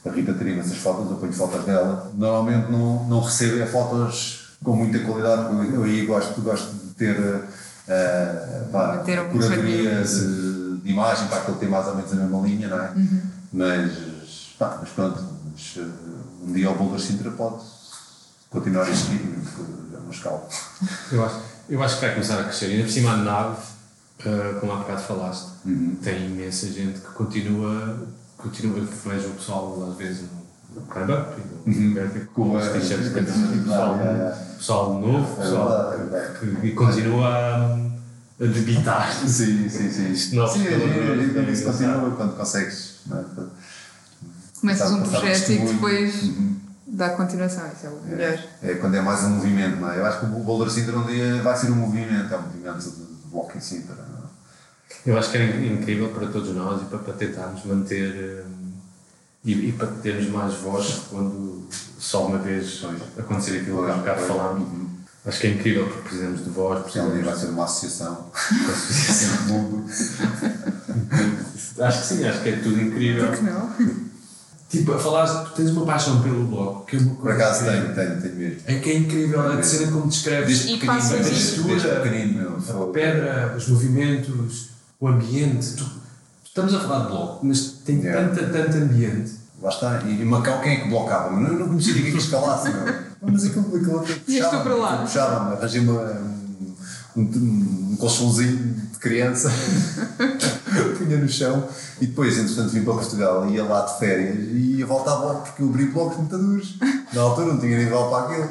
[0.06, 2.12] A Rita teria essas fotos, eu ponho fotos dela.
[2.16, 7.20] Normalmente não, não recebo é fotos com muita qualidade, eu aí gosto, gosto de ter
[7.20, 12.68] uh, pá, curadoria de, de imagem, para aquilo tem mais ou menos a mesma linha,
[12.70, 12.92] não é?
[12.92, 13.22] Uhum.
[13.52, 15.92] Mas, pá, mas pronto, mas, uh,
[16.48, 17.62] um dia o Boulder Sintra pode
[18.50, 19.22] continuar a existir,
[19.92, 20.48] já não escala.
[21.12, 21.40] Eu acho,
[21.70, 22.66] eu acho que vai começar a crescer.
[22.68, 23.58] Ainda por cima a nave,
[24.26, 25.98] uh, como há bocado falaste, uhum.
[26.02, 28.08] tem imensa gente que continua,
[28.38, 30.43] continua, vejo o pessoal às vezes no
[30.82, 32.26] climb up, uhum.
[32.34, 33.98] com os t-shirts pessoal,
[34.58, 35.94] pessoal novo, pessoal
[36.62, 37.84] que continua
[38.40, 39.12] a debitar.
[39.14, 40.12] Sim, sim, sim.
[40.12, 40.66] Isto não sim,
[41.34, 43.02] quando isso continua, quando consegues.
[43.12, 43.24] É?
[44.60, 46.56] Começas um projeto e depois uhum.
[46.88, 48.40] dá continuação, isso é o melhor.
[48.62, 50.00] É, é, quando é mais um movimento, não é?
[50.00, 52.80] Eu acho que o Boulder Sintra um dia vai ser um movimento, é um movimento
[52.80, 53.96] de Walking Sintra.
[53.96, 55.10] É?
[55.10, 58.73] Eu acho que é incrível para todos nós e para, para tentarmos manter um,
[59.46, 61.68] e, e, para termos mais voz quando
[62.00, 62.82] só uma vez
[63.18, 64.68] acontecer aquilo que há bocado falámos.
[64.68, 64.84] Uhum
[65.26, 66.84] Acho que é incrível porque precisamos de voz.
[66.84, 67.18] Precisamos...
[67.18, 68.28] Um vai ser uma associação.
[68.36, 69.86] associação mundo.
[71.80, 73.28] acho que sim, acho que é tudo incrível.
[73.28, 73.74] Por que não?
[74.70, 77.38] Tipo, a falar, tu tens uma paixão pelo bloco, que é uma Por coisa.
[77.38, 78.60] acaso que- tenho, tenho, tenho mesmo.
[78.66, 82.84] É que é incrível a cena como descreves E pequenino, pequenino, meu.
[82.84, 84.70] a pedra, os movimentos,
[85.00, 85.76] o ambiente.
[85.76, 85.86] Tu
[86.54, 88.30] estamos a falar de bloco, mas tem Yeah.
[88.36, 89.32] tanta, tanto ambiente.
[89.62, 90.02] Lá está.
[90.06, 91.32] E em Macau quem é que blocava?
[91.32, 92.94] Mas eu não conhecia ninguém que escalasse, meu.
[93.26, 94.98] Mas aquilo, aquilo, aquilo E eu estou puxava-me, para lá.
[94.98, 95.56] puxava-me.
[95.56, 96.02] Arranjei uma,
[97.16, 99.50] um, um, um colchãozinho de criança,
[100.98, 101.68] punha no chão
[102.02, 105.62] e depois, entretanto, vim para Portugal, ia lá de férias e ia voltar logo porque
[105.64, 106.78] eu abri blocos muito duros.
[107.14, 108.50] Na altura não tinha nível para aquilo.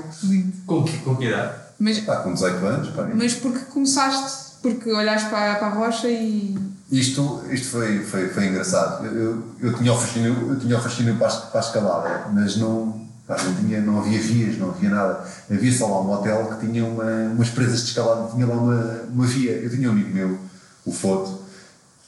[0.66, 1.52] Com que, com que idade?
[1.78, 3.08] Mas, Pá, com 18 anos, pá.
[3.14, 6.56] mas porque começaste, porque olhaste para, para a rocha e.
[6.92, 9.06] Isto, isto foi, foi, foi engraçado.
[9.06, 13.08] Eu, eu, eu tinha o fascínio, eu tinha o fascínio para, a, escalada, mas não,
[13.26, 15.24] não, tinha, não havia vias, não havia nada.
[15.50, 19.04] Havia só lá um hotel que tinha uma, umas presas de escalada, tinha lá uma,
[19.08, 19.52] uma via.
[19.52, 20.38] Eu tinha um amigo meu,
[20.84, 21.40] o Foto,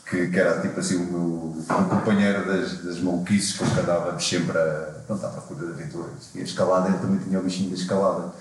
[0.07, 4.29] que, que era tipo assim o meu o companheiro das, das maluquices com que andávamos
[4.29, 6.29] sempre a, pronto, à procura de aventuras.
[6.35, 8.35] E a escalada, ele também tinha o bichinho da escalada.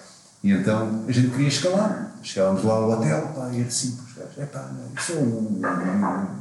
[0.43, 2.11] E então a gente queria escalar.
[2.21, 3.97] Chegávamos lá ao hotel, pá, e era assim,
[4.37, 4.69] é pá,
[4.99, 6.32] sou um, um, um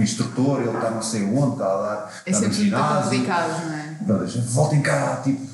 [0.00, 3.02] instrutor, ele está não sei onde, está a dar, É está no sempre ginásio.
[3.10, 3.96] complicado, não é?
[4.06, 5.46] Pronto, a gente voltem cá, tipo,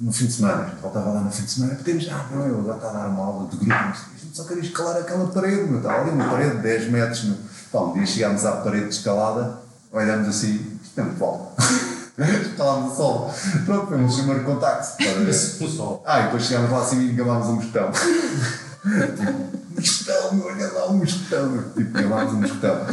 [0.00, 0.62] no fim de semana.
[0.62, 2.92] A gente voltava lá no fim de semana, podemos, ah, não, eu agora está a
[2.92, 6.00] dar uma aula de grupo, o a gente só queria escalar aquela parede, meu, estava
[6.02, 7.36] ali uma parede de 10 metros, meu.
[7.72, 9.58] Pá, um dia chegámos à parede de escalada,
[9.92, 11.62] olhámos assim, isto é muito alto.
[12.16, 13.34] Escalámos o sol.
[13.66, 15.02] Pronto, foi o meu primeiro contacto.
[15.02, 15.66] estás a ver?
[15.66, 16.02] No sol.
[16.06, 17.90] Ah, e depois chegámos lá assim e gamámos um mosquetão.
[18.84, 21.48] meu, olha lá um mosquetão.
[21.50, 21.62] meu.
[21.70, 22.86] Tipo, gamámos um mosquetão.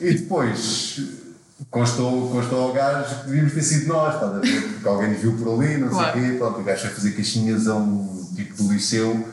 [0.00, 1.00] e depois
[1.70, 4.62] constou, constou ao gajo que devíamos ter sido nós, estás a ver?
[4.74, 6.12] Porque alguém nos viu por ali, não Claro.
[6.12, 6.38] sei o quê.
[6.38, 9.28] Pronto, o gajo foi fazer caixinhas a um tipo do liceu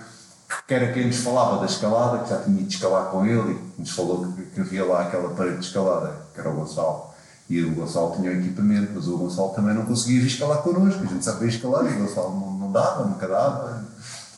[0.68, 3.82] que era quem nos falava da escalada, que já tinha ido escalar com ele e
[3.82, 7.06] nos falou que, que havia lá aquela parede de escalada, que era o Gonçalo.
[7.50, 11.02] E o Gonçalo tinha o equipamento, mas o Gonçalo também não conseguia vir escalar connosco,
[11.04, 13.84] a gente sabia escalar e o Gonçalo não, não dava, nunca dava.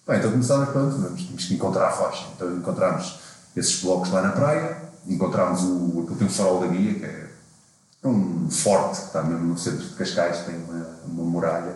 [0.08, 2.28] Bem, então começámos, pronto, tínhamos que encontrar a rocha.
[2.36, 3.20] Então encontramos
[3.56, 4.78] esses blocos lá na praia,
[5.08, 7.28] encontramos o, aquilo tem um farol da guia, que é
[8.04, 11.76] um forte que está mesmo no centro de Cascais, tem uma, uma muralha.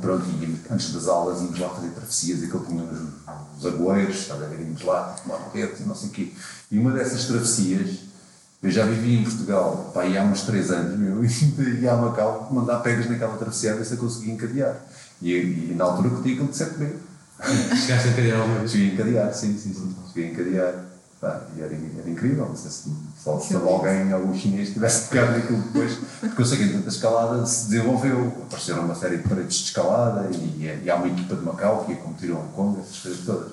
[0.00, 4.16] Pronto, e antes das aulas íamos lá fazer travessias, e aquilo tinha os, os agoeiros,
[4.16, 6.32] estás a ver, íamos lá, tomar um e não sei o quê.
[6.68, 7.98] E uma dessas travessias,
[8.60, 12.48] eu já vivi em Portugal, pá, há uns 3 anos, meu, e ia a Macau
[12.50, 14.80] mandar pegas naquela travessia a ver se eu conseguia encadear.
[15.20, 17.11] E, e na altura que tinha aquilo de 7 meses.
[17.76, 18.70] Chegaste a entender alguma vez?
[18.70, 19.94] Cheguei a encadear, sim, sim, sim.
[20.12, 20.74] Cheguei a encadear.
[21.20, 22.46] Pá, e era, era incrível.
[22.48, 22.90] Não sei se,
[23.22, 25.98] só se alguém, algum chinês, tivesse pegado naquilo depois.
[26.20, 28.44] Porque eu sei que a escalada se desenvolveu.
[28.46, 31.92] Apareceram uma série de paredes de escalada e, e há uma equipa de Macau que
[31.92, 33.52] ia competir a Hong Kong, essas coisas todas.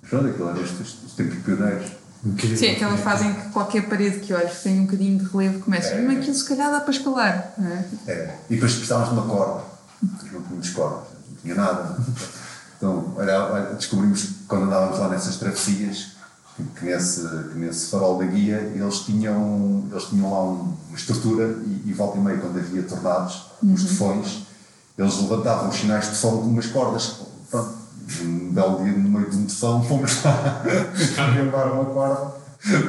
[0.00, 1.92] Mas pronto, aquilo era os, os, os tempos pioneiros.
[2.24, 2.56] Incrível.
[2.56, 5.88] Sim, aquela fase em que qualquer parede que olhes tem um bocadinho de relevo começa.
[5.88, 6.00] É.
[6.02, 7.52] Mas aquilo se calhar dá para escalar.
[7.58, 7.84] Não é?
[8.06, 8.38] É.
[8.48, 9.64] E depois precisávamos de uma corda.
[10.02, 11.96] Não tínhamos cordas, não tinha nada.
[12.82, 16.16] Então, olha, olha, descobrimos que quando andávamos lá nessas travessias,
[16.56, 20.96] que, que nesse, que nesse farol da guia, eles tinham, eles tinham lá um- uma
[20.98, 24.42] estrutura e, e volta e meia, quando havia tornados, os tufões,
[24.98, 27.18] eles levantavam os sinais de tufão com umas cordas.
[27.48, 27.70] Pronto,
[28.22, 30.62] um belo dia, no meio de um tufão, fomos lá
[31.36, 32.32] levar uma corda,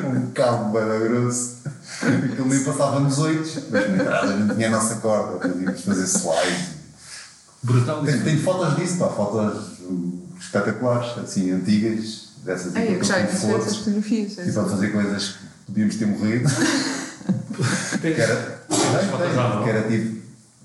[0.07, 1.57] um cabo bem grosso.
[2.01, 5.81] Aquilo nem passava nos oito, mas na entrada a gente tinha a nossa corda, podíamos
[5.81, 6.81] fazer slide.
[7.61, 8.03] Brutal.
[8.03, 9.72] Tenho, tenho fotos disso, pá, fotos
[10.39, 14.37] espetaculares, assim, antigas, dessas Ai, eu com de fazer essas fotografias.
[14.37, 16.49] e para fazer coisas que podíamos ter morrido.
[18.01, 18.63] que era,
[19.35, 19.63] mão?
[19.63, 20.21] que era tipo,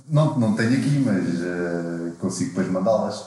[0.08, 3.26] não, não tenho aqui, mas uh, consigo depois mandá-las.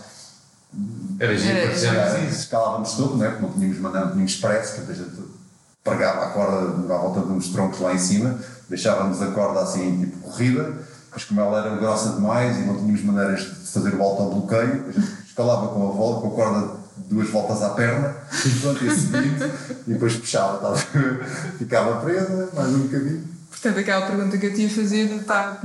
[1.19, 2.39] Era giro Era- para dizer Já isso.
[2.39, 3.30] escalávamos tudo, né?
[3.30, 5.11] porque não tínhamos mandado, não tínhamos expresso, que a gente
[5.84, 8.39] pregava a corda à volta de uns troncos lá em cima,
[8.69, 10.73] deixávamos a corda assim, tipo corrida,
[11.11, 14.91] mas como ela era grossa demais e não tínhamos maneiras de fazer o autobloqueio, a
[14.91, 18.93] gente escalava com a, volta, com a corda duas voltas à perna, e pronto, ia
[18.93, 19.51] subindo,
[19.87, 20.75] e depois puxava, tá?
[21.57, 23.23] ficava presa, mais um bocadinho.
[23.49, 25.61] Portanto, aquela pergunta que eu te ia fazer está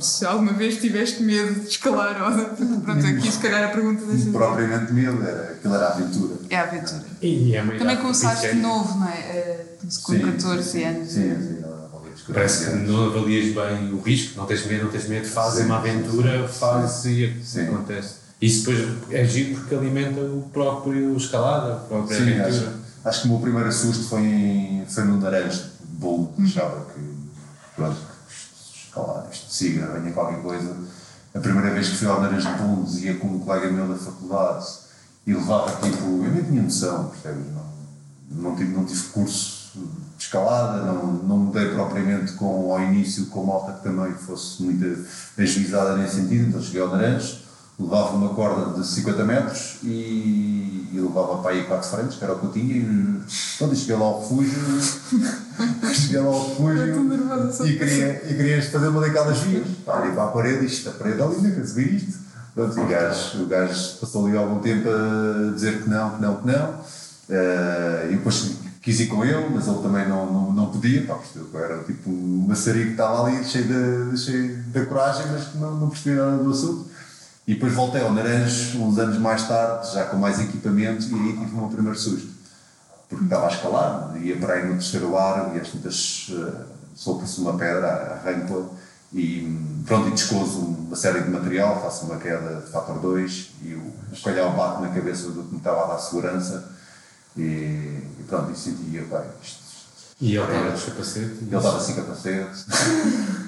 [0.00, 2.80] se alguma vez tiveste medo de escalar ou não.
[2.80, 6.34] Pronto, aqui se calhar a pergunta deixa de Propriamente medo, era, aquilo era aventura.
[6.50, 7.04] É a aventura.
[7.22, 8.68] E é uma Também começaste pequena.
[8.68, 9.16] novo, não é?
[9.18, 9.64] Eh,
[10.02, 11.08] Com Sim, 14 sim, anos.
[11.08, 11.64] Sim, eh, sim,
[12.14, 12.88] os Parece que 14 anos.
[12.90, 15.88] não avalias bem o risco, não tens medo, não tens medo, fazes Sim, uma sim,
[15.88, 16.58] aventura, sim.
[16.58, 17.66] fazes e Sim.
[17.68, 18.23] acontece.
[18.44, 22.76] Isso depois é giro porque alimenta o próprio escalada, a própria Sim, acho, aventura.
[23.06, 27.00] acho que o meu primeiro susto foi, em, foi no Naranjo, de bolo, achava que,
[27.74, 27.96] pronto,
[28.84, 30.76] escalar, isto siga, venha qualquer coisa.
[31.34, 33.96] A primeira vez que fui ao Naranjo de Bolo, ia com um colega meu da
[33.96, 34.66] faculdade
[35.26, 37.46] e levava tipo, eu nem tinha noção, percebes?
[37.50, 43.24] Não, não, tive, não tive curso de escalada, não, não mudei propriamente com, ao início
[43.26, 44.84] com malta que também fosse muito
[45.38, 47.43] ajuizada nesse sentido, então cheguei ao Naranjo,
[47.78, 52.34] levava uma corda de 50 metros e, e levava para aí 4 frentes, que era
[52.34, 53.20] o que eu tinha, e
[53.58, 54.60] pronto, cheguei lá ao refúgio,
[55.92, 60.24] cheguei lá ao refúgio e queria, e queria fazer uma daquelas vias, pá, ali para
[60.24, 62.24] a parede, isto, a parede ali, não quer ver isto.
[62.54, 66.36] Pronto, o gajo, o gajo passou ali algum tempo a dizer que não, que não,
[66.36, 66.70] que não.
[67.28, 71.14] Uh, e depois quis ir com ele, mas ele também não, não, não podia, pá,
[71.14, 75.26] percebeu que eu era tipo um maçarico que estava ali cheio de, cheio de coragem,
[75.32, 76.93] mas que não, não percebia nada do assunto.
[77.46, 81.32] E depois voltei ao Naranjo, uns anos mais tarde, já com mais equipamento, e aí
[81.32, 82.28] tive o meu primeiro susto.
[83.08, 86.64] Porque estava a escalar, ia para aí no terceiro ar, e às tantas uh,
[86.94, 88.64] solta-se uma pedra, arranca
[89.12, 93.74] e pronto, e descoso uma série de material, faço uma queda de fator 2 e
[93.74, 96.72] o, o calhau bate na cabeça do que me estava a dar segurança
[97.36, 99.62] e, e pronto, e sentia, pá, isto.
[100.20, 101.38] E ele estava sem capacete?
[101.42, 102.64] Ele estava sem capacete.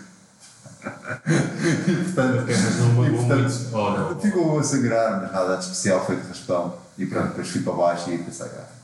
[1.89, 4.21] e portanto, mas não e, portanto não.
[4.21, 6.79] ficou a sangrar, mas nada de especial, foi de raspão.
[6.99, 8.77] E pronto, depois fui para baixo e pensei, ah,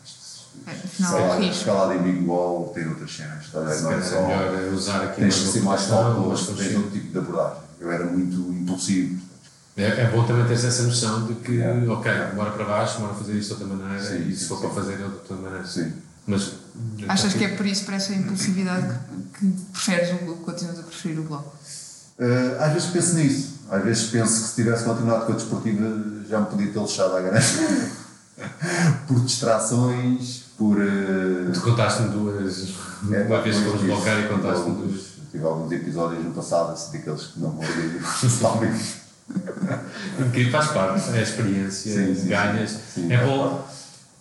[0.67, 3.49] é, escalada, em big wall tem outras cenas.
[3.51, 4.23] Tá, não é só.
[4.23, 7.63] melhor usar aqui tens que ser mais cálculos, tens outro tipo de abordagem.
[7.81, 9.21] Eu era muito impulsivo.
[9.77, 11.73] É, é bom também ter essa noção de que, é.
[11.89, 14.67] ok, bora para baixo, bora fazer isto de outra maneira sim, e se for sim.
[14.67, 15.67] para fazer de outra maneira.
[15.67, 15.93] Sim.
[16.27, 16.53] Mas,
[17.09, 18.99] Achas que é por isso, por essa impulsividade,
[19.35, 21.57] que, que preferes o, continuas a preferir o bloco?
[22.23, 23.53] Uh, às vezes penso nisso.
[23.69, 27.17] Às vezes penso que se tivesse continuado com a desportiva já me podia ter lixado
[27.17, 27.47] à grande.
[29.09, 30.79] por distrações, por.
[30.79, 31.51] Uh...
[31.53, 32.75] Tu contaste-me duas.
[33.13, 35.13] É, uma vez que fomos blocar e contaste-me duas.
[35.33, 38.01] Tive alguns episódios no passado, assim, daqueles que não morri
[40.17, 42.71] Porque faz parte, é a experiência, sim, sim, ganhas.
[42.95, 43.67] Sim, é, bom,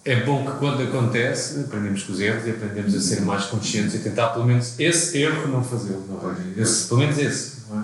[0.06, 3.94] é bom que quando acontece, aprendemos com os erros e aprendemos a ser mais conscientes
[3.96, 6.06] e tentar pelo menos esse erro não fazê-lo.
[6.08, 6.62] Não é?
[6.62, 7.61] esse, pelo menos esse.
[7.72, 7.84] Não é?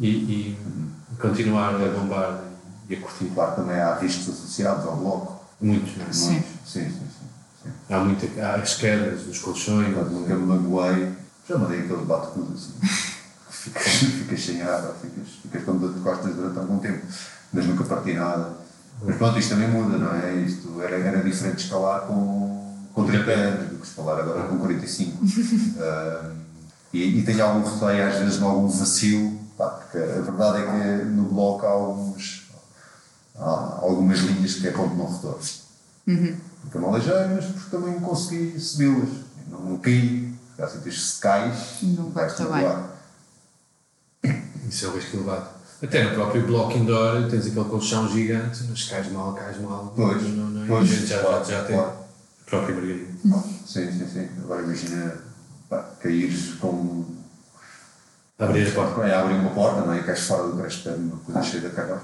[0.00, 0.58] E, e
[1.20, 2.42] continuar a bombar
[2.88, 3.26] e a curtir.
[3.34, 5.44] Claro, também há riscos associados ao bloco.
[5.60, 6.12] Muitos, não é?
[6.12, 6.42] Sim.
[6.64, 7.70] Sim, sim, sim.
[7.88, 9.94] Há, muita, há as quedas, os colchões.
[9.94, 11.12] Quando nunca me magoei,
[11.48, 12.72] já mandei aquele bate-tudo assim.
[13.48, 17.04] ficas, ficas sem água, ficas, ficas com dor de costas durante algum tempo,
[17.52, 18.56] mas nunca parti nada.
[19.02, 20.34] Mas pronto, isto também muda, não é?
[20.36, 25.24] Isto era, era diferente escalar com, com 30 anos do que escalar agora com 45.
[25.24, 26.36] uh,
[26.92, 30.66] e, e tenho algum receio, às vezes, de algum vacilo, pá, porque a verdade é
[30.66, 32.50] que no bloco há, alguns,
[33.36, 35.40] há algumas linhas que é ponto não retorno.
[36.06, 36.36] Uhum.
[36.62, 39.08] Porque não aleijei, mas porque também consegui subi-las.
[39.48, 40.34] Não, não caí.
[40.58, 42.66] Assim, se cais, não vai estar bem.
[44.68, 45.48] Isso é o risco elevado.
[45.82, 49.90] Até no próprio bloco indoor tens aquele colchão gigante, mas cais mal, cais mal.
[49.96, 51.92] Pois, não, não, pois, já, claro, já, já tem claro.
[51.92, 53.12] a própria margarida.
[53.66, 54.28] Sim, sim, sim.
[54.44, 55.29] Agora imagina
[55.70, 57.04] pá, caíres com.
[58.38, 59.02] Abrir a porta.
[59.02, 60.00] É, abrir uma porta, não é?
[60.00, 62.02] E cais fora do creche de uma coisa cheia de calhaus.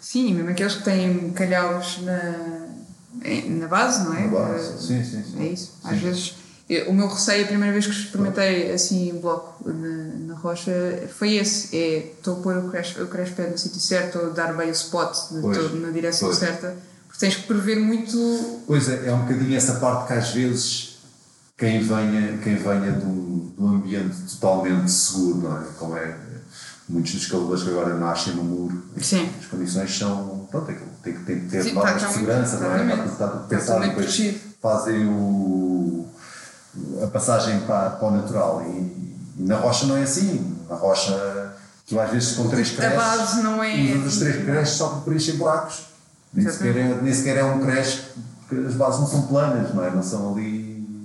[0.00, 2.68] Sim, mesmo aqueles que têm calhaus na,
[3.48, 4.26] na base, não é?
[4.26, 5.42] Na base, sim, sim, sim.
[5.42, 5.72] É isso.
[5.84, 5.98] Às sim.
[5.98, 6.34] vezes
[6.88, 10.72] o meu receio, a primeira vez que experimentei assim em bloco na, na rocha,
[11.16, 14.30] foi esse: é estou a pôr o crash, o crash pad no sítio certo, estou
[14.30, 16.38] a dar bem o spot, estou na direção pois.
[16.38, 18.62] certa, porque tens que prever muito.
[18.66, 20.91] Pois é, é um bocadinho essa parte que às vezes
[21.62, 25.64] quem venha, quem venha de um, ambiente totalmente seguro, não é?
[25.78, 26.16] Como é
[26.88, 29.30] muitos dos escaladores que agora nascem no muro, Sim.
[29.38, 30.48] as condições são.
[30.50, 32.82] Pronto, tem, tem, tem que ter Sim, normas tá, de segurança, não é?
[32.82, 36.08] Está, está, está pensado, depois fazem o
[37.00, 38.62] a passagem para, para o natural.
[38.66, 38.70] E,
[39.38, 40.56] e, na rocha não é assim.
[40.68, 41.54] Na rocha,
[41.86, 42.98] tu às vezes com três creches.
[42.98, 43.76] A base não é.
[44.04, 45.84] Os três creches só para preencher buracos.
[46.34, 48.02] Nem sequer, é, nem sequer é um creche,
[48.48, 49.90] porque as bases não são planas, não é?
[49.90, 50.61] Não são ali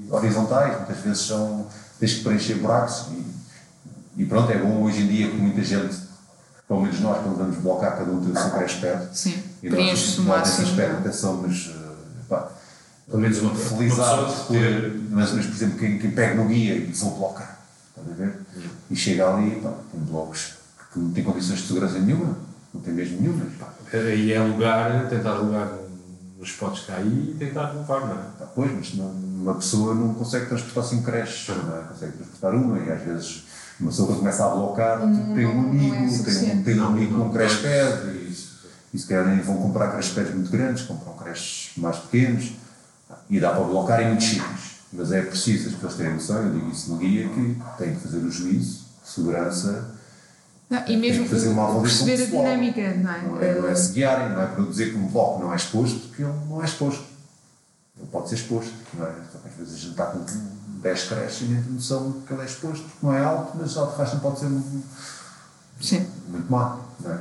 [0.09, 0.77] horizontais.
[0.77, 1.67] Muitas vezes são.
[1.99, 3.07] tens que preencher buracos.
[3.11, 5.95] E, e pronto, é bom hoje em dia que muita gente,
[6.67, 9.15] pelo menos nós, quando vamos blocar, cada um tem o seu creche perto.
[9.15, 11.71] Sim, e nós, nós nesse aspecto até somos.
[12.27, 12.49] Pá,
[13.07, 14.99] pelo menos uma, por ter...
[15.09, 17.57] mas, mas, por exemplo, quem, quem pega no guia e vou blocar,
[17.89, 18.35] estás a ver?
[18.91, 20.55] E chega ali, pá, tem blocos
[20.91, 22.37] que não têm condições de segurança nenhuma,
[22.73, 23.45] não tem mesmo nenhuma.
[23.93, 25.69] Aí é lugar, tentar lugar
[26.37, 26.55] nos
[26.89, 28.23] há aí e tentar levar, não é?
[28.37, 31.81] Pá, pois, mas não, uma pessoa não consegue transportar cinco creches, não é?
[31.81, 33.43] consegue transportar uma e às vezes
[33.79, 37.17] uma pessoa que começa a blocar hum, tem um amigo, é tem, tem um amigo
[37.17, 38.37] com um creche pad e,
[38.93, 42.53] e se querem vão comprar creche pads muito grandes, compram creches mais pequenos
[43.29, 44.77] e dá para blocar em muitos sítios.
[44.93, 48.01] Mas é preciso as pessoas terem noção, eu digo isso no guia, que tem que
[48.01, 49.96] fazer o juízo, segurança.
[50.69, 53.21] Não, e mesmo fazer uma avaliação perceber a dinâmica, não é?
[53.21, 55.99] Não é, não é se guiarem, não é produzir que um bloco não é exposto,
[55.99, 57.05] porque ele não é exposto.
[58.11, 59.11] pode ser exposto, não é?
[59.11, 60.25] Que às vezes a gente está com
[60.81, 63.77] 10 creches e nem tem noção que ele é exposto, porque não é alto, mas
[63.77, 64.49] a alta pode ser
[65.79, 66.07] Sim.
[66.27, 67.19] muito má, não é?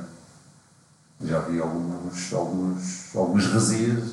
[1.24, 4.12] Já vi alguns, alguns, algumas razias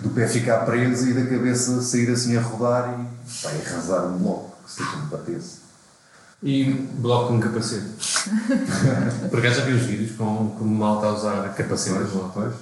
[0.00, 4.18] do pé ficar preso e da cabeça sair assim a rodar e vai arrasar um
[4.18, 5.63] bloco, que se me batesse.
[6.46, 7.86] E bloco com capacete.
[9.30, 12.32] Por acaso já vi os vídeos com, com malta a usar capacete bloco.
[12.34, 12.54] Pois.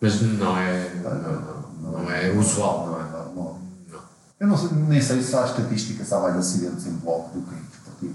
[0.00, 2.86] Mas não é, não, não, não é usual.
[2.86, 3.60] Não é normal.
[3.92, 3.98] Não.
[4.40, 7.42] Eu não sei, nem sei se há estatística, se há mais acidentes em bloco do
[7.46, 8.14] que em desportivo.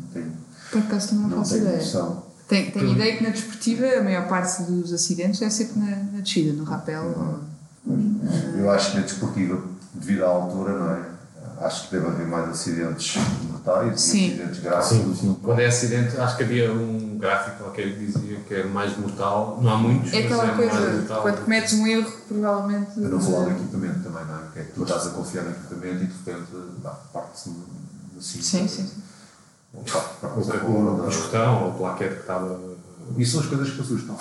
[0.00, 0.32] Não tenho,
[0.72, 1.78] Por acaso não não faço tenho ideia.
[1.78, 2.24] noção.
[2.48, 6.20] Tenho, tenho ideia que na desportiva a maior parte dos acidentes é sempre na, na
[6.20, 7.04] descida, no rapel.
[7.86, 7.94] ou-
[8.58, 9.62] Eu acho que na desportiva,
[9.94, 11.02] devido à altura, não é?
[11.64, 13.16] Acho que deve haver mais acidentes
[13.64, 14.28] mortais Sim.
[14.28, 14.86] e acidentes graves.
[14.88, 15.36] Sim, sim.
[15.42, 19.58] Quando é acidente, acho que havia um gráfico qualquer que dizia que é mais mortal.
[19.62, 21.22] Não há muitos, É aquela mas é mais coisa, mortal.
[21.22, 22.90] quando cometes um erro, provavelmente.
[22.92, 24.40] Para não falar do equipamento também, não é?
[24.52, 26.46] Que é que tu estás a confiar no equipamento e de repente
[26.82, 27.50] dá, parte-se
[28.18, 28.42] assim.
[28.42, 28.90] Sim, sim, sim.
[29.72, 32.60] Ou parte- a o, escutão, ou o plaquete que estava.
[33.18, 34.16] Isso são as coisas que assustam.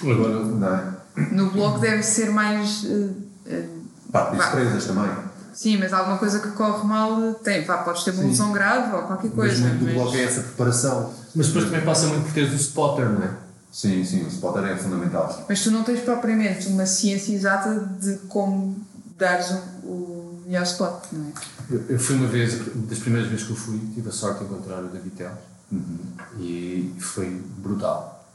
[0.00, 0.98] Agora, Não é?
[1.32, 2.84] No bloco deve ser mais.
[2.84, 3.08] eh,
[3.46, 3.66] eh,
[4.12, 4.50] Parte das Vá.
[4.52, 5.10] presas também.
[5.58, 8.28] Sim, mas alguma coisa que corre mal, tem, vá, podes ter uma Sim.
[8.28, 9.66] lesão grave ou qualquer Mas coisa.
[9.68, 11.12] muito do bloco é essa preparação.
[11.34, 13.30] mas depois também passa muito por teres o spotter, não é?
[13.72, 15.44] Sim, sim, o spotter é fundamental.
[15.48, 18.76] Mas tu não tens propriamente uma ciência exata de como
[19.18, 19.50] dares
[19.82, 21.32] o, o melhor spot, não é?
[21.70, 22.54] Eu, eu fui uma vez,
[22.88, 25.32] das primeiras vezes que eu fui, tive a sorte de encontrar o David Teles
[25.70, 25.98] Uhum.
[26.38, 27.28] e foi
[27.58, 28.26] brutal.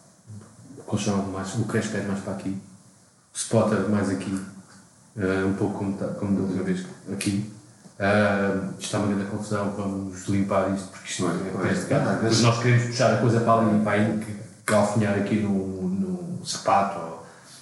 [0.78, 4.40] O colchão mais, o crash pad mais para aqui, o spotter mais aqui,
[5.18, 7.52] eh, um pouco como, tá- como da última vez aqui.
[7.99, 11.44] Uh, isto está uma grande confusão, vamos limpar isto porque isto não é de
[12.15, 16.45] Depois vezes- nós queremos puxar a coisa para ali para aí, calfinhar aqui no, no
[16.45, 17.12] sapato.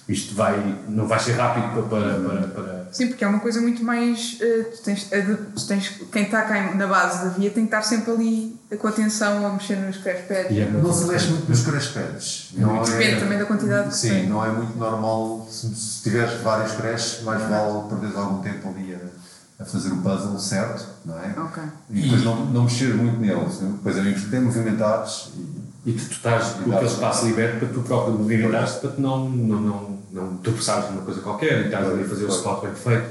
[0.08, 3.60] Isto vai, não vai ser rápido para, para, para, para Sim, porque é uma coisa
[3.60, 4.36] muito mais.
[4.40, 7.82] eh, tu tens, tu tens, quem está cá na base da via tem que estar
[7.82, 10.50] sempre ali com atenção a mexer nos crash pads.
[10.50, 12.50] E é Não se mexe muito nos crash pads.
[12.54, 14.28] Não Depende é- também da quantidade que Sim, tem.
[14.28, 15.46] não é muito normal.
[15.50, 19.96] Se, se tiveres vários crashes, mais vale perderes algum tempo ali a, a fazer o
[20.02, 21.32] puzzle certo, não é?
[21.38, 21.62] Ok.
[21.90, 23.58] E depois não, não mexer muito neles.
[23.58, 25.40] Depois é bem movimentados e
[25.84, 29.28] E tu, tu estás com aquele espaço liberto para tu próprio movimentares para tu não,
[29.28, 32.74] não, não, não tropeçares numa coisa qualquer e estás ali a fazer o spot bem
[32.74, 33.06] feito.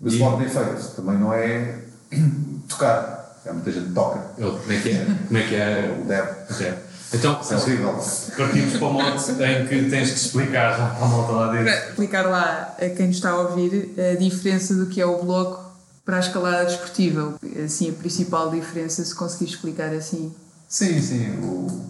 [0.00, 0.90] o E- spot bem feito.
[0.96, 1.78] Também não é
[2.68, 3.16] tocar.
[3.46, 4.18] Há muita gente que toca.
[4.36, 5.06] Como é que é?
[5.26, 6.00] Como é que é?
[6.02, 6.26] O deb.
[6.62, 6.86] É.
[7.14, 11.32] Então, é partimos para o modo em que tens que explicar já para a malta
[11.32, 11.64] lá dentro.
[11.66, 15.22] Para explicar lá a quem nos está a ouvir a diferença do que é o
[15.22, 15.64] bloco
[16.04, 17.34] para a escalada desportiva.
[17.64, 20.34] Assim, a principal diferença, se conseguir explicar assim.
[20.68, 21.30] Sim, sim.
[21.38, 21.86] O,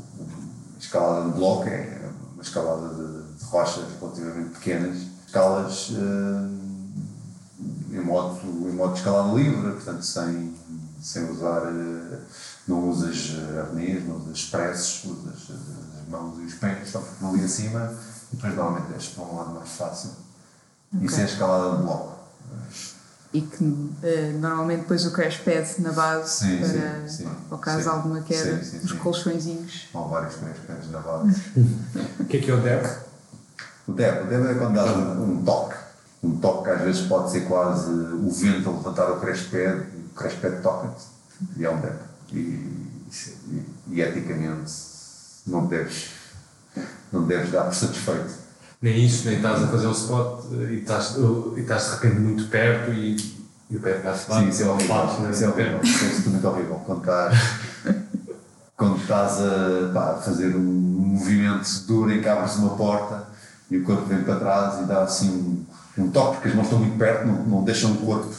[0.86, 4.96] escalada de bloco é uma escalada de, de rochas relativamente pequenas.
[5.26, 10.54] Escalas eh, em, modo, em modo de escalada livre, portanto, sem,
[11.02, 11.62] sem usar.
[11.66, 12.18] eh,
[12.68, 17.30] não usas eh, arnês, não usas pressos, usas as mãos e os pés, só ficam
[17.30, 17.92] ali acima
[18.32, 20.10] e depois normalmente deixas para um lado mais fácil.
[21.00, 22.16] Isso é a escalada de bloco.
[23.36, 27.30] E que eh, normalmente depois o crash pad na base Sim, para, sim, sim.
[27.50, 29.88] ao caso de alguma queda, Sim, sim, os colchõezinhos.
[29.94, 31.42] Há vários pés pés na base.
[32.18, 32.82] O que é que é o deb?
[33.86, 35.76] O deb, o deb é quando dás um, um toque.
[36.22, 39.86] Um toque que às vezes pode ser quase o vento a levantar o crash pad
[39.94, 41.04] e o crash pad toca-te.
[41.58, 41.96] E é um deb.
[42.32, 44.72] E, e, e eticamente
[45.46, 46.08] não deves,
[47.12, 48.45] não deves dar por satisfeito.
[48.80, 51.16] Nem isso, nem estás a fazer um spot e estás,
[51.56, 53.16] e estás de repente muito perto e,
[53.70, 54.94] e o pé ficaste Sim, isso é horrível.
[54.94, 55.80] na Isso é horrível.
[55.82, 56.82] Isso é absolutamente horrível.
[56.84, 57.38] Quando estás,
[58.76, 63.24] quando estás a pá, fazer um movimento duro em que abres uma porta
[63.70, 65.66] e o corpo vem para trás e dá assim
[65.98, 68.32] um, um toque, porque as mãos estão muito perto, não, não deixam o corpo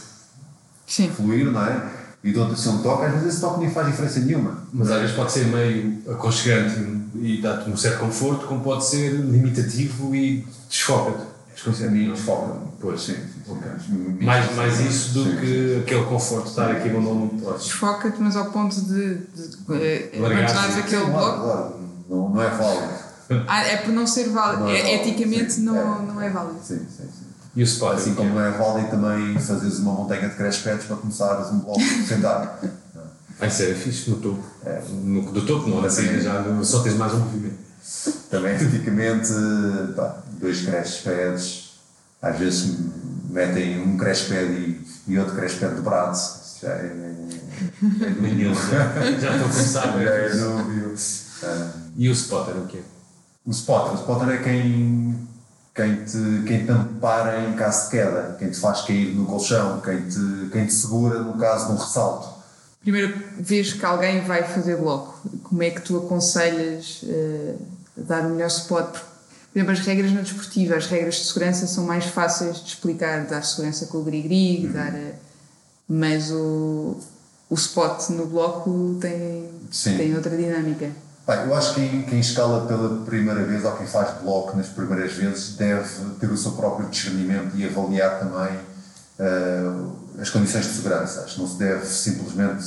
[0.86, 1.10] Sim.
[1.10, 1.97] fluir, não é?
[2.30, 4.64] E assim um toque, às vezes esse toque nem faz diferença nenhuma.
[4.74, 6.80] Mas às vezes pode ser meio aconchegante
[7.16, 11.26] e, dá-te um certo conforto, como pode ser limitativo e desfoca-te.
[11.84, 12.54] A mim desfoca.
[12.80, 13.02] Pois.
[13.02, 13.52] sim, sim, sim.
[13.52, 13.72] Ok.
[14.22, 17.64] Mais, mais isso do Sim, que aquele conforto de estar aqui onde não podes.
[17.64, 20.54] Desfoca-te, mas ao ponto de, de, eh, Largar-se.
[20.56, 21.44] abandonares aquele Sim, claro, bloco.
[21.44, 21.76] claro.
[22.10, 22.94] Não, não é válido.
[23.48, 24.64] Ah, é por não ser válido.
[24.64, 25.62] Não é É- válido, eticamente sim.
[25.64, 26.02] não, É.
[26.06, 26.60] não é válido.
[26.62, 27.17] Sim, sim, sim.
[27.58, 27.96] E o spot?
[27.98, 31.82] Assim como é válido também fazeres uma montanha de crash pads para começares um bloco
[32.08, 32.70] sentado.
[33.40, 34.44] Vai ser fixe no topo.
[35.04, 37.58] No, do topo, não, na saída já no- só tens mais um movimento.
[38.30, 39.30] Também, eticamente,
[39.96, 41.72] pá, dois crash pads,
[42.22, 42.78] às vezes
[43.30, 46.16] metem um crash pad e, e outro crash pad dobrado.
[46.16, 46.86] Isso já é.
[46.86, 49.82] é eles já, já estão a começar.
[49.94, 50.44] já é né?
[50.44, 50.96] dúbio.
[51.44, 52.82] Ah, E o spotter, o quê?
[53.46, 55.16] O spotter, o spotter é quem,
[55.78, 59.80] quem te, quem te ampara em caso de queda, quem te faz cair no colchão,
[59.80, 62.30] quem te, quem te segura no caso de um ressalto.
[62.82, 67.62] Primeira vez que alguém vai fazer bloco, como é que tu aconselhas uh,
[67.96, 68.92] dar o melhor spot?
[68.92, 73.26] Por exemplo, as regras na desportiva, as regras de segurança são mais fáceis de explicar,
[73.26, 74.74] dar segurança com o grig-grig, uhum.
[74.74, 75.14] dar, uh,
[75.88, 76.98] mas o,
[77.52, 79.48] o spot no bloco tem,
[79.96, 80.90] tem outra dinâmica.
[81.28, 84.68] Bem, eu acho que quem, quem, escala pela primeira vez ou quem faz bloco nas
[84.68, 85.86] primeiras vezes deve
[86.22, 88.58] ter o seu próprio discernimento e avaliar também
[89.20, 89.92] uh,
[90.22, 91.24] as condições de segurança.
[91.26, 92.64] Acho que não se deve simplesmente.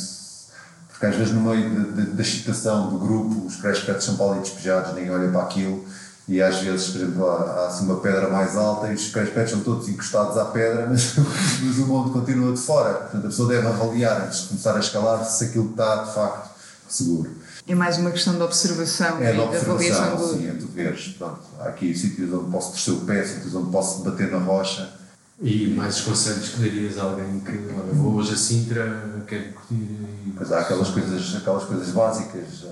[0.91, 4.41] Porque às vezes, no meio da excitação do grupo, os crash pads são para ali
[4.41, 5.83] despejados, ninguém olha para aquilo.
[6.29, 9.31] E às vezes, por exemplo, há, há assim uma pedra mais alta e os crash
[9.31, 12.93] pads são todos encostados à pedra, mas, mas o mundo continua de fora.
[12.93, 16.51] Portanto, a pessoa deve avaliar antes de começar a escalar se aquilo está de facto
[16.87, 17.31] seguro.
[17.67, 20.27] É mais uma questão de observação é de avaliação do...
[20.27, 23.71] sim, é tu veres, pronto, há aqui sítios onde posso torcer o pé, sítios onde
[23.71, 24.99] posso bater na rocha.
[25.43, 29.75] E mais conselhos que darias a alguém que, olha, vou hoje a Sintra, quero curtir
[29.75, 30.35] e...
[30.39, 32.67] Mas há aquelas coisas, aquelas coisas básicas,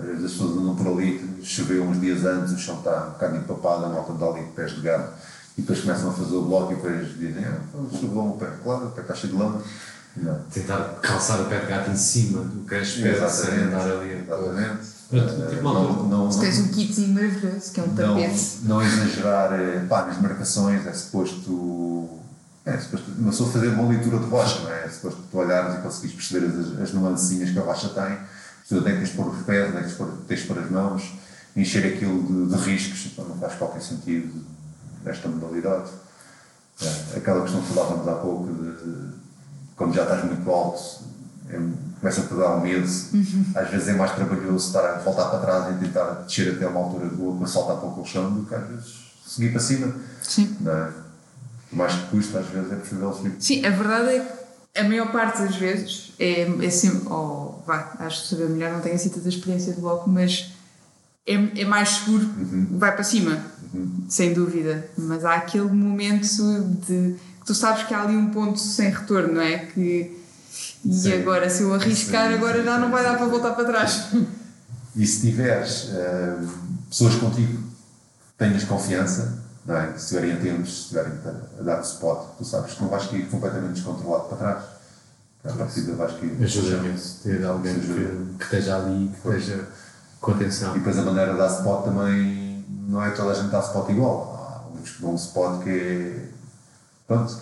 [0.00, 3.10] às vezes as pessoas andam por ali, choveu uns dias antes, o chão está um
[3.10, 5.12] bocado empapado, a malta dá ali de pés de gato,
[5.58, 7.60] e depois começam a fazer o bloco e depois dizem, ah,
[7.92, 9.62] choveu o pé, claro, o pé está cheio de lama
[10.16, 10.40] não.
[10.52, 14.24] Tentar calçar o pé de gato em cima do queixo pé sem andar ali.
[15.10, 15.54] Exatamente.
[15.54, 18.58] Tipo, não, não, Se tens um kitzinho maravilhoso, que é um tapete.
[18.62, 22.08] Não, não exagerar eh, pá, nas marcações, é suposto.
[22.66, 24.84] É suposto uma pessoa fazer uma leitura de rocha, não é?
[24.84, 28.18] É suposto tu olhares e conseguires perceber as, as nuancezinhas que a rocha tem.
[28.66, 30.58] Se onde é que tens de pôr os pés, onde é que tens de pôr
[30.58, 31.14] as mãos,
[31.56, 34.44] encher aquilo de, de riscos, então não faz qualquer sentido
[35.02, 35.88] nesta modalidade.
[36.82, 39.27] É, aquela questão que falávamos há pouco de
[39.78, 40.82] quando já estás muito alto,
[41.48, 41.58] é,
[42.00, 42.86] começa a te dar um medo.
[43.14, 43.44] Uhum.
[43.54, 46.80] Às vezes é mais trabalhoso estar a voltar para trás e tentar descer até uma
[46.80, 48.94] altura boa para saltar para o colchão do que às vezes
[49.24, 49.94] seguir para cima.
[50.20, 50.56] Sim.
[50.60, 50.90] Não é?
[51.70, 53.36] mais que custa, às vezes é preferível subir.
[53.38, 57.08] Sim, a verdade é que a maior parte das vezes é, é sempre.
[57.08, 60.52] Oh, vá, acho que saber melhor, não tenho assim tanta experiência de bloco, mas
[61.26, 62.78] é, é mais seguro, uhum.
[62.78, 63.38] vai para cima,
[63.74, 64.06] uhum.
[64.08, 64.88] sem dúvida.
[64.96, 66.26] Mas há aquele momento
[66.86, 67.16] de
[67.48, 69.56] tu sabes que há ali um ponto sem retorno, não é?
[69.58, 70.14] Que,
[70.84, 71.14] e Sim.
[71.14, 72.34] agora, se eu arriscar, Sim.
[72.34, 74.08] agora já não vai dar para voltar para trás.
[74.94, 76.46] E se tiveres uh,
[76.90, 79.92] pessoas contigo que tenhas confiança, não é?
[79.92, 81.12] se estiverem atentos, se estiverem
[81.58, 84.64] a dar spot, tu sabes que não vais cair completamente descontrolado para trás.
[85.44, 86.36] A partida vais cair.
[86.42, 89.68] Ajuda-me ter alguém que, que, esteja ali, que esteja
[90.20, 90.74] com atenção.
[90.74, 93.88] E depois a maneira de dar spot também não é toda a gente dá spot
[93.88, 94.66] igual.
[94.66, 96.27] Há uns que dão um spot que é
[97.08, 97.36] pronto,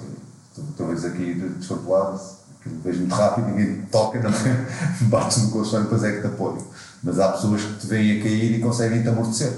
[0.78, 2.20] talvez aqui descontrolado,
[2.59, 4.66] aquilo vejo muito rápido, ninguém toca, não é?
[5.10, 6.66] bates no colchão e depois é que te apoio.
[7.02, 9.52] Mas há pessoas que te veem a cair e conseguem te amortecer.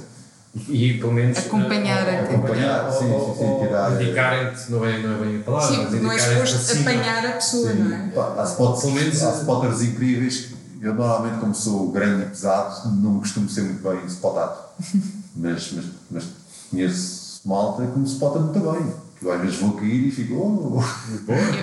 [0.66, 4.02] E pelo menos acompanhar, uh, acompanhar, sim, sim, sim, tirar.
[4.02, 7.32] Indicarem-te, não é, não é bem a palavra, sim, mas não é suposto apanhar a
[7.32, 7.78] pessoa, sim.
[7.78, 8.08] não é?
[8.08, 10.48] Pá, há, spots, pelo menos, há spotters incríveis
[10.80, 14.56] eu normalmente, como sou grande e pesado, não costumo ser muito bem spotado.
[15.36, 16.24] mas, mas, mas
[16.70, 20.80] conheço malta que me spota muito bem eu às vezes vou cair e fico, oh,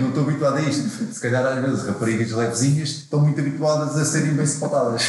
[0.02, 1.14] não estou habituado a isto.
[1.14, 5.04] Se calhar às vezes raparigas levezinhas estão muito habituadas a serem bem spotadas.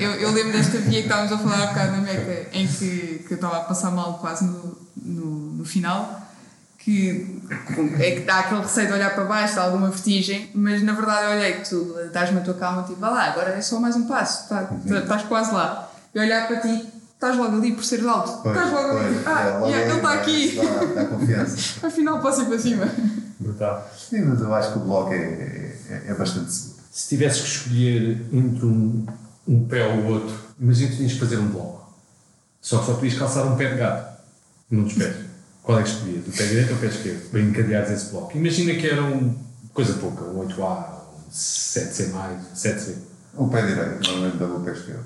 [0.00, 3.24] Eu, eu lembro desta via que estávamos a falar há bocado na Meca, em que,
[3.26, 6.22] que eu estava a passar mal quase no, no, no final,
[6.78, 7.42] que
[7.98, 11.24] é que dá aquele receio de olhar para baixo, dá alguma vertigem, mas na verdade
[11.24, 13.94] eu olhei que tu dás-me a tua calma, tipo, vá lá, agora é só mais
[13.96, 15.90] um passo, tá, tá, estás quase lá.
[16.14, 18.42] E olhar para ti estás logo ali por ser alto.
[18.42, 19.22] Pois, estás logo pois, ali.
[19.26, 20.56] Ah, é, logo yeah, ele está aqui.
[20.56, 21.56] Dá, dá confiança.
[21.86, 22.90] Afinal, posso ir para cima.
[23.40, 23.90] Brutal.
[23.96, 25.16] Sim, mas eu acho que o bloco é,
[25.90, 26.82] é, é bastante seguro.
[26.90, 29.06] Se tivesses que escolher entre um,
[29.48, 31.92] um pé ou outro, imagina que tinhas que fazer um bloco.
[32.60, 34.22] Só que só podias calçar um pé de gato
[34.70, 35.16] num dos pés.
[35.62, 36.26] Qual é que escolhias?
[36.28, 37.30] O pé direito ou o pé esquerdo?
[37.30, 38.36] Para encadeares esse bloco.
[38.36, 39.34] Imagina que era um,
[39.72, 40.88] coisa pouca, um 8A,
[41.26, 42.12] um 7C,
[42.54, 42.94] 7C.
[43.36, 45.04] O pé direito, normalmente dava o pé esquerdo.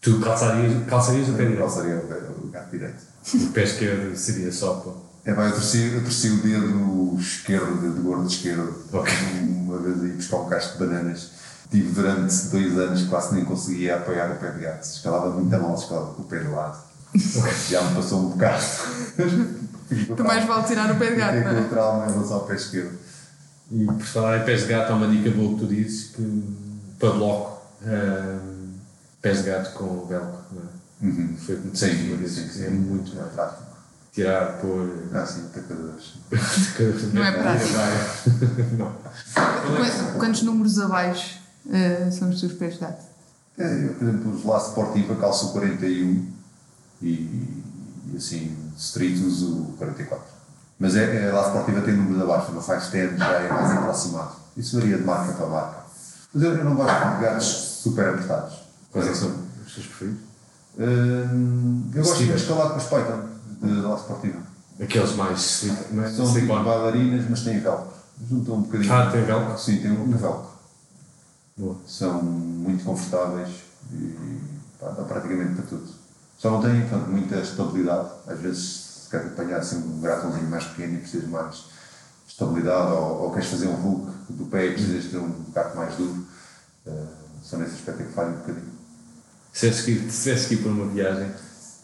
[0.00, 1.58] Tu calçarias, calçarias o pé direito?
[1.58, 3.02] Calçaria o, pé, o gato direito.
[3.34, 4.92] O pé esquerdo seria só para.
[5.24, 8.72] É bem, eu torci, eu torci o dedo esquerdo, o dedo gordo esquerdo.
[8.92, 9.14] Okay.
[9.42, 11.30] Uma vez aí buscar um cacho de bananas.
[11.68, 14.84] Tive durante dois anos quase nem conseguia apoiar o pé de gato.
[14.84, 16.78] Escalava muito a mal, escalava com o pé de lado.
[17.68, 18.64] Já me passou um bocado.
[20.16, 21.68] tu mais vale tirar o pé de gato, não é?
[21.68, 22.96] trauma em relação ao pé esquerdo.
[23.72, 26.44] E por falar em pés de gato, há uma dica boa que tu dizes que
[27.00, 27.62] para bloco.
[27.82, 28.55] Uh,
[29.26, 30.76] pés de gato com velcro, não é?
[31.02, 31.36] Uhum.
[31.36, 33.66] Foi muito sim, uma vez, sim, sim, é muito é prático.
[34.12, 34.88] Tirar, pôr.
[35.12, 36.14] Ah, sim, tacadores.
[37.12, 37.74] não é prático.
[38.78, 40.18] não.
[40.18, 43.04] Quantos números abaixo uh, são os teus pés de gato?
[43.58, 46.32] É, eu, por exemplo, os lá Sportiva calço 41
[47.02, 50.24] e, e assim, street uso 44.
[50.78, 54.36] Mas é, é, lá Sportiva tem números abaixo, no 510 já é mais aproximado.
[54.56, 55.84] Isso varia de marca para marca.
[56.32, 58.55] Mas eu, eu não gosto de gatos super apertados.
[58.96, 59.28] Quais é que são
[59.66, 60.20] os teus preferidos?
[60.78, 63.22] Hum, eu gosto de escalar com os Python
[63.62, 64.38] de La Sportiva.
[64.80, 66.64] Aqueles mais slip- mais São tipo slip-on.
[66.64, 67.88] bailarinas, mas têm velcro.
[68.28, 68.92] Juntam um bocadinho.
[68.92, 69.58] Ah, tem velcro?
[69.58, 70.46] Sim, tem um velcro.
[71.58, 71.76] Boa.
[71.86, 73.50] São muito confortáveis
[73.92, 74.40] e
[74.80, 75.88] pá, dá praticamente para tudo.
[76.38, 78.08] Só não têm portanto, muita estabilidade.
[78.26, 78.64] Às vezes,
[79.04, 81.64] se quer apanhar assim, um gratãozinho mais pequeno e precisas mais
[82.26, 85.94] estabilidade, ou, ou queres fazer um hook do pé e precisas ter um gato mais
[85.96, 86.26] duro,
[86.86, 87.04] eh,
[87.42, 88.75] só nesse aspecto é que falha um bocadinho.
[89.56, 91.30] Se tivesse que ir- se tivesse que ir por uma viagem,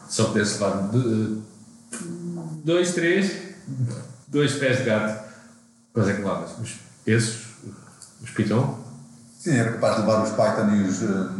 [0.07, 1.40] só pudesse levar de-
[2.62, 3.32] dois, três,
[4.28, 5.24] dois pés de gato,
[5.94, 6.51] quais é que levavas?
[6.59, 6.74] Os,
[7.07, 7.47] esses?
[8.23, 8.78] Os Piton?
[9.40, 11.31] Sim, era capaz de levar os Python e os, eh,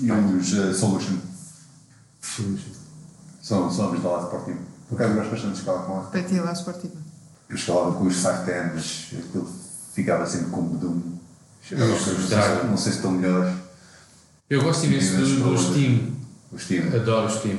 [0.00, 1.16] e os eh, Solution.
[3.40, 4.58] São, são ambos da lado Sportivo.
[4.88, 6.08] Por acaso eu gosto bastante de escalar com eles.
[6.10, 6.94] Para ti lá esportiva.
[7.48, 9.50] Eu escalava com os 510, mas aquilo
[9.94, 11.02] ficava sempre com bedum.
[11.62, 12.66] Chegava Os aos seus- Dragon.
[12.68, 13.54] não sei se estão melhores.
[14.50, 15.58] Eu gosto imenso do, do.
[15.58, 16.00] Steam.
[16.52, 16.94] O Steam.
[16.94, 17.58] Adoro o Steam.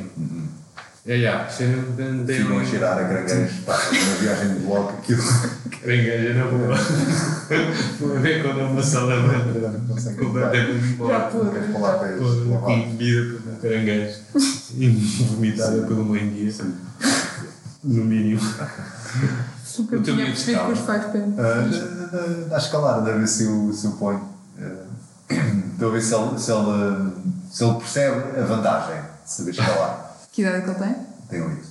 [1.06, 1.44] É, já.
[1.44, 3.52] De Ficam a cheirar a grangueiros.
[3.66, 5.22] Pá, uma viagem de bloco, aquilo.
[5.82, 6.76] Carangueja, não vou.
[8.00, 8.82] Vou ver quando é uma
[10.00, 11.52] sei como Completamente podre.
[11.52, 12.20] Queres falar para eles?
[12.24, 14.18] Comida por um caranguejo.
[14.78, 16.54] E vomitada por uma enguia.
[17.84, 18.42] No mínimo.
[19.78, 21.06] O teu tinha percebido com os pais
[21.36, 24.22] na- na- Na escalar, a ver se eu, se eu ponho.
[25.74, 27.14] Ah, Estou a ver se ele, se, ele,
[27.52, 30.16] se ele percebe a vantagem de saber escalar.
[30.32, 30.95] Que idade é que ele tem?
[31.30, 31.68] Tem oito.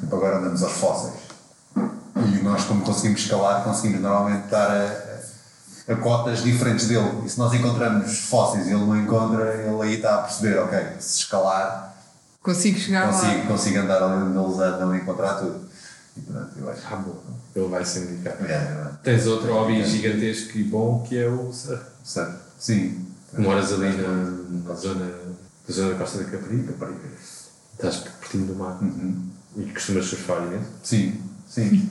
[0.00, 1.14] Tipo, agora andamos aos fósseis.
[2.16, 7.22] E nós, como conseguimos escalar, conseguimos normalmente estar a, a cotas diferentes dele.
[7.24, 10.78] E se nós encontramos fósseis e ele não encontra, ele aí está a perceber, ok,
[10.98, 11.90] se escalar,
[12.42, 13.12] Consigo chegar lá.
[13.12, 15.60] consigo, consigo andar ali onde eles andam e encontrar tudo.
[16.16, 16.80] E pronto, eu acho.
[16.90, 17.16] Ah, bom.
[17.54, 18.34] Ele vai se indicar.
[18.44, 21.82] É, é, Tens outro hobby gigantesco e bom que é o surf.
[22.04, 22.51] certo.
[22.62, 23.06] Sim.
[23.38, 25.04] Moras ali na, na zona,
[25.68, 26.74] na zona da Costa da Caparica.
[27.74, 28.78] Estás pertinho do mar.
[28.80, 29.30] Uhum.
[29.56, 30.70] E costumas surfar imenso.
[30.84, 31.88] Sim, sim.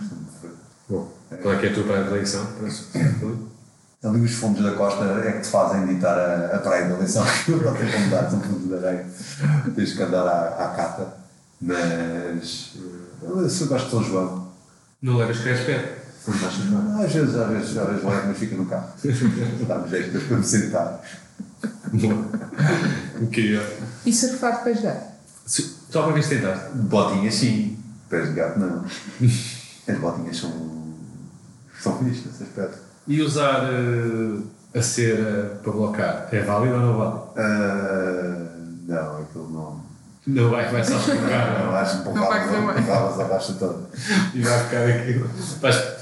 [0.87, 1.11] Bom.
[1.41, 3.01] Qual é que é a tua predileção para surfar?
[4.03, 7.25] Ali os fundos da costa é que te fazem editar a, a praia da eleição.
[7.49, 9.05] Não tem como dar, são fundos de areia.
[9.75, 11.13] Tens que andar à, à cata.
[11.61, 12.71] Mas.
[12.77, 14.47] eh, Eu, eu gosto de São João.
[15.01, 16.00] Não levas crespé?
[16.27, 18.87] Às vezes, às vezes, às vezes mas fica no carro.
[19.67, 21.01] Dá-me jeito depois para me sentar.
[23.21, 23.63] Incrível.
[24.05, 25.11] E surfar de pés de gato?
[25.91, 26.69] Tu alguma vez tentaste?
[26.75, 27.77] Botinhas, sim.
[28.09, 28.85] Pés de gato, não.
[29.87, 30.51] As botinhas são.
[31.81, 32.77] são fixas nesse aspecto.
[33.07, 37.19] E usar eh, a cera para blocar é válido ou não vale?
[37.37, 38.55] Ah,
[38.87, 39.81] não, aquilo não.
[40.27, 41.75] Não vai, vai só escorregar, Não, não.
[41.75, 42.83] acho que Não vai correr bem.
[42.83, 43.89] empurravas a baixa toda.
[44.35, 45.27] E vai ficar aquilo.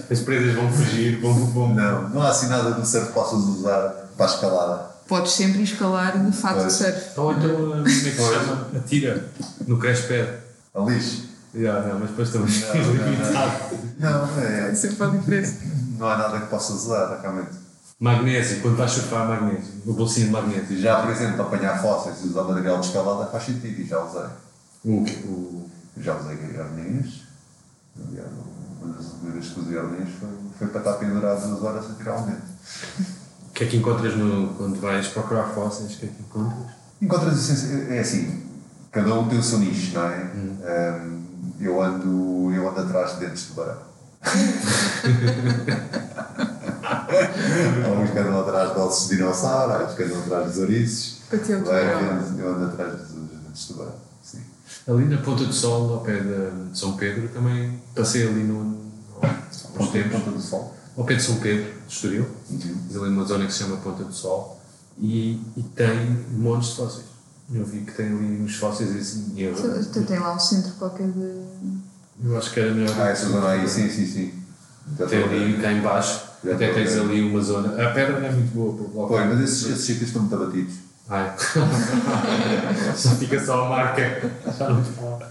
[0.10, 1.74] As presas vão fugir, vão, vão.
[1.76, 4.90] Não, não há assim nada no surf que possas usar para a escalada.
[5.08, 6.74] Podes sempre escalar de fato de Pois.
[6.74, 7.20] surf.
[7.20, 8.68] Ou então, eh, como é que se chama?
[8.76, 9.26] Atira
[9.68, 10.40] no crespé.
[10.74, 11.28] A lixo.
[11.56, 14.28] Já, não, mas depois também Não, não, não.
[14.30, 15.56] Não, é, É sempre a diferença.
[15.98, 17.50] não há nada que possas usar, realmente.
[18.00, 19.74] Magnésio, quando vais surfar, magnésio.
[19.86, 20.80] O bolsinho de magnésio.
[20.80, 24.00] Já, por exemplo, para apanhar fósseis e usar material de escalada faz sentido e já
[24.04, 24.30] usei.
[24.86, 27.22] O, o, Já usei arminhas.
[28.08, 28.28] Aliás,
[28.82, 32.20] Uma das primeiras que usei arminhas foi, foi para estar pendurado duas horas a tirar
[32.20, 32.26] o
[33.60, 35.96] que é que encontras no, quando vais procurar fósseis?
[35.96, 36.72] O que é que encontras?
[37.02, 38.42] Encontras assim, é assim,
[38.90, 40.32] cada um tem o seu nicho, não é?
[40.34, 41.26] Um,
[41.60, 43.82] eu, ando, eu ando atrás de dentes de tubarão.
[44.22, 44.30] Há
[48.00, 51.20] uns que andam atrás de ossos de dinossauro, há outros que andam atrás dos ouriços.
[51.30, 52.40] Para ti é o Vai, tubarão.
[52.40, 54.09] Eu ando, atrás dos dentes de tubarão.
[54.90, 58.78] Ali na Ponta do Sol, ao pé de São Pedro, também passei ali no.
[59.80, 60.12] Uns tempos.
[60.14, 60.76] Ponta do sol.
[60.98, 62.26] Ao pé de São Pedro, de Estoril.
[62.50, 63.02] Uhum.
[63.02, 64.60] Ali numa zona que se chama Ponta do Sol.
[64.98, 67.06] E, e tem montes de fósseis.
[67.54, 69.32] Eu vi que tem ali uns fósseis assim.
[69.36, 71.44] e eu- Tu, tem lá um centro qualquer de.
[72.24, 72.94] Eu acho que era melhor.
[73.00, 74.34] Ah, essa zona aí, sim, sim, sim.
[74.98, 77.70] Já Tem ali, cá em baixo, Já até tens ali uma zona.
[77.82, 79.08] A pedra não é muito boa para o bloco.
[79.10, 80.74] Pois, mas esses sítios estão muito abatidos.
[81.10, 81.34] Ai.
[82.96, 84.32] Já fica só a marca.
[84.58, 85.28] Já não está.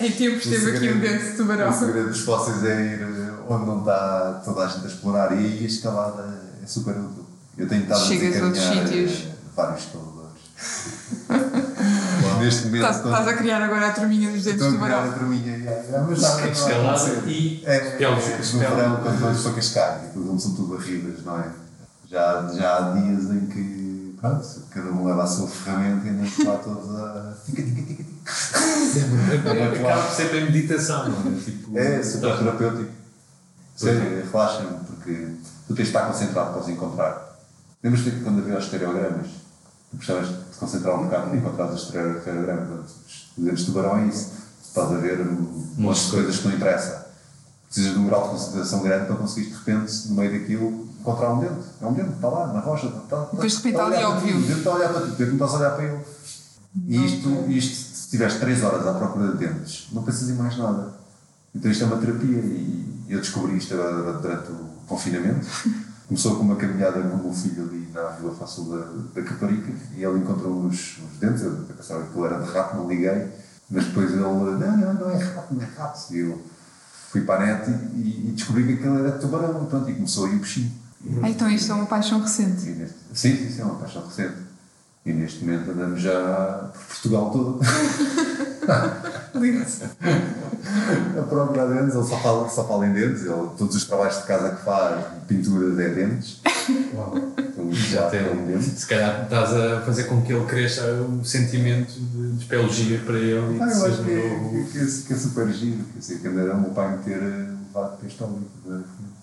[0.00, 1.72] Em tempos O teve aqui um dente de O tubarão.
[1.72, 5.38] segredo dos fósseis é ir eh, onde não está toda a gente a explorar e
[5.44, 7.26] aí a escalada é super útil.
[7.58, 9.24] Eu tenho estado Chegas a a outros desencaminhar sítios.
[9.26, 10.16] eh, vários escaladores.
[12.40, 14.98] Neste momento Estás, estás a criar agora a turminha dos dentes de estou a criar
[14.98, 15.18] a tubarão.
[15.18, 15.58] turminha.
[15.58, 18.52] já, já, Mas já, não Escalada e É, pelos.
[18.54, 21.44] no verão, quando vamos para cascar, e depois são tudo barridas, não é?
[22.10, 23.85] Já, já há dias em que,
[24.70, 27.34] cada um leva a sua ferramenta e andamos lá todos a.
[28.92, 31.40] sempre, acaba sempre em meditação, não é?
[31.40, 32.90] Tipo, É super terapêutico.
[33.76, 35.28] Sério, relaxa-me, porque
[35.66, 37.38] tu tens de estar concentrado para os encontrar.
[37.82, 39.26] Lembras-te que quando havia os estereogramas,
[39.90, 42.90] tu precisavas de concentrar um bocado para encontrar os estereogramas.
[43.36, 44.32] Os dentes de tubarão é isso.
[44.62, 47.04] Estás a ver um monte de coisas que não interessam.
[47.66, 51.32] Precisas de um grau de concentração grande para conseguir, de repente, no meio daquilo, encontrar
[51.32, 51.66] um dente.
[51.80, 52.88] É um dente, está lá, na rocha.
[52.88, 54.36] Está, está, Depois, de repente, está ali ti, óbvio.
[54.36, 56.04] O dente está a olhar para ti, tu não estás a olhar para ele.
[56.88, 60.56] E isto, isto, se estiveres 3 horas à procura de dentes, não pensas em mais
[60.58, 60.94] nada.
[61.54, 63.74] Então isto é uma terapia e eu descobri isto
[64.20, 65.46] durante o confinamento.
[66.06, 69.72] Começou com uma caminhada com o meu filho ali na Vila Fácil da, da Caparica
[69.96, 73.26] e ele encontrou uns, uns dentes, eu pensava que aquilo era de rato, não liguei,
[73.68, 76.14] mas depois ele, não, não, não é rato, não é rato.
[76.14, 76.40] E eu
[77.10, 79.94] fui para a net e, e descobri que aquilo era de tubarão e pronto, e
[79.94, 80.85] começou aí o bichinho.
[81.22, 82.66] Ah, então isto é uma paixão recente.
[82.70, 84.36] Neste- sim, sim, sim, é uma paixão recente.
[85.04, 87.60] E neste momento andamos já por Portugal todo.
[91.18, 94.22] a procurar dentes, ele só fala, só fala em dentes, ele, todos os trabalhos de
[94.24, 96.40] casa que faz, pinturas é dentes.
[96.68, 98.66] Então, Já tem tem dentes.
[98.80, 103.56] Se calhar estás a fazer com que ele cresça um sentimento de espelgia para ele
[103.56, 104.50] e Ah, que eu seja acho que é, novo.
[104.72, 107.18] que, é, que é super giro, que sei que andará o meu pai me ter
[107.22, 108.42] eh, levado para este homem.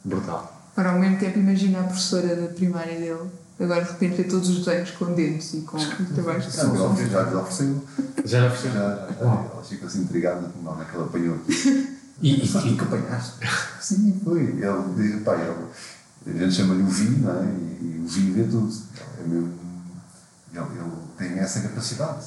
[0.05, 0.52] Brutal.
[0.76, 3.30] Para ao mesmo tempo, imagina a professora da primária dele,
[3.60, 5.78] agora de repente vê todos os desenhos com dentes e com
[6.14, 7.84] trabalhos de Não, ele já lhes ofereceu,
[8.26, 11.94] Já já, já, ela ficou assim intrigada, não, é que ele apanhou aqui.
[12.22, 13.34] E, e, Sabe e, que apanhaste?
[13.82, 14.41] Sim, foi.
[14.41, 17.44] Ele diz, pá, ele, a gente chama-lhe o Vi, não é?
[17.82, 18.74] E, o Vi vê tudo.
[19.20, 19.54] É mesmo,
[20.54, 22.26] ele, ele tem essa capacidade.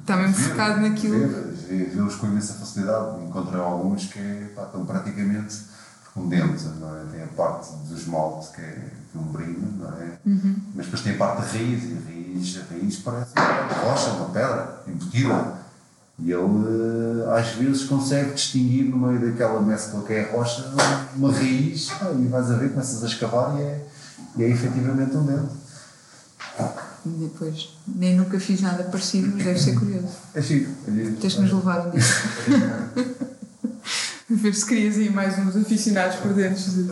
[0.00, 1.28] Está mesmo Ver, focado naquilo.
[1.66, 3.24] Vê-los com imensa facilidade.
[3.24, 5.54] Encontram alguns que pá, estão praticamente
[6.14, 7.04] com dente, não é?
[7.12, 10.18] Tem a parte do esmalte que é um brilho, não é?
[10.74, 14.10] Mas depois tem a parte da raiz, e a raiz, a raiz parece uma rocha,
[14.10, 15.58] uma pedra, embutida.
[16.20, 20.64] E ele, eh, às vezes, consegue distinguir no meio daquela mescla que é a rocha
[21.14, 23.86] uma raiz, e vais a ver, começas a escavar e é,
[24.36, 25.52] e é efetivamente um dente.
[27.06, 30.08] E depois, nem nunca fiz nada parecido, mas deve ser curioso.
[30.34, 30.68] É chique.
[30.88, 31.20] é.
[31.20, 32.00] Tens de nos levar um dia.
[34.42, 36.84] Ver se querias aí mais uns aficionados por dentes de,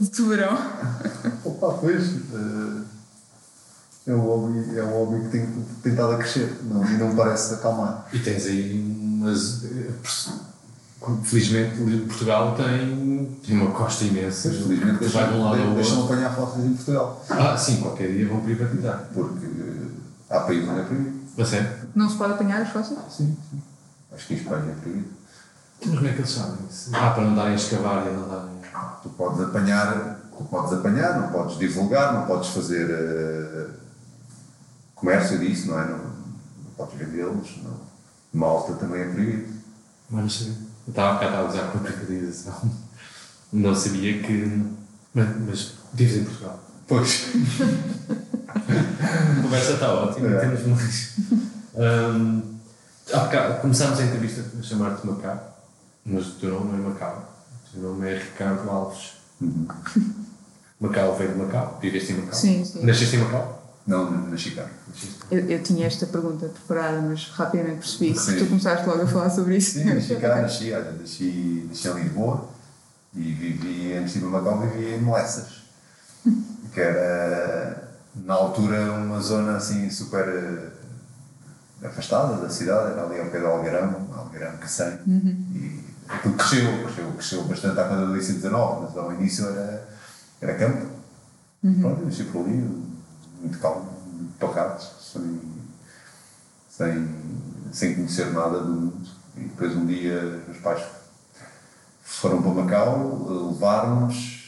[0.00, 0.56] de tubarão.
[1.44, 2.02] Opa, pois.
[2.34, 2.82] eh,
[4.06, 5.46] é um hobby, é um hobby que
[5.82, 8.08] tem estado a crescer não, e não me parece acalmar.
[8.12, 9.64] e tens aí umas.
[11.24, 11.76] Felizmente
[12.06, 14.48] Portugal tem, tem uma costa imensa.
[14.48, 16.14] Mas, felizmente, que vai de um lado ao deixam outro.
[16.14, 17.24] apanhar fósseis em Portugal.
[17.28, 19.08] Ah, sim, qualquer dia vão privatizar.
[19.12, 19.88] Porque eh,
[20.30, 21.46] há países onde é proibido.
[21.46, 21.70] Sério?
[21.94, 22.98] Não se pode apanhar os fósseis?
[23.10, 23.60] Sim, sim.
[24.12, 25.08] Acho que em Espanha é proibido.
[25.84, 26.90] Mas como é que eles sabem isso?
[26.92, 28.52] Ah, para não darem a escavar e não darem.
[29.02, 33.66] Tu podes apanhar, tu podes apanhar, não podes divulgar, não podes fazer eh,
[34.94, 35.84] comércio disso, não é?
[35.88, 37.60] Não, não podes vendê-los.
[37.64, 37.80] Não.
[38.32, 39.52] Malta também é proibido.
[40.08, 40.54] Mas não sabia.
[40.86, 42.70] Eu estava a a usar com a privatização.
[43.52, 44.66] Não sabia que.
[45.14, 46.58] Mas, mas vives em Portugal.
[46.88, 47.26] Pois.
[48.48, 50.38] A conversa está ótima, É.
[50.40, 51.12] temos mais.
[51.74, 52.42] Hum,
[53.12, 55.51] há bocado começámos a entrevista a chamar-te Macau,
[56.04, 57.34] mas o teu nome não é Macau.
[57.68, 59.12] O teu nome é Ricardo Alves.
[60.80, 62.34] Macau veio de Macau, viveste em Macau?
[62.34, 62.84] Sim, sim.
[62.84, 63.62] Nasceste em Macau?
[63.86, 64.70] Não, na Chicago.
[64.88, 65.18] Nasceste.
[65.30, 69.30] Eu, eu tinha esta pergunta preparada, mas rapidamente percebi que tu começaste logo a falar
[69.30, 69.78] sobre isso.
[69.78, 72.48] Sim, nasci cá, nasci, olha, nasci, nasci em Lisboa
[73.14, 75.62] e vivi, antes de ir para Macau, vivi em Molessas,
[76.72, 80.26] que era, na altura, uma zona assim super
[81.82, 84.98] eh, afastada da cidade, era ali ao pé de Algarão, Algarão que sei,
[86.12, 89.88] e aquilo cresceu, cresceu, cresceu bastante à conta do IC 19, mas ao início era,
[90.40, 90.86] era campo.
[91.80, 92.56] Pronto, eu nasci por ali,
[93.40, 95.40] muito calmo, muito pacato, sem,
[96.68, 97.08] sem,
[97.72, 99.08] sem conhecer nada do mundo.
[99.36, 100.82] E depois um dia os meus pais
[102.02, 104.42] foram para Macau, levaram-nos.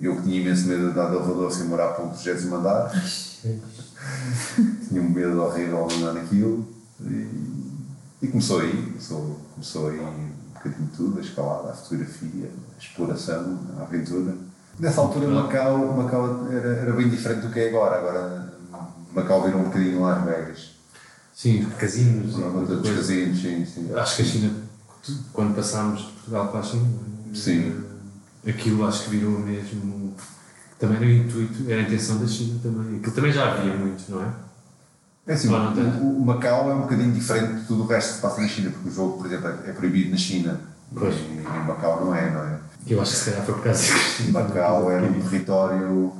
[0.00, 2.90] Eu que tinha imenso medo de andar de elevador sem morar para um 30 andar.
[4.88, 6.66] tinha um medo horrível de andar naquilo.
[7.02, 7.28] E,
[8.22, 10.00] e começou aí, começou, começou aí
[10.62, 14.34] bocadinho de tudo, a escalada, a fotografia, a exploração, a aventura.
[14.78, 17.98] Nessa altura Macau, Macau era, era bem diferente do que é agora.
[17.98, 18.52] Agora
[19.14, 20.70] Macau virou um bocadinho Las Vegas.
[21.34, 22.96] Sim, casinos e muita coisa.
[22.96, 23.94] casinos, sim, sim.
[23.94, 24.52] Acho que a China,
[25.32, 26.86] quando passámos de Portugal para a China,
[27.34, 27.82] Sim.
[28.44, 30.14] eh, aquilo acho que virou mesmo.
[30.78, 32.98] Também era o intuito, era a intenção da China também.
[32.98, 34.28] Aquilo também já havia muito, não é?
[35.30, 35.84] É assim, Ah, não tem.
[35.84, 38.48] o, o Macau é um bocadinho diferente de tudo o resto que se passa na
[38.48, 40.60] China, porque o jogo, por exemplo, é é proibido na China.
[40.92, 41.14] Pois.
[41.14, 42.58] E em Macau não é, não é?
[42.84, 43.84] Eu acho que se calhar foi por causa
[44.16, 46.12] que Macau era um território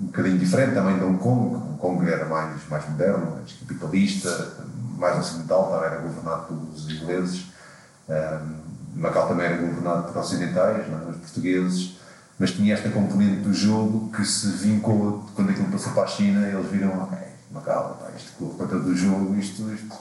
[0.00, 1.54] um bocadinho diferente também de Hong Kong.
[1.56, 4.56] Hong Kong era mais, mais moderno, mais capitalista,
[4.96, 7.44] mais ocidental, era governado pelos ingleses.
[8.08, 11.10] Um, Macau também era governado por ocidentais, não, é?
[11.10, 11.98] os portugueses,
[12.38, 16.46] mas tinha esta componente do jogo que se vincou quando aquilo passou para a China,
[16.46, 17.06] eles viram,
[17.54, 19.96] ok, Macau, pá, isto por conta do jogo, isto, isto,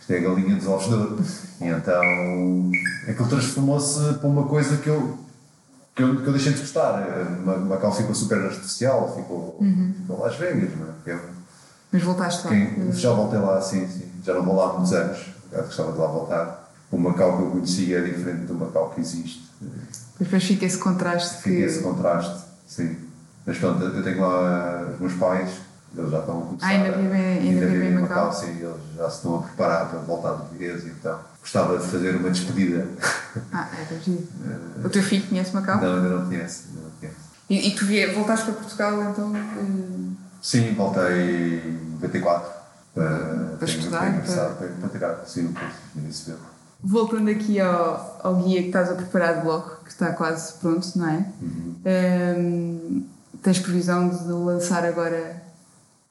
[0.00, 1.24] isto é a galinha dos ovos de ouro.
[1.60, 2.70] E então
[3.08, 5.18] aquilo transformou-se para uma coisa que eu,
[5.94, 7.04] que eu, que eu deixei de gostar.
[7.66, 9.94] Macau ficou super artificial, ficou, uhum.
[10.00, 11.18] ficou Las Vegas, não é?
[11.90, 12.50] Mas voltaste lá?
[12.50, 14.08] Quem, já voltei lá, sim, sim.
[14.22, 16.70] Já não vou lá há muitos anos, gostava de lá voltar.
[16.90, 19.48] O Macau que eu conhecia é diferente do Macau que existe.
[20.18, 21.42] Depois fica esse contraste.
[21.42, 21.62] Fica que...
[21.62, 22.96] esse contraste, sim.
[23.46, 25.50] Mas pronto, eu tenho lá os meus pais,
[25.96, 26.66] eles já estão a começar.
[26.66, 28.32] Ainda vivem, ainda, ainda vivem em Macau?
[28.32, 32.16] Sim, eles já se estão a preparar para voltar de vez, então gostava de fazer
[32.16, 32.86] uma despedida.
[33.52, 34.26] Ah, é giro.
[34.84, 35.80] o teu filho conhece Macau?
[35.80, 36.64] Não, ainda não conhece.
[36.68, 37.16] Ainda não conhece.
[37.48, 39.32] E, e tu vie, voltaste para Portugal então?
[39.32, 40.16] Uh...
[40.42, 42.50] Sim, voltei em 94
[42.94, 44.22] para, para estudar?
[44.22, 46.34] Para, para, para tirar sim, o curso de
[46.80, 50.96] Voltando aqui ao, ao guia que estás a preparar de bloco, que está quase pronto,
[50.96, 51.26] não é?
[51.42, 51.76] Uhum.
[51.84, 53.06] Um,
[53.42, 55.47] tens previsão de lançar agora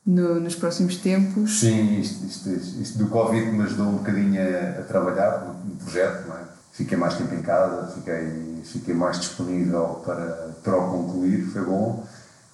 [0.07, 1.59] no, nos próximos tempos?
[1.59, 6.27] Sim, isto, isto, isto, do Covid me ajudou um bocadinho a, a trabalhar no, projeto,
[6.27, 6.41] não é?
[6.71, 12.07] Fiquei mais tempo em casa, fiquei, fiquei mais disponível para, para o concluir, foi bom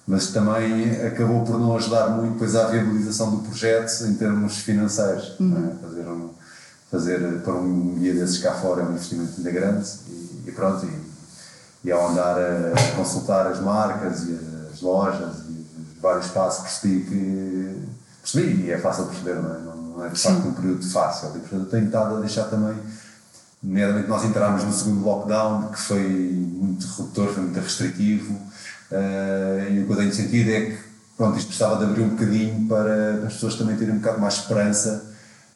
[0.06, 5.36] mas também acabou por não ajudar muito depois à viabilização do projeto em termos financeiros.
[5.40, 5.42] É?
[5.42, 5.70] Uhum.
[5.70, 5.86] É?
[5.86, 6.30] Fazer, um,
[6.90, 10.84] fazer para um guia desses cá fora é um investimento ainda grande e, e pronto.
[10.84, 11.14] E,
[11.88, 14.38] e, ao andar a consultar as marcas e
[14.72, 15.43] as lojas
[16.04, 17.82] vários passos percebi que
[18.22, 19.58] percebi e é fácil perceber, não é?
[19.58, 21.30] Não, não é de facto um período fácil.
[21.36, 22.76] E portanto tenho estado a deixar também
[23.62, 28.38] nomeadamente nós entramos no segundo lockdown que foi muito redutor, foi muito restritivo
[28.90, 30.78] Uh, e o que eu tenho sentido é que
[31.16, 34.34] pronto, isto precisava de abrir um bocadinho para as pessoas também terem um bocado mais
[34.34, 35.04] esperança,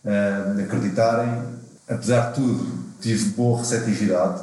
[0.04, 1.42] uh, acreditarem.
[1.88, 4.42] Apesar de tudo, tive boa receptividade,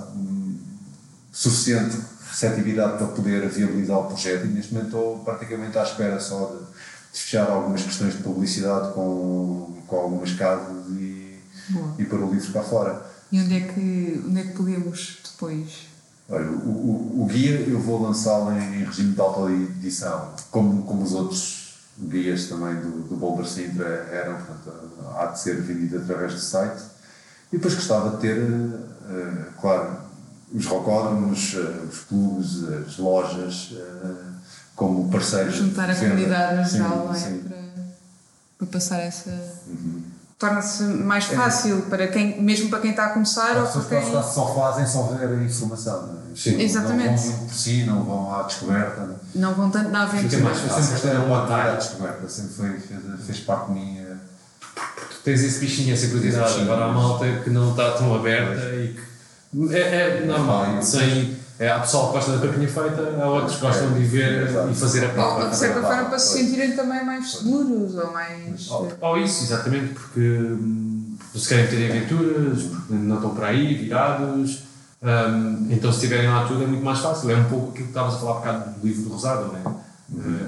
[1.36, 1.98] suficiente
[2.32, 6.60] receptividade para poder viabilizar o projeto e neste momento estou praticamente à espera só de,
[7.14, 11.38] de fechar algumas questões de publicidade com, com algumas casas e,
[12.00, 13.06] e pôr o livro para fora.
[13.32, 15.88] E onde é que, onde é que podemos depois
[16.28, 21.14] Olha, o, o, o, guia eu vou lançá-lo em, regime de autoedição, como, como os
[21.14, 26.40] outros guias também do, do Boulder Sintra eram, portanto, há de ser vendido através do
[26.40, 26.82] site.
[27.54, 30.05] E depois gostava de ter, uh, claro,
[30.56, 34.16] os rocódromos, uh, os clubes, as lojas, uh,
[34.76, 35.56] como parceiros.
[35.56, 37.20] Juntar a comunidade no geral, não é?
[37.20, 37.58] Para,
[38.58, 39.30] para passar essa.
[39.68, 41.36] Uhum torna-se mais é.
[41.36, 41.82] fácil é.
[41.90, 44.12] para quem, mesmo para quem está a começar As ou para quem...
[44.12, 46.36] só fazem só ver a informação, não é?
[46.36, 46.60] Sim.
[46.60, 47.28] Exatamente.
[47.28, 49.16] Não vão por si, não vão à descoberta.
[49.34, 50.44] Não, vão tanto na aventura.
[50.44, 50.84] mais fácil.
[50.84, 54.20] Sempre gostei de à descoberta, sempre foi, fez, fez parte minha.
[54.76, 56.62] Tu tens esse bichinho, essa curiosidade.
[56.62, 59.15] Agora a malta que não está tão aberta e que
[59.72, 63.62] é, é normal, sem é, há pessoal que gosta da papinha feita, há outros que
[63.62, 65.50] gostam de ver é, e fazer a prova.
[65.50, 68.70] De certa forma, para se sentirem também mais seguros ou mais.
[68.70, 73.74] Ou, ou isso, exatamente, porque hum, se querem ter aventuras, porque não estão por aí,
[73.76, 74.64] virados.
[75.02, 77.30] Um, então, se estiverem lá tudo, é muito mais fácil.
[77.32, 79.56] É um pouco aquilo que estavas a falar um bocado do livro do Rosado, não
[79.56, 79.76] é?
[80.10, 80.40] Uhum.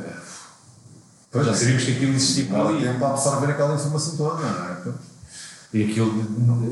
[1.34, 2.82] Uh, já sabíamos que aquilo existia por ali.
[2.82, 4.78] tempo a absorver aquela informação toda, não é?
[5.74, 6.26] E aquilo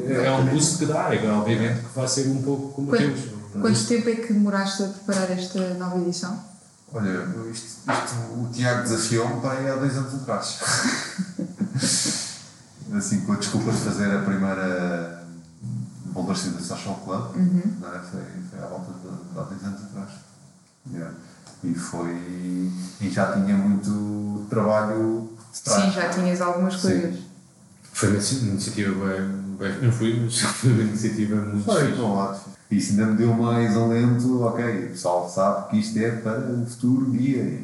[0.07, 3.21] é um boost que dá, é, obviamente que vai ser um pouco como temos.
[3.51, 6.39] Quanto tempo é que demoraste a preparar esta nova edição?
[6.93, 10.59] Olha, isto, isto o Tiago desafiou-me para aí há dois anos atrás.
[12.93, 15.25] assim, com a desculpa de fazer a primeira
[16.05, 17.61] Boulder City Social Club, uhum.
[17.83, 17.99] é?
[17.99, 20.09] foi, foi à volta de, há dois anos atrás.
[20.91, 21.13] Yeah.
[21.63, 22.11] E foi.
[23.01, 25.69] E já tinha muito trabalho de.
[25.69, 27.15] Sim, já tinhas algumas coisas.
[27.15, 27.24] Sim.
[27.95, 29.21] Foi uma iniciativa bem.
[29.57, 31.63] bem não fui, mas foi uma iniciativa muito.
[31.63, 32.37] Foi, bom.
[32.69, 36.65] Isso ainda me deu mais alento, ok, o pessoal sabe que isto é para o
[36.65, 37.61] futuro guia.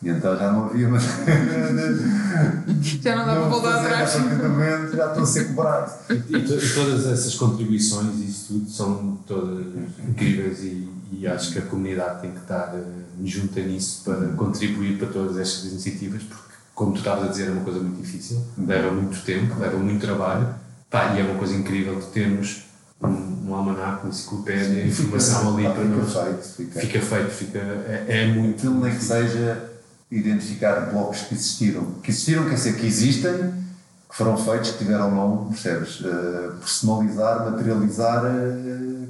[0.00, 1.02] E, então já não havia mais.
[3.02, 4.12] já não dá para voltar atrás.
[4.12, 5.92] já estou a ser cobrado.
[6.10, 9.66] E, e, todas essas contribuições, isso tudo, são todas
[10.08, 14.96] incríveis e, e acho que a comunidade tem que estar uh, junta nisso para contribuir
[14.96, 16.43] para todas estas iniciativas, porque,
[16.74, 20.04] como tu estavas a dizer, é uma coisa muito difícil, leva muito tempo, leva muito
[20.04, 20.54] trabalho,
[20.90, 22.64] pá, e é uma coisa incrível de termos
[23.02, 26.12] um, um almanac, uma enciclopédia, informação ali para nós.
[26.12, 28.58] Feito, fica, fica feito, fica, é, é muito.
[28.58, 29.70] Aquilo nem que seja
[30.10, 31.84] identificar blocos que existiram.
[32.02, 33.32] Que existiram, quer dizer, que existem,
[34.08, 36.00] que foram feitos, que tiveram nome, percebes?
[36.00, 39.08] Uh, personalizar, materializar uh,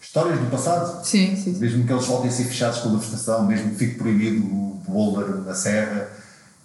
[0.00, 1.04] histórias do passado.
[1.04, 1.58] Sim, sim, sim.
[1.58, 5.36] Mesmo que eles voltem a ser fechados pela vegetação, mesmo que fique proibido o boulder
[5.44, 6.08] na serra,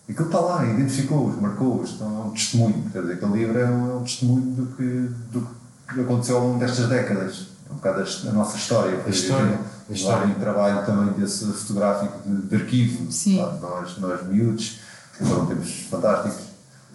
[0.09, 2.89] Aquilo está lá, identificou-os, marcou-os, então é um testemunho.
[2.91, 5.47] Quer dizer, aquele livro é um, é um testemunho do que, do
[5.93, 7.47] que aconteceu ao longo destas décadas.
[7.69, 9.01] É um bocado a, a nossa história.
[9.05, 9.59] A história.
[9.89, 10.27] A história.
[10.27, 13.11] Um trabalho também desse fotográfico de, de arquivo.
[13.11, 13.41] Sim.
[13.61, 14.79] Nós, nós miúdos,
[15.19, 16.47] foram tempos fantásticos.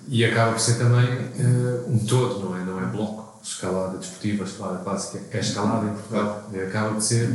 [0.09, 2.65] E acaba por ser também uh, um todo, não é?
[2.65, 6.49] Não é bloco, escalada desportiva, escalada clássica, é escalada em Portugal.
[6.53, 7.31] E acaba por ser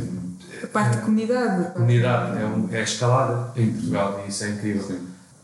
[0.62, 1.72] A parte de comunidade.
[1.72, 5.00] comunidade, é, um, é escalada em Portugal e isso é incrível.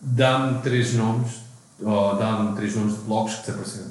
[0.06, 1.40] Dá-me três nomes,
[1.80, 3.90] ou dá-me três nomes de blocos que desapareceram.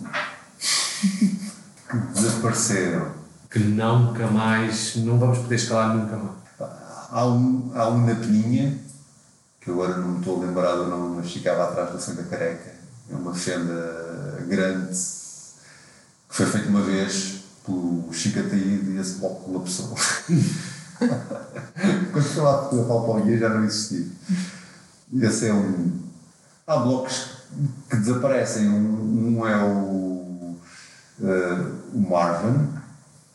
[2.14, 3.11] Desapareceram.
[3.49, 6.34] Que nunca mais, não vamos poder escalar nunca mais.
[7.11, 8.77] Há um, há um na Peninha,
[9.60, 12.73] que agora não me estou a lembrar do nome, mas ficava atrás da Santa Careca.
[13.11, 19.44] É uma fenda grande que foi feita uma vez pelo Chico Ataíde e esse bloco
[19.44, 19.95] colapsou.
[22.11, 24.07] Quando foi lá a Palpauia já não existia.
[25.22, 26.03] Esse é um.
[26.65, 27.31] Há blocos
[27.90, 28.69] que desaparecem.
[28.69, 30.56] Um, um é o,
[31.22, 32.69] eh, o Marvin,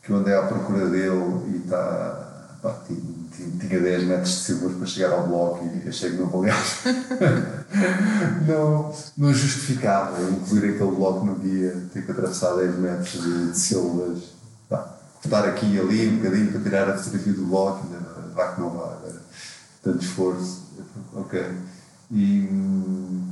[0.03, 2.57] que eu andei à procura dele e está.
[2.63, 3.01] pá, tinha,
[3.31, 6.55] tinha- tinha 10 metros de silver para chegar ao bloco e achei que não valia.
[8.49, 13.59] não, não justificava incluir aquele bloco no guia, ter que atravessar 10 metros de, de
[13.59, 14.19] silvas.
[15.25, 17.87] Estar aqui e ali um bocadinho para tirar a fotografia do bloco,
[18.35, 18.97] vá que não vá.
[19.83, 20.63] Tanto esforço.
[21.13, 21.45] Ok.
[22.11, 23.23] E hum,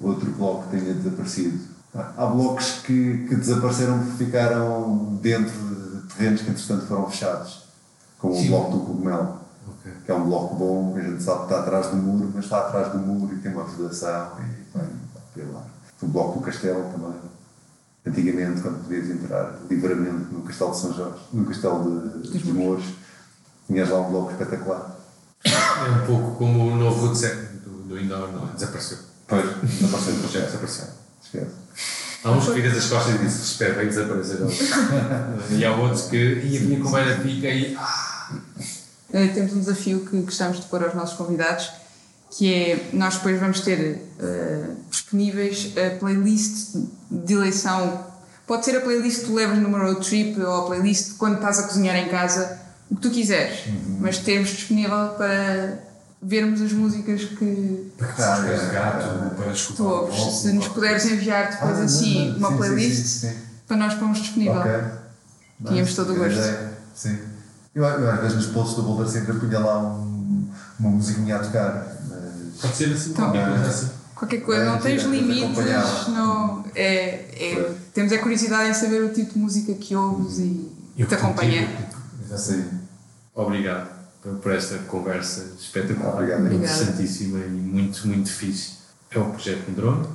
[0.00, 1.58] outro bloco tenha desaparecido.
[1.94, 7.64] Há blocos que, que desapareceram porque ficaram dentro de terrenos que entretanto foram fechados.
[8.18, 8.46] Como Sim.
[8.46, 9.92] o bloco do cogumelo, Ok.
[10.04, 12.44] que é um bloco bom, que a gente sabe que está atrás do muro, mas
[12.44, 14.86] está atrás do muro e tem uma vedação e vai
[15.34, 15.64] para lá.
[16.02, 17.14] O bloco do castelo também.
[18.06, 22.84] Antigamente, quando podias entrar livremente no castelo de São Jorge, no castelo de, de Mouros,
[23.66, 24.96] tinhas lá um bloco espetacular.
[25.44, 27.43] É um pouco como o novo Woodset
[27.94, 28.46] do, do indoor, não?
[28.46, 28.98] Desapareceu.
[29.26, 30.44] Pois, desapareceu projeto.
[30.46, 30.86] desapareceu.
[31.22, 31.46] Esquece.
[32.24, 34.38] Há uns que viras as costas e dizes, espera, vai desaparecer
[35.50, 37.76] e há outros que, e a minha conversa fica e.
[37.78, 38.14] ah,
[39.12, 41.70] Eh, temos um desafio que gostamos de pôr aos nossos convidados,
[42.36, 46.76] que é nós depois vamos ter eh, disponíveis a playlist
[47.10, 48.06] de eleição.
[48.44, 51.60] Pode ser a playlist que tu levas numa road trip ou a playlist quando estás
[51.60, 52.58] a cozinhar em casa,
[52.90, 53.60] o que tu quiseres,
[54.00, 55.78] mas termos disponível para
[56.24, 61.78] vermos as músicas que Para é, gato, para tu escutar Se nos puderes enviar depois
[61.78, 63.36] Ah, assim não, uma sim, sim, playlist sim, sim.
[63.68, 64.60] para nós pormos disponível.
[64.60, 64.72] Ok.
[65.66, 66.32] Tínhamos todo o gosto.
[66.38, 66.72] ideia.
[66.94, 67.18] Sim.
[67.74, 70.48] Eu, eu às vezes nos posts do Boulder sempre punha lá um,
[70.80, 71.86] uma musiquinha a tocar.
[72.08, 72.60] Mas...
[72.60, 73.30] Pode ser assim, Então.
[73.30, 73.90] qualquer coisa assim.
[74.14, 76.84] Qualquer coisa, É, não tens é, limites, não, é,
[77.34, 81.14] é, temos a curiosidade em saber o tipo de música que ouves e Eu te
[81.16, 81.68] acompanha.
[82.36, 82.64] Sim.
[83.34, 83.93] Obrigado
[84.24, 86.46] por- por esta conversa espetacular, Obrigado.
[86.52, 88.72] interessantíssima e muito, muito fixe.
[89.10, 90.08] É o Projeto Medrone,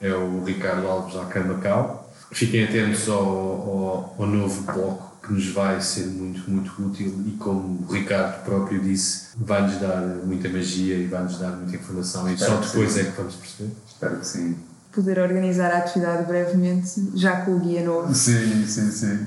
[0.00, 2.10] é o Ricardo Alves lá Macau.
[2.32, 7.32] Fiquem atentos ao, ao, ao novo bloco que nos vai ser muito, muito útil e
[7.32, 12.34] como o Ricardo próprio disse, vai-nos dar muita magia e vai-nos dar muita informação e
[12.34, 13.00] Espero só que depois sim.
[13.00, 13.70] é que vamos perceber.
[13.88, 14.56] Espero que sim.
[14.92, 19.26] Poder organizar a atividade brevemente, já com o guia novo, Sim, sim, sim.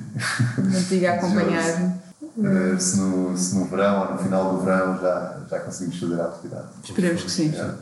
[0.58, 1.99] não te diga a acompanhar.
[2.46, 6.00] A ver se no, se no verão ou no final do verão já, já conseguimos
[6.00, 6.68] fazer a atividade.
[6.84, 7.52] Esperemos que sim.
[7.52, 7.76] Já.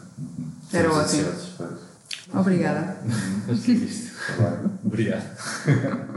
[0.73, 1.79] Era Estamos ótimo.
[2.33, 2.97] Obrigada.
[3.47, 4.13] É isto.
[4.37, 4.59] Tá.
[4.83, 6.16] Obrigado.